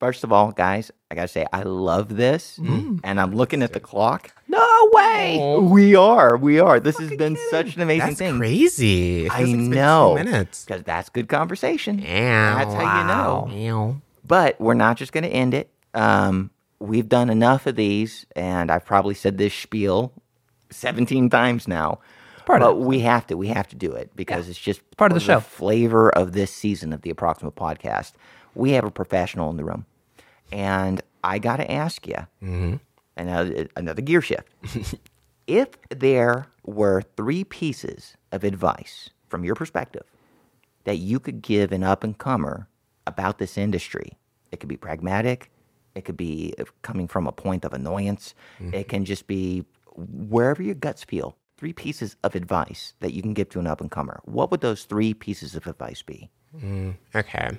First 0.00 0.24
of 0.24 0.32
all, 0.32 0.52
guys, 0.52 0.90
I 1.10 1.14
gotta 1.14 1.28
say 1.28 1.46
I 1.52 1.62
love 1.62 2.16
this, 2.16 2.58
and 2.58 3.20
I'm 3.20 3.34
looking 3.34 3.62
at 3.62 3.72
the 3.72 3.80
clock. 3.80 4.32
no 4.48 4.90
way! 4.92 5.58
We 5.60 5.94
are, 5.96 6.36
we 6.36 6.60
are. 6.60 6.78
This 6.78 6.98
has 6.98 7.10
been 7.16 7.38
such 7.50 7.76
an 7.76 7.82
amazing 7.82 8.08
That's 8.08 8.18
thing. 8.18 8.38
crazy. 8.38 9.28
I 9.30 9.34
like 9.34 9.42
it's 9.42 9.52
been 9.52 9.70
two 9.70 9.74
know, 9.76 10.14
minutes. 10.14 10.64
because 10.64 10.82
that's 10.82 11.08
good 11.08 11.28
conversation. 11.28 12.00
Ow. 12.00 12.04
That's 12.04 12.74
how 12.74 13.00
you 13.00 13.06
know. 13.06 13.70
Ow. 13.78 14.00
But 14.26 14.60
we're 14.60 14.74
not 14.74 14.96
just 14.96 15.12
going 15.12 15.24
to 15.24 15.30
end 15.30 15.54
it. 15.54 15.70
Um, 15.94 16.50
we've 16.78 17.08
done 17.08 17.30
enough 17.30 17.66
of 17.66 17.76
these, 17.76 18.26
and 18.36 18.70
I've 18.70 18.84
probably 18.84 19.14
said 19.14 19.38
this 19.38 19.54
spiel 19.54 20.12
17 20.74 21.30
times 21.30 21.66
now. 21.68 22.00
Part 22.46 22.60
but 22.60 22.74
we 22.80 23.00
have 23.00 23.26
to. 23.28 23.36
We 23.36 23.48
have 23.48 23.66
to 23.68 23.76
do 23.76 23.92
it 23.92 24.10
because 24.14 24.48
it's 24.50 24.58
just 24.58 24.82
part 24.98 25.10
of 25.10 25.14
the 25.14 25.20
show. 25.20 25.40
flavor 25.40 26.10
of 26.10 26.32
this 26.32 26.50
season 26.50 26.92
of 26.92 27.00
the 27.02 27.08
Approximate 27.10 27.54
Podcast. 27.54 28.12
We 28.54 28.72
have 28.72 28.84
a 28.84 28.90
professional 28.90 29.48
in 29.50 29.56
the 29.56 29.64
room, 29.64 29.86
and 30.52 31.00
I 31.22 31.38
got 31.38 31.56
to 31.56 31.70
ask 31.72 32.06
you 32.06 32.26
Mm-hmm. 32.42 32.76
another 33.16 33.68
another 33.76 34.02
gear 34.02 34.20
shift. 34.20 34.48
if 35.46 35.68
there 35.90 36.46
were 36.66 37.02
three 37.16 37.44
pieces 37.44 38.16
of 38.32 38.44
advice 38.44 39.10
from 39.28 39.42
your 39.44 39.54
perspective 39.54 40.04
that 40.84 40.96
you 40.98 41.18
could 41.18 41.40
give 41.40 41.72
an 41.72 41.82
up 41.82 42.04
and 42.04 42.18
comer 42.18 42.68
about 43.06 43.38
this 43.38 43.56
industry. 43.56 44.12
It 44.52 44.60
could 44.60 44.68
be 44.68 44.76
pragmatic, 44.76 45.50
it 45.94 46.04
could 46.04 46.16
be 46.16 46.54
coming 46.82 47.08
from 47.08 47.26
a 47.26 47.32
point 47.32 47.64
of 47.64 47.72
annoyance, 47.72 48.34
it 48.60 48.88
can 48.88 49.04
just 49.06 49.26
be 49.26 49.64
wherever 49.94 50.62
your 50.62 50.74
guts 50.74 51.04
feel. 51.04 51.36
Three 51.56 51.72
pieces 51.72 52.16
of 52.24 52.34
advice 52.34 52.94
that 53.00 53.14
you 53.14 53.22
can 53.22 53.32
give 53.32 53.48
to 53.50 53.60
an 53.60 53.66
up 53.66 53.80
and 53.80 53.90
comer. 53.90 54.20
What 54.24 54.50
would 54.50 54.60
those 54.60 54.84
three 54.84 55.14
pieces 55.14 55.54
of 55.54 55.66
advice 55.66 56.02
be? 56.02 56.28
Okay. 57.14 57.50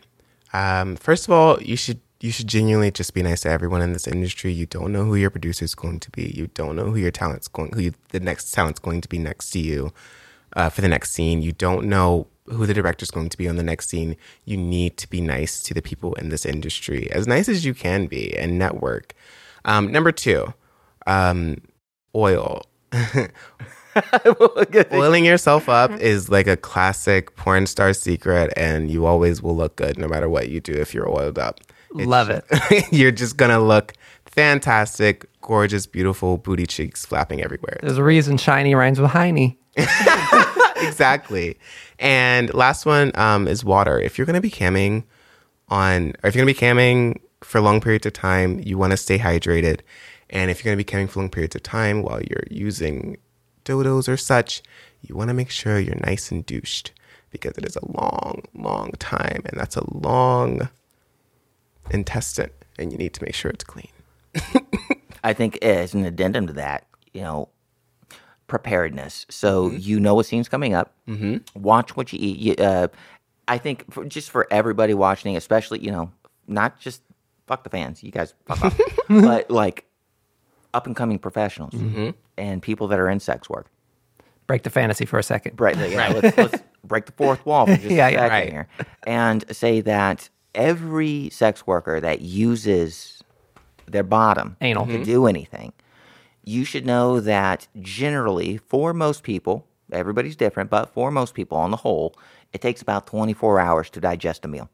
Um, 0.53 0.95
first 0.95 1.27
of 1.27 1.31
all, 1.31 1.61
you 1.61 1.75
should 1.75 2.01
you 2.21 2.31
should 2.31 2.47
genuinely 2.47 2.91
just 2.91 3.13
be 3.13 3.21
nice 3.21 3.41
to 3.41 3.49
everyone 3.49 3.81
in 3.81 3.93
this 3.93 4.07
industry. 4.07 4.51
You 4.51 4.65
don't 4.65 4.91
know 4.91 5.03
who 5.03 5.15
your 5.15 5.29
producer 5.29 5.65
is 5.65 5.75
going 5.75 5.99
to 5.99 6.11
be. 6.11 6.33
You 6.35 6.47
don't 6.47 6.75
know 6.75 6.85
who 6.85 6.95
your 6.95 7.11
talent's 7.11 7.47
going, 7.47 7.73
who 7.73 7.81
you, 7.81 7.93
the 8.09 8.19
next 8.19 8.51
talent's 8.51 8.79
going 8.79 9.01
to 9.01 9.09
be 9.09 9.19
next 9.19 9.51
to 9.51 9.59
you 9.59 9.93
uh, 10.53 10.69
for 10.69 10.81
the 10.81 10.87
next 10.87 11.11
scene. 11.11 11.41
You 11.41 11.51
don't 11.51 11.85
know 11.85 12.27
who 12.47 12.65
the 12.65 12.73
director's 12.73 13.11
going 13.11 13.29
to 13.29 13.37
be 13.37 13.47
on 13.47 13.57
the 13.57 13.63
next 13.63 13.89
scene. 13.89 14.15
You 14.45 14.57
need 14.57 14.97
to 14.97 15.09
be 15.09 15.19
nice 15.19 15.61
to 15.63 15.73
the 15.73 15.81
people 15.81 16.13
in 16.15 16.29
this 16.29 16.45
industry, 16.45 17.11
as 17.11 17.27
nice 17.27 17.49
as 17.49 17.65
you 17.65 17.73
can 17.73 18.07
be, 18.07 18.35
and 18.37 18.57
network. 18.57 19.13
Um, 19.65 19.91
number 19.91 20.11
two, 20.11 20.53
um, 21.07 21.57
oil. 22.15 22.63
Oiling 24.91 25.25
yourself 25.25 25.69
up 25.69 25.91
is 25.91 26.29
like 26.29 26.47
a 26.47 26.57
classic 26.57 27.35
porn 27.35 27.65
star 27.67 27.93
secret, 27.93 28.51
and 28.57 28.89
you 28.89 29.05
always 29.05 29.41
will 29.41 29.55
look 29.55 29.75
good 29.75 29.97
no 29.97 30.07
matter 30.07 30.29
what 30.29 30.49
you 30.49 30.59
do 30.59 30.73
if 30.73 30.93
you're 30.93 31.09
oiled 31.09 31.39
up. 31.39 31.59
It's 31.95 32.07
Love 32.07 32.29
it. 32.29 32.43
you're 32.91 33.11
just 33.11 33.37
gonna 33.37 33.59
look 33.59 33.93
fantastic, 34.25 35.25
gorgeous, 35.41 35.87
beautiful 35.87 36.37
booty 36.37 36.65
cheeks 36.65 37.05
flapping 37.05 37.41
everywhere. 37.41 37.79
There's 37.81 37.97
a 37.97 38.03
reason 38.03 38.37
shiny 38.37 38.75
rhymes 38.75 38.99
with 38.99 39.11
Heine. 39.11 39.57
exactly. 40.77 41.57
And 41.99 42.53
last 42.53 42.85
one 42.85 43.11
um, 43.15 43.47
is 43.47 43.63
water. 43.63 43.99
If 43.99 44.17
you're 44.17 44.25
gonna 44.25 44.41
be 44.41 44.51
camming 44.51 45.05
on, 45.69 46.09
or 46.21 46.27
if 46.27 46.35
you're 46.35 46.45
gonna 46.45 46.53
be 46.53 46.59
camming 46.59 47.21
for 47.41 47.61
long 47.61 47.79
periods 47.79 48.05
of 48.05 48.13
time, 48.13 48.59
you 48.59 48.77
want 48.77 48.91
to 48.91 48.97
stay 48.97 49.17
hydrated. 49.17 49.81
And 50.29 50.49
if 50.49 50.59
you're 50.59 50.71
going 50.71 50.77
to 50.77 50.83
be 50.83 50.89
caring 50.89 51.07
for 51.07 51.19
long 51.19 51.29
periods 51.29 51.55
of 51.55 51.63
time 51.63 52.01
while 52.01 52.21
you're 52.21 52.43
using 52.49 53.17
dodos 53.63 54.07
or 54.07 54.17
such, 54.17 54.63
you 55.01 55.15
want 55.15 55.29
to 55.29 55.33
make 55.33 55.49
sure 55.49 55.79
you're 55.79 55.95
nice 56.05 56.31
and 56.31 56.45
douched 56.45 56.91
because 57.29 57.57
it 57.57 57.65
is 57.65 57.75
a 57.75 57.91
long, 57.91 58.43
long 58.53 58.91
time. 58.99 59.41
And 59.45 59.59
that's 59.59 59.75
a 59.75 59.83
long 59.97 60.69
intestine. 61.91 62.51
And 62.77 62.91
you 62.91 62.97
need 62.97 63.13
to 63.13 63.23
make 63.23 63.35
sure 63.35 63.51
it's 63.51 63.63
clean. 63.63 63.89
I 65.23 65.33
think 65.33 65.57
as 65.63 65.93
an 65.93 66.05
addendum 66.05 66.47
to 66.47 66.53
that, 66.53 66.85
you 67.13 67.21
know, 67.21 67.49
preparedness. 68.47 69.25
So 69.29 69.71
you 69.71 69.99
know 69.99 70.19
a 70.19 70.23
scene's 70.23 70.49
coming 70.49 70.73
up. 70.73 70.93
Mm-hmm. 71.07 71.59
Watch 71.61 71.95
what 71.95 72.13
you 72.13 72.19
eat. 72.21 72.37
You, 72.37 72.53
uh, 72.63 72.87
I 73.47 73.57
think 73.57 73.91
for, 73.91 74.05
just 74.05 74.29
for 74.29 74.47
everybody 74.51 74.93
watching, 74.93 75.35
especially 75.35 75.79
you 75.79 75.91
know, 75.91 76.11
not 76.47 76.79
just 76.79 77.01
fuck 77.47 77.63
the 77.63 77.69
fans, 77.69 78.03
you 78.03 78.11
guys 78.11 78.33
fuck 78.45 78.63
off, 78.63 78.79
but 79.09 79.49
like 79.49 79.85
up 80.75 80.85
and 80.85 80.95
coming 80.95 81.17
professionals 81.17 81.73
mm-hmm. 81.73 82.09
and 82.37 82.61
people 82.61 82.87
that 82.89 82.99
are 82.99 83.09
in 83.09 83.19
sex 83.19 83.49
work. 83.49 83.67
Break 84.45 84.63
the 84.63 84.69
fantasy 84.69 85.05
for 85.05 85.17
a 85.17 85.23
second. 85.23 85.59
Right. 85.59 85.75
Yeah, 85.75 86.09
Let's, 86.09 86.37
let's 86.37 86.63
break 86.83 87.05
the 87.05 87.13
fourth 87.13 87.43
wall 87.45 87.65
for 87.65 87.75
just 87.77 87.89
Yeah, 87.89 88.09
a 88.09 88.11
yeah. 88.11 88.27
Right. 88.27 88.49
here, 88.51 88.67
and 89.07 89.43
say 89.55 89.81
that 89.81 90.29
every 90.53 91.29
sex 91.31 91.65
worker 91.65 91.99
that 91.99 92.21
uses 92.21 93.23
their 93.87 94.03
bottom 94.03 94.57
Anal. 94.61 94.85
to 94.85 94.93
mm-hmm. 94.93 95.03
do 95.03 95.25
anything, 95.25 95.73
you 96.43 96.63
should 96.63 96.85
know 96.85 97.19
that 97.19 97.67
generally, 97.79 98.57
for 98.57 98.93
most 98.93 99.23
people, 99.23 99.65
everybody's 99.91 100.35
different, 100.35 100.69
but 100.69 100.93
for 100.93 101.09
most 101.09 101.33
people 101.33 101.57
on 101.57 101.71
the 101.71 101.77
whole, 101.77 102.15
it 102.53 102.61
takes 102.61 102.81
about 102.81 103.07
24 103.07 103.59
hours 103.59 103.89
to 103.91 103.99
digest 103.99 104.45
a 104.45 104.47
meal. 104.47 104.69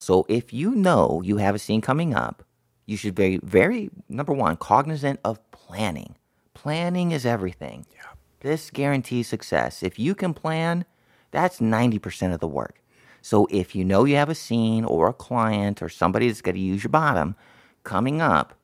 So 0.00 0.26
if 0.28 0.52
you 0.52 0.74
know 0.74 1.22
you 1.24 1.36
have 1.36 1.54
a 1.54 1.58
scene 1.58 1.80
coming 1.80 2.14
up, 2.14 2.42
you 2.86 2.96
should 2.96 3.14
be 3.14 3.38
very, 3.42 3.90
number 4.08 4.32
one, 4.32 4.56
cognizant 4.56 5.20
of 5.24 5.38
planning. 5.50 6.16
Planning 6.54 7.12
is 7.12 7.24
everything. 7.26 7.86
This 8.40 8.70
guarantees 8.70 9.28
success. 9.28 9.82
If 9.82 9.98
you 9.98 10.14
can 10.14 10.34
plan, 10.34 10.84
that's 11.30 11.60
90% 11.60 12.34
of 12.34 12.40
the 12.40 12.48
work. 12.48 12.80
So 13.22 13.46
if 13.50 13.74
you 13.74 13.84
know 13.84 14.04
you 14.04 14.16
have 14.16 14.28
a 14.28 14.34
scene 14.34 14.84
or 14.84 15.08
a 15.08 15.14
client 15.14 15.82
or 15.82 15.88
somebody 15.88 16.28
that's 16.28 16.42
going 16.42 16.56
to 16.56 16.60
use 16.60 16.84
your 16.84 16.90
bottom 16.90 17.36
coming 17.82 18.20
up, 18.20 18.54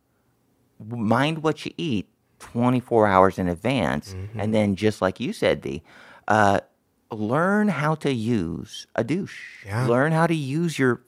mind 0.86 1.42
what 1.42 1.64
you 1.64 1.72
eat 1.78 2.08
24 2.40 3.06
hours 3.06 3.38
in 3.38 3.48
advance. 3.48 4.14
And 4.36 4.54
then, 4.54 4.76
just 4.76 5.00
like 5.00 5.18
you 5.18 5.32
said, 5.32 5.62
D, 5.62 5.82
uh, 6.28 6.60
learn 7.10 7.68
how 7.68 7.94
to 7.96 8.12
use 8.12 8.86
a 8.94 9.04
douche. 9.04 9.64
Yeah. 9.64 9.86
Learn 9.86 10.12
how 10.12 10.26
to 10.26 10.34
use 10.34 10.78
your 10.78 11.02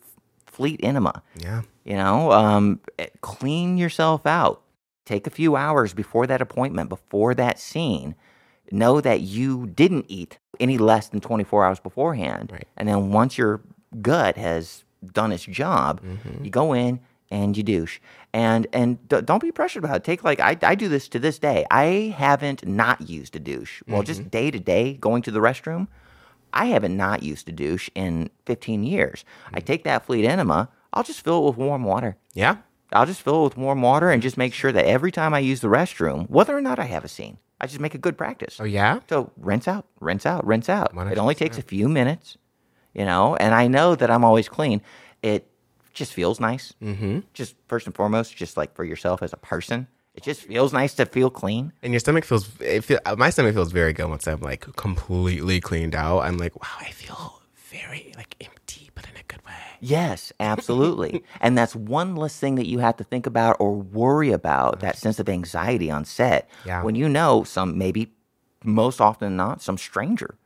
fleet 0.52 0.80
enema. 0.82 1.22
Yeah. 1.36 1.62
You 1.84 1.96
know, 1.96 2.30
um, 2.32 2.80
eh, 2.98 3.06
clean 3.20 3.76
yourself 3.76 4.26
out. 4.26 4.62
Take 5.04 5.26
a 5.26 5.30
few 5.30 5.56
hours 5.56 5.94
before 5.94 6.26
that 6.28 6.40
appointment, 6.40 6.88
before 6.88 7.34
that 7.34 7.58
scene. 7.58 8.14
Know 8.70 9.00
that 9.00 9.20
you 9.20 9.66
didn't 9.66 10.06
eat 10.08 10.38
any 10.60 10.78
less 10.78 11.08
than 11.08 11.20
24 11.20 11.64
hours 11.64 11.80
beforehand. 11.80 12.50
Right. 12.52 12.68
And 12.76 12.88
then 12.88 13.10
once 13.10 13.36
your 13.36 13.60
gut 14.00 14.36
has 14.36 14.84
done 15.12 15.32
its 15.32 15.44
job, 15.44 16.00
you 16.42 16.50
go 16.50 16.72
in 16.72 17.00
and 17.30 17.56
you 17.56 17.62
douche. 17.62 17.98
And 18.32 18.66
and 18.72 19.06
d- 19.08 19.22
don't 19.22 19.42
be 19.42 19.50
pressured 19.52 19.84
about 19.84 19.96
it. 19.96 20.04
Take 20.04 20.22
like 20.22 20.40
I, 20.40 20.56
I 20.62 20.74
do 20.74 20.88
this 20.88 21.08
to 21.08 21.18
this 21.18 21.38
day. 21.38 21.66
I 21.70 22.14
haven't 22.16 22.66
not 22.66 23.08
used 23.08 23.34
a 23.36 23.40
douche. 23.40 23.82
Well, 23.88 24.02
just 24.02 24.30
day 24.30 24.50
to 24.50 24.60
day 24.60 24.94
going 24.94 25.22
to 25.22 25.30
the 25.30 25.40
restroom. 25.40 25.88
I 26.52 26.66
haven't 26.66 26.96
not 26.96 27.22
used 27.22 27.48
a 27.48 27.52
douche 27.52 27.88
in 27.94 28.30
15 28.46 28.82
years. 28.84 29.24
I 29.52 29.60
take 29.60 29.84
that 29.84 30.04
fleet 30.04 30.24
enema, 30.24 30.68
I'll 30.92 31.02
just 31.02 31.22
fill 31.24 31.42
it 31.42 31.50
with 31.50 31.56
warm 31.56 31.84
water. 31.84 32.16
Yeah. 32.34 32.56
I'll 32.92 33.06
just 33.06 33.22
fill 33.22 33.40
it 33.40 33.44
with 33.44 33.56
warm 33.56 33.80
water 33.80 34.10
and 34.10 34.22
just 34.22 34.36
make 34.36 34.52
sure 34.52 34.72
that 34.72 34.84
every 34.84 35.10
time 35.10 35.32
I 35.32 35.38
use 35.38 35.60
the 35.60 35.68
restroom, 35.68 36.28
whether 36.28 36.56
or 36.56 36.60
not 36.60 36.78
I 36.78 36.84
have 36.84 37.04
a 37.04 37.08
scene, 37.08 37.38
I 37.60 37.66
just 37.66 37.80
make 37.80 37.94
a 37.94 37.98
good 37.98 38.18
practice. 38.18 38.58
Oh, 38.60 38.64
yeah? 38.64 39.00
So 39.08 39.32
rinse 39.36 39.66
out, 39.66 39.86
rinse 40.00 40.26
out, 40.26 40.46
rinse 40.46 40.68
out. 40.68 40.90
It 40.94 41.18
only 41.18 41.34
100%. 41.34 41.38
takes 41.38 41.58
a 41.58 41.62
few 41.62 41.88
minutes, 41.88 42.36
you 42.92 43.04
know, 43.04 43.36
and 43.36 43.54
I 43.54 43.68
know 43.68 43.94
that 43.94 44.10
I'm 44.10 44.24
always 44.24 44.48
clean. 44.48 44.82
It 45.22 45.48
just 45.94 46.12
feels 46.12 46.40
nice. 46.40 46.74
Mm-hmm. 46.82 47.20
Just 47.32 47.54
first 47.68 47.86
and 47.86 47.94
foremost, 47.94 48.36
just 48.36 48.56
like 48.56 48.74
for 48.74 48.84
yourself 48.84 49.22
as 49.22 49.32
a 49.32 49.38
person, 49.38 49.86
it 50.14 50.22
just 50.22 50.42
feels 50.42 50.72
nice 50.72 50.94
to 50.94 51.06
feel 51.06 51.30
clean. 51.30 51.72
And 51.82 51.92
your 51.92 52.00
stomach 52.00 52.24
feels, 52.24 52.48
it 52.60 52.84
feel, 52.84 52.98
my 53.16 53.30
stomach 53.30 53.54
feels 53.54 53.72
very 53.72 53.92
good 53.92 54.08
once 54.08 54.26
I'm 54.26 54.40
like 54.40 54.60
completely 54.76 55.60
cleaned 55.60 55.94
out. 55.94 56.20
I'm 56.20 56.36
like, 56.36 56.54
wow, 56.60 56.76
I 56.80 56.90
feel 56.90 57.40
very 57.54 58.12
like 58.16 58.36
empty, 58.40 58.90
but 58.94 59.04
in 59.08 59.16
a 59.16 59.22
good 59.26 59.44
way. 59.46 59.52
Yes, 59.80 60.32
absolutely. 60.40 61.24
and 61.40 61.56
that's 61.56 61.74
one 61.74 62.14
less 62.14 62.38
thing 62.38 62.56
that 62.56 62.66
you 62.66 62.80
have 62.80 62.96
to 62.98 63.04
think 63.04 63.26
about 63.26 63.56
or 63.58 63.74
worry 63.74 64.30
about 64.30 64.80
that 64.80 64.98
sense 64.98 65.18
of 65.18 65.28
anxiety 65.28 65.90
on 65.90 66.04
set. 66.04 66.48
Yeah. 66.66 66.82
When 66.82 66.94
you 66.94 67.08
know 67.08 67.44
some, 67.44 67.78
maybe 67.78 68.12
most 68.64 69.00
often 69.00 69.28
than 69.28 69.36
not, 69.36 69.62
some 69.62 69.78
stranger 69.78 70.36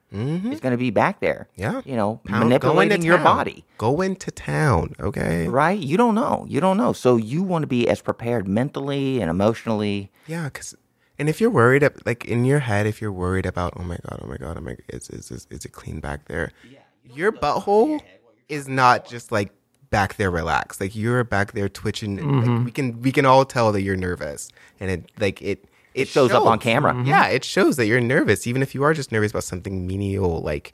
is 0.52 0.60
going 0.60 0.72
to 0.72 0.76
be 0.78 0.90
back 0.90 1.20
there. 1.20 1.48
Mm-hmm. 1.58 1.60
Yeah. 1.62 1.82
You 1.84 1.96
know, 1.96 2.20
Pound- 2.24 2.44
manipulating 2.44 3.02
your 3.02 3.16
town. 3.16 3.24
body. 3.24 3.64
Go 3.78 4.00
into 4.00 4.30
town, 4.30 4.94
okay? 5.00 5.46
Right? 5.48 5.78
You 5.78 5.96
don't 5.96 6.14
know. 6.14 6.44
You 6.48 6.60
don't 6.60 6.76
know. 6.76 6.92
So 6.92 7.16
you 7.16 7.42
want 7.42 7.62
to 7.62 7.66
be 7.66 7.88
as 7.88 8.00
prepared 8.00 8.48
mentally 8.48 9.20
and 9.20 9.30
emotionally. 9.30 10.10
Yeah, 10.26 10.44
because, 10.44 10.74
and 11.18 11.28
if 11.28 11.40
you're 11.40 11.50
worried, 11.50 11.82
ab- 11.82 12.00
like 12.06 12.24
in 12.24 12.44
your 12.44 12.60
head, 12.60 12.86
if 12.86 13.00
you're 13.00 13.12
worried 13.12 13.46
about, 13.46 13.74
oh 13.76 13.82
my 13.82 13.98
god, 14.08 14.20
oh 14.22 14.26
my 14.26 14.36
god, 14.36 14.56
oh 14.56 14.60
my, 14.60 14.76
is 14.88 15.08
is 15.10 15.30
is, 15.30 15.46
is 15.50 15.64
it 15.64 15.72
clean 15.72 16.00
back 16.00 16.26
there? 16.26 16.52
Yeah, 16.70 16.78
your 17.14 17.32
butthole 17.32 18.00
is 18.48 18.68
not 18.68 19.06
just 19.08 19.30
like 19.32 19.50
back 19.90 20.16
there 20.16 20.30
relaxed. 20.30 20.80
Like 20.80 20.96
you're 20.96 21.22
back 21.24 21.52
there 21.52 21.68
twitching. 21.68 22.16
Like, 22.16 22.64
we 22.64 22.70
can 22.70 23.00
we 23.02 23.12
can 23.12 23.24
all 23.26 23.44
tell 23.44 23.72
that 23.72 23.82
you're 23.82 23.96
nervous, 23.96 24.50
and 24.80 24.90
it 24.90 25.10
like 25.18 25.40
it. 25.42 25.64
It, 25.96 26.08
shows 26.08 26.30
up 26.30 26.44
on 26.44 26.58
camera. 26.58 26.92
Mm-hmm. 26.92 27.06
Yeah, 27.06 27.28
it 27.28 27.44
shows 27.44 27.76
that 27.76 27.86
you're 27.86 28.00
nervous, 28.00 28.46
even 28.46 28.62
if 28.62 28.74
you 28.74 28.82
are 28.82 28.92
just 28.92 29.10
nervous 29.10 29.30
about 29.30 29.44
something 29.44 29.86
menial, 29.86 30.40
like 30.42 30.72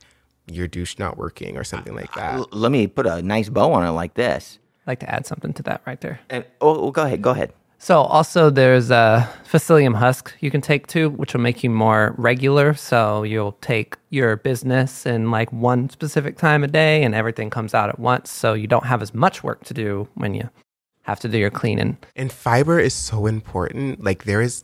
your 0.51 0.67
douche 0.67 0.99
not 0.99 1.17
working 1.17 1.57
or 1.57 1.65
something 1.65 1.95
like 1.95 2.13
that. 2.15 2.35
L- 2.35 2.49
let 2.51 2.73
me 2.73 2.87
put 2.87 3.07
a 3.07 3.23
nice 3.23 3.49
bow 3.49 3.73
on 3.73 3.87
it 3.87 3.93
like 3.93 4.15
this. 4.15 4.59
I'd 4.85 4.91
like 4.91 5.01
to 5.01 5.11
add 5.11 5.27
something 5.27 5.53
to 5.55 5.63
that 5.65 5.83
right 5.87 6.01
there. 6.01 6.21
And 6.29 6.45
oh, 6.61 6.89
oh, 6.89 6.91
go 6.91 7.03
ahead. 7.05 7.23
Go 7.23 7.31
ahead. 7.31 7.53
So 7.79 8.01
also 8.03 8.49
there's 8.49 8.93
a 8.93 9.29
psyllium 9.45 9.97
husk 9.97 10.33
you 10.39 10.53
can 10.53 10.61
take 10.61 10.87
too, 10.87 11.11
which 11.11 11.35
will 11.35 11.41
make 11.41 11.65
you 11.65 11.71
more 11.71 12.15
regular. 12.17 12.75
So 12.75 13.25
you'll 13.25 13.59
take 13.61 13.97
your 14.11 14.37
business 14.37 15.05
in 15.05 15.33
like 15.33 15.53
one 15.53 15.91
specific 15.91 16.37
time 16.37 16.63
a 16.63 16.69
day 16.69 17.03
and 17.03 17.13
everything 17.13 17.51
comes 17.51 17.75
out 17.75 17.89
at 17.89 17.99
once. 17.99 18.31
So 18.31 18.55
you 18.55 18.69
don't 18.69 18.87
have 18.87 19.03
as 19.03 19.13
much 19.15 19.43
work 19.43 19.65
to 19.65 19.75
do 19.75 20.09
when 20.15 20.33
you 20.35 20.49
have 21.03 21.19
to 21.21 21.29
do 21.29 21.39
your 21.39 21.51
cleaning. 21.51 21.99
And 22.15 22.33
fiber 22.33 22.79
is 22.79 22.95
so 22.95 23.27
important. 23.27 24.03
Like 24.03 24.25
there 24.25 24.41
is 24.41 24.63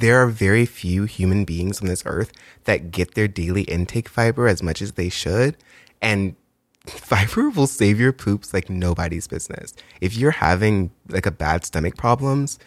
there 0.00 0.22
are 0.22 0.26
very 0.26 0.66
few 0.66 1.04
human 1.04 1.44
beings 1.44 1.80
on 1.80 1.86
this 1.86 2.02
earth 2.06 2.32
that 2.64 2.90
get 2.90 3.14
their 3.14 3.28
daily 3.28 3.62
intake 3.62 4.08
fiber 4.08 4.48
as 4.48 4.62
much 4.62 4.80
as 4.80 4.92
they 4.92 5.08
should. 5.08 5.56
And 6.00 6.36
fiber 6.86 7.50
will 7.50 7.66
save 7.66 8.00
your 8.00 8.12
poops 8.12 8.54
like 8.54 8.70
nobody's 8.70 9.26
business. 9.26 9.74
If 10.00 10.16
you're 10.16 10.30
having 10.30 10.90
like 11.08 11.26
a 11.26 11.30
bad 11.30 11.64
stomach 11.64 11.96
problems, 11.96 12.58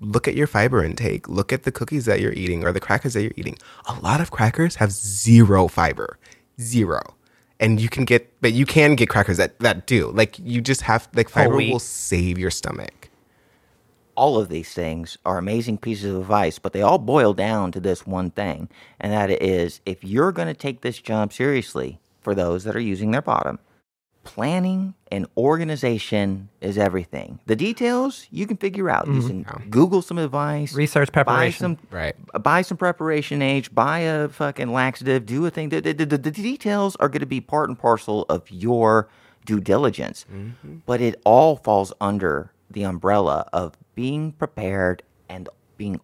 look 0.00 0.28
at 0.28 0.36
your 0.36 0.46
fiber 0.46 0.84
intake. 0.84 1.28
Look 1.28 1.52
at 1.52 1.64
the 1.64 1.72
cookies 1.72 2.04
that 2.04 2.20
you're 2.20 2.32
eating 2.32 2.64
or 2.64 2.72
the 2.72 2.80
crackers 2.80 3.14
that 3.14 3.22
you're 3.22 3.32
eating. 3.36 3.58
A 3.86 3.98
lot 4.00 4.20
of 4.20 4.30
crackers 4.30 4.76
have 4.76 4.92
zero 4.92 5.66
fiber. 5.66 6.18
Zero. 6.60 7.16
And 7.60 7.80
you 7.80 7.88
can 7.88 8.04
get 8.04 8.40
but 8.40 8.52
you 8.52 8.64
can 8.64 8.94
get 8.94 9.08
crackers 9.08 9.38
that, 9.38 9.58
that 9.58 9.88
do. 9.88 10.12
Like 10.12 10.38
you 10.38 10.60
just 10.60 10.82
have 10.82 11.08
like 11.14 11.28
fiber 11.28 11.56
will 11.56 11.80
save 11.80 12.38
your 12.38 12.52
stomach. 12.52 12.97
All 14.18 14.36
of 14.36 14.48
these 14.48 14.74
things 14.74 15.16
are 15.24 15.38
amazing 15.38 15.78
pieces 15.78 16.12
of 16.12 16.22
advice, 16.22 16.58
but 16.58 16.72
they 16.72 16.82
all 16.82 16.98
boil 16.98 17.34
down 17.34 17.70
to 17.70 17.78
this 17.78 18.04
one 18.04 18.32
thing, 18.32 18.68
and 18.98 19.12
that 19.12 19.30
is 19.30 19.80
if 19.86 20.02
you're 20.02 20.32
going 20.32 20.48
to 20.48 20.54
take 20.54 20.80
this 20.80 20.98
job 20.98 21.32
seriously 21.32 22.00
for 22.20 22.34
those 22.34 22.64
that 22.64 22.74
are 22.74 22.80
using 22.80 23.12
their 23.12 23.22
bottom, 23.22 23.60
planning 24.24 24.94
and 25.10 25.26
organization 25.36 26.48
is 26.60 26.76
everything. 26.76 27.38
The 27.46 27.56
details 27.56 28.26
you 28.32 28.44
can 28.44 28.56
figure 28.56 28.90
out. 28.90 29.06
You 29.06 29.12
mm-hmm. 29.14 29.42
can 29.42 29.70
Google 29.70 30.02
some 30.02 30.18
advice, 30.18 30.74
Research 30.74 31.12
buy 31.12 31.22
preparation. 31.22 31.78
some 31.78 31.88
Right. 31.90 32.14
buy 32.42 32.62
some 32.62 32.76
Preparation 32.76 33.40
H, 33.40 33.72
buy 33.72 34.00
a 34.00 34.28
fucking 34.28 34.72
laxative, 34.72 35.26
do 35.26 35.46
a 35.46 35.50
thing. 35.50 35.68
The, 35.68 35.80
the, 35.80 35.94
the, 35.94 36.18
the 36.18 36.30
details 36.30 36.96
are 36.96 37.08
going 37.08 37.20
to 37.20 37.26
be 37.26 37.40
part 37.40 37.70
and 37.70 37.78
parcel 37.78 38.26
of 38.28 38.50
your 38.50 39.08
due 39.46 39.60
diligence, 39.60 40.26
mm-hmm. 40.30 40.78
but 40.84 41.00
it 41.00 41.20
all 41.24 41.56
falls 41.56 41.92
under 42.00 42.52
the 42.70 42.82
umbrella 42.82 43.48
of 43.54 43.78
being 43.98 44.30
prepared 44.30 45.02
and 45.28 45.48
being 45.76 46.00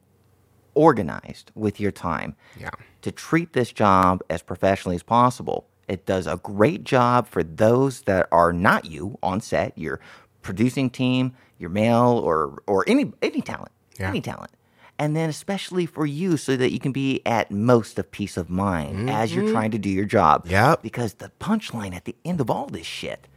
organized 0.75 1.53
with 1.55 1.79
your 1.79 1.93
time 1.93 2.35
Yeah. 2.59 2.71
to 3.03 3.13
treat 3.13 3.53
this 3.53 3.71
job 3.71 4.21
as 4.29 4.43
professionally 4.43 4.97
as 4.97 5.05
possible. 5.05 5.69
It 5.87 6.05
does 6.05 6.27
a 6.27 6.39
great 6.39 6.83
job 6.83 7.29
for 7.29 7.45
those 7.45 8.01
that 8.03 8.27
are 8.33 8.53
not 8.53 8.87
you 8.87 9.17
on 9.23 9.41
set, 9.41 9.79
your 9.79 10.01
producing 10.43 10.91
team, 10.91 11.35
your 11.57 11.71
male 11.71 12.21
or 12.25 12.65
or 12.67 12.83
any 12.89 13.13
any 13.23 13.41
talent, 13.41 13.71
Yeah. 13.97 14.09
any 14.09 14.21
talent. 14.21 14.51
And 14.99 15.15
then 15.15 15.29
especially 15.31 15.87
for 15.87 16.05
you 16.05 16.37
so 16.37 16.57
that 16.57 16.73
you 16.73 16.81
can 16.81 16.91
be 16.91 17.23
at 17.25 17.53
most 17.53 17.97
of 17.97 18.11
peace 18.11 18.37
of 18.37 18.51
mind 18.51 19.09
as 19.09 19.33
you're 19.33 19.45
mm-hmm. 19.45 19.53
trying 19.53 19.71
to 19.71 19.79
do 19.79 19.89
your 19.89 20.05
job. 20.05 20.47
Yep. 20.49 20.83
Because 20.83 21.15
the 21.15 21.31
punchline 21.39 21.95
at 21.95 22.07
the 22.07 22.17
end 22.25 22.41
of 22.41 22.51
all 22.51 22.67
this 22.67 22.89
shit 22.89 23.29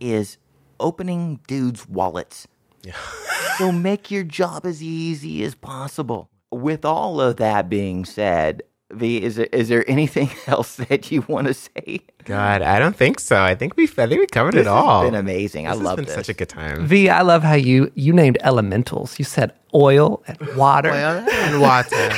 is 0.00 0.36
opening 0.78 1.40
dudes' 1.46 1.88
wallets. 1.88 2.46
so 3.58 3.72
make 3.72 4.10
your 4.10 4.24
job 4.24 4.66
as 4.66 4.82
easy 4.82 5.42
as 5.44 5.54
possible. 5.54 6.28
With 6.50 6.84
all 6.84 7.20
of 7.20 7.36
that 7.36 7.68
being 7.68 8.04
said, 8.04 8.62
V, 8.90 9.22
is 9.22 9.36
there, 9.36 9.46
is 9.52 9.68
there 9.70 9.88
anything 9.88 10.30
else 10.46 10.76
that 10.76 11.10
you 11.10 11.24
want 11.26 11.46
to 11.46 11.54
say? 11.54 12.00
God, 12.24 12.60
I 12.60 12.78
don't 12.78 12.94
think 12.94 13.20
so. 13.20 13.40
I 13.42 13.54
think 13.54 13.74
we 13.76 13.84
I 13.84 14.06
think 14.06 14.20
we 14.20 14.26
covered 14.26 14.52
This 14.54 14.62
it 14.62 14.66
all. 14.66 15.02
It's 15.02 15.10
been 15.10 15.18
amazing. 15.18 15.64
This 15.64 15.70
I 15.72 15.74
has 15.76 15.82
love 15.82 15.96
been 15.96 16.04
this. 16.04 16.14
such 16.14 16.28
a 16.28 16.34
good 16.34 16.48
time. 16.50 16.86
V, 16.86 17.08
I 17.08 17.22
love 17.22 17.42
how 17.42 17.54
you 17.54 17.90
you 17.94 18.12
named 18.12 18.36
elementals. 18.42 19.18
You 19.18 19.24
said 19.24 19.52
oil 19.74 20.22
and 20.26 20.56
water. 20.56 20.90
oil 20.90 21.24
and 21.30 21.60
water. 21.68 22.10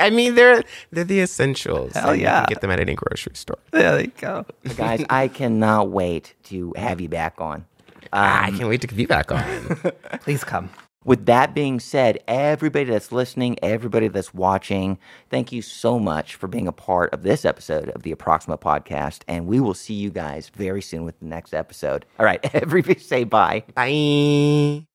I 0.00 0.10
mean, 0.10 0.34
they're 0.34 0.62
they're 0.92 1.04
the 1.04 1.20
essentials. 1.20 1.92
Hell 1.92 2.10
and 2.10 2.18
You 2.20 2.24
yeah. 2.26 2.40
can 2.40 2.48
get 2.48 2.60
them 2.62 2.70
at 2.70 2.80
any 2.80 2.94
grocery 2.94 3.34
store. 3.34 3.58
There 3.70 4.00
you 4.00 4.12
go. 4.18 4.44
Guys, 4.76 5.04
I 5.10 5.28
cannot 5.28 5.90
wait 5.90 6.34
to 6.44 6.72
have 6.76 7.00
you 7.00 7.08
back 7.08 7.40
on. 7.40 7.66
Ah, 8.12 8.44
I 8.44 8.50
can't 8.50 8.68
wait 8.68 8.80
to 8.82 8.94
be 8.94 9.06
back 9.06 9.30
on. 9.32 9.42
Please 10.20 10.44
come. 10.44 10.70
With 11.04 11.26
that 11.26 11.54
being 11.54 11.80
said, 11.80 12.18
everybody 12.28 12.84
that's 12.84 13.12
listening, 13.12 13.56
everybody 13.62 14.08
that's 14.08 14.34
watching, 14.34 14.98
thank 15.30 15.52
you 15.52 15.62
so 15.62 15.98
much 15.98 16.34
for 16.34 16.48
being 16.48 16.66
a 16.68 16.72
part 16.72 17.14
of 17.14 17.22
this 17.22 17.44
episode 17.44 17.88
of 17.90 18.02
the 18.02 18.12
Approximate 18.12 18.60
Podcast. 18.60 19.22
And 19.26 19.46
we 19.46 19.60
will 19.60 19.74
see 19.74 19.94
you 19.94 20.10
guys 20.10 20.50
very 20.50 20.82
soon 20.82 21.04
with 21.04 21.18
the 21.20 21.26
next 21.26 21.54
episode. 21.54 22.04
All 22.18 22.26
right, 22.26 22.40
everybody 22.54 22.98
say 22.98 23.24
bye. 23.24 23.64
Bye. 23.74 24.87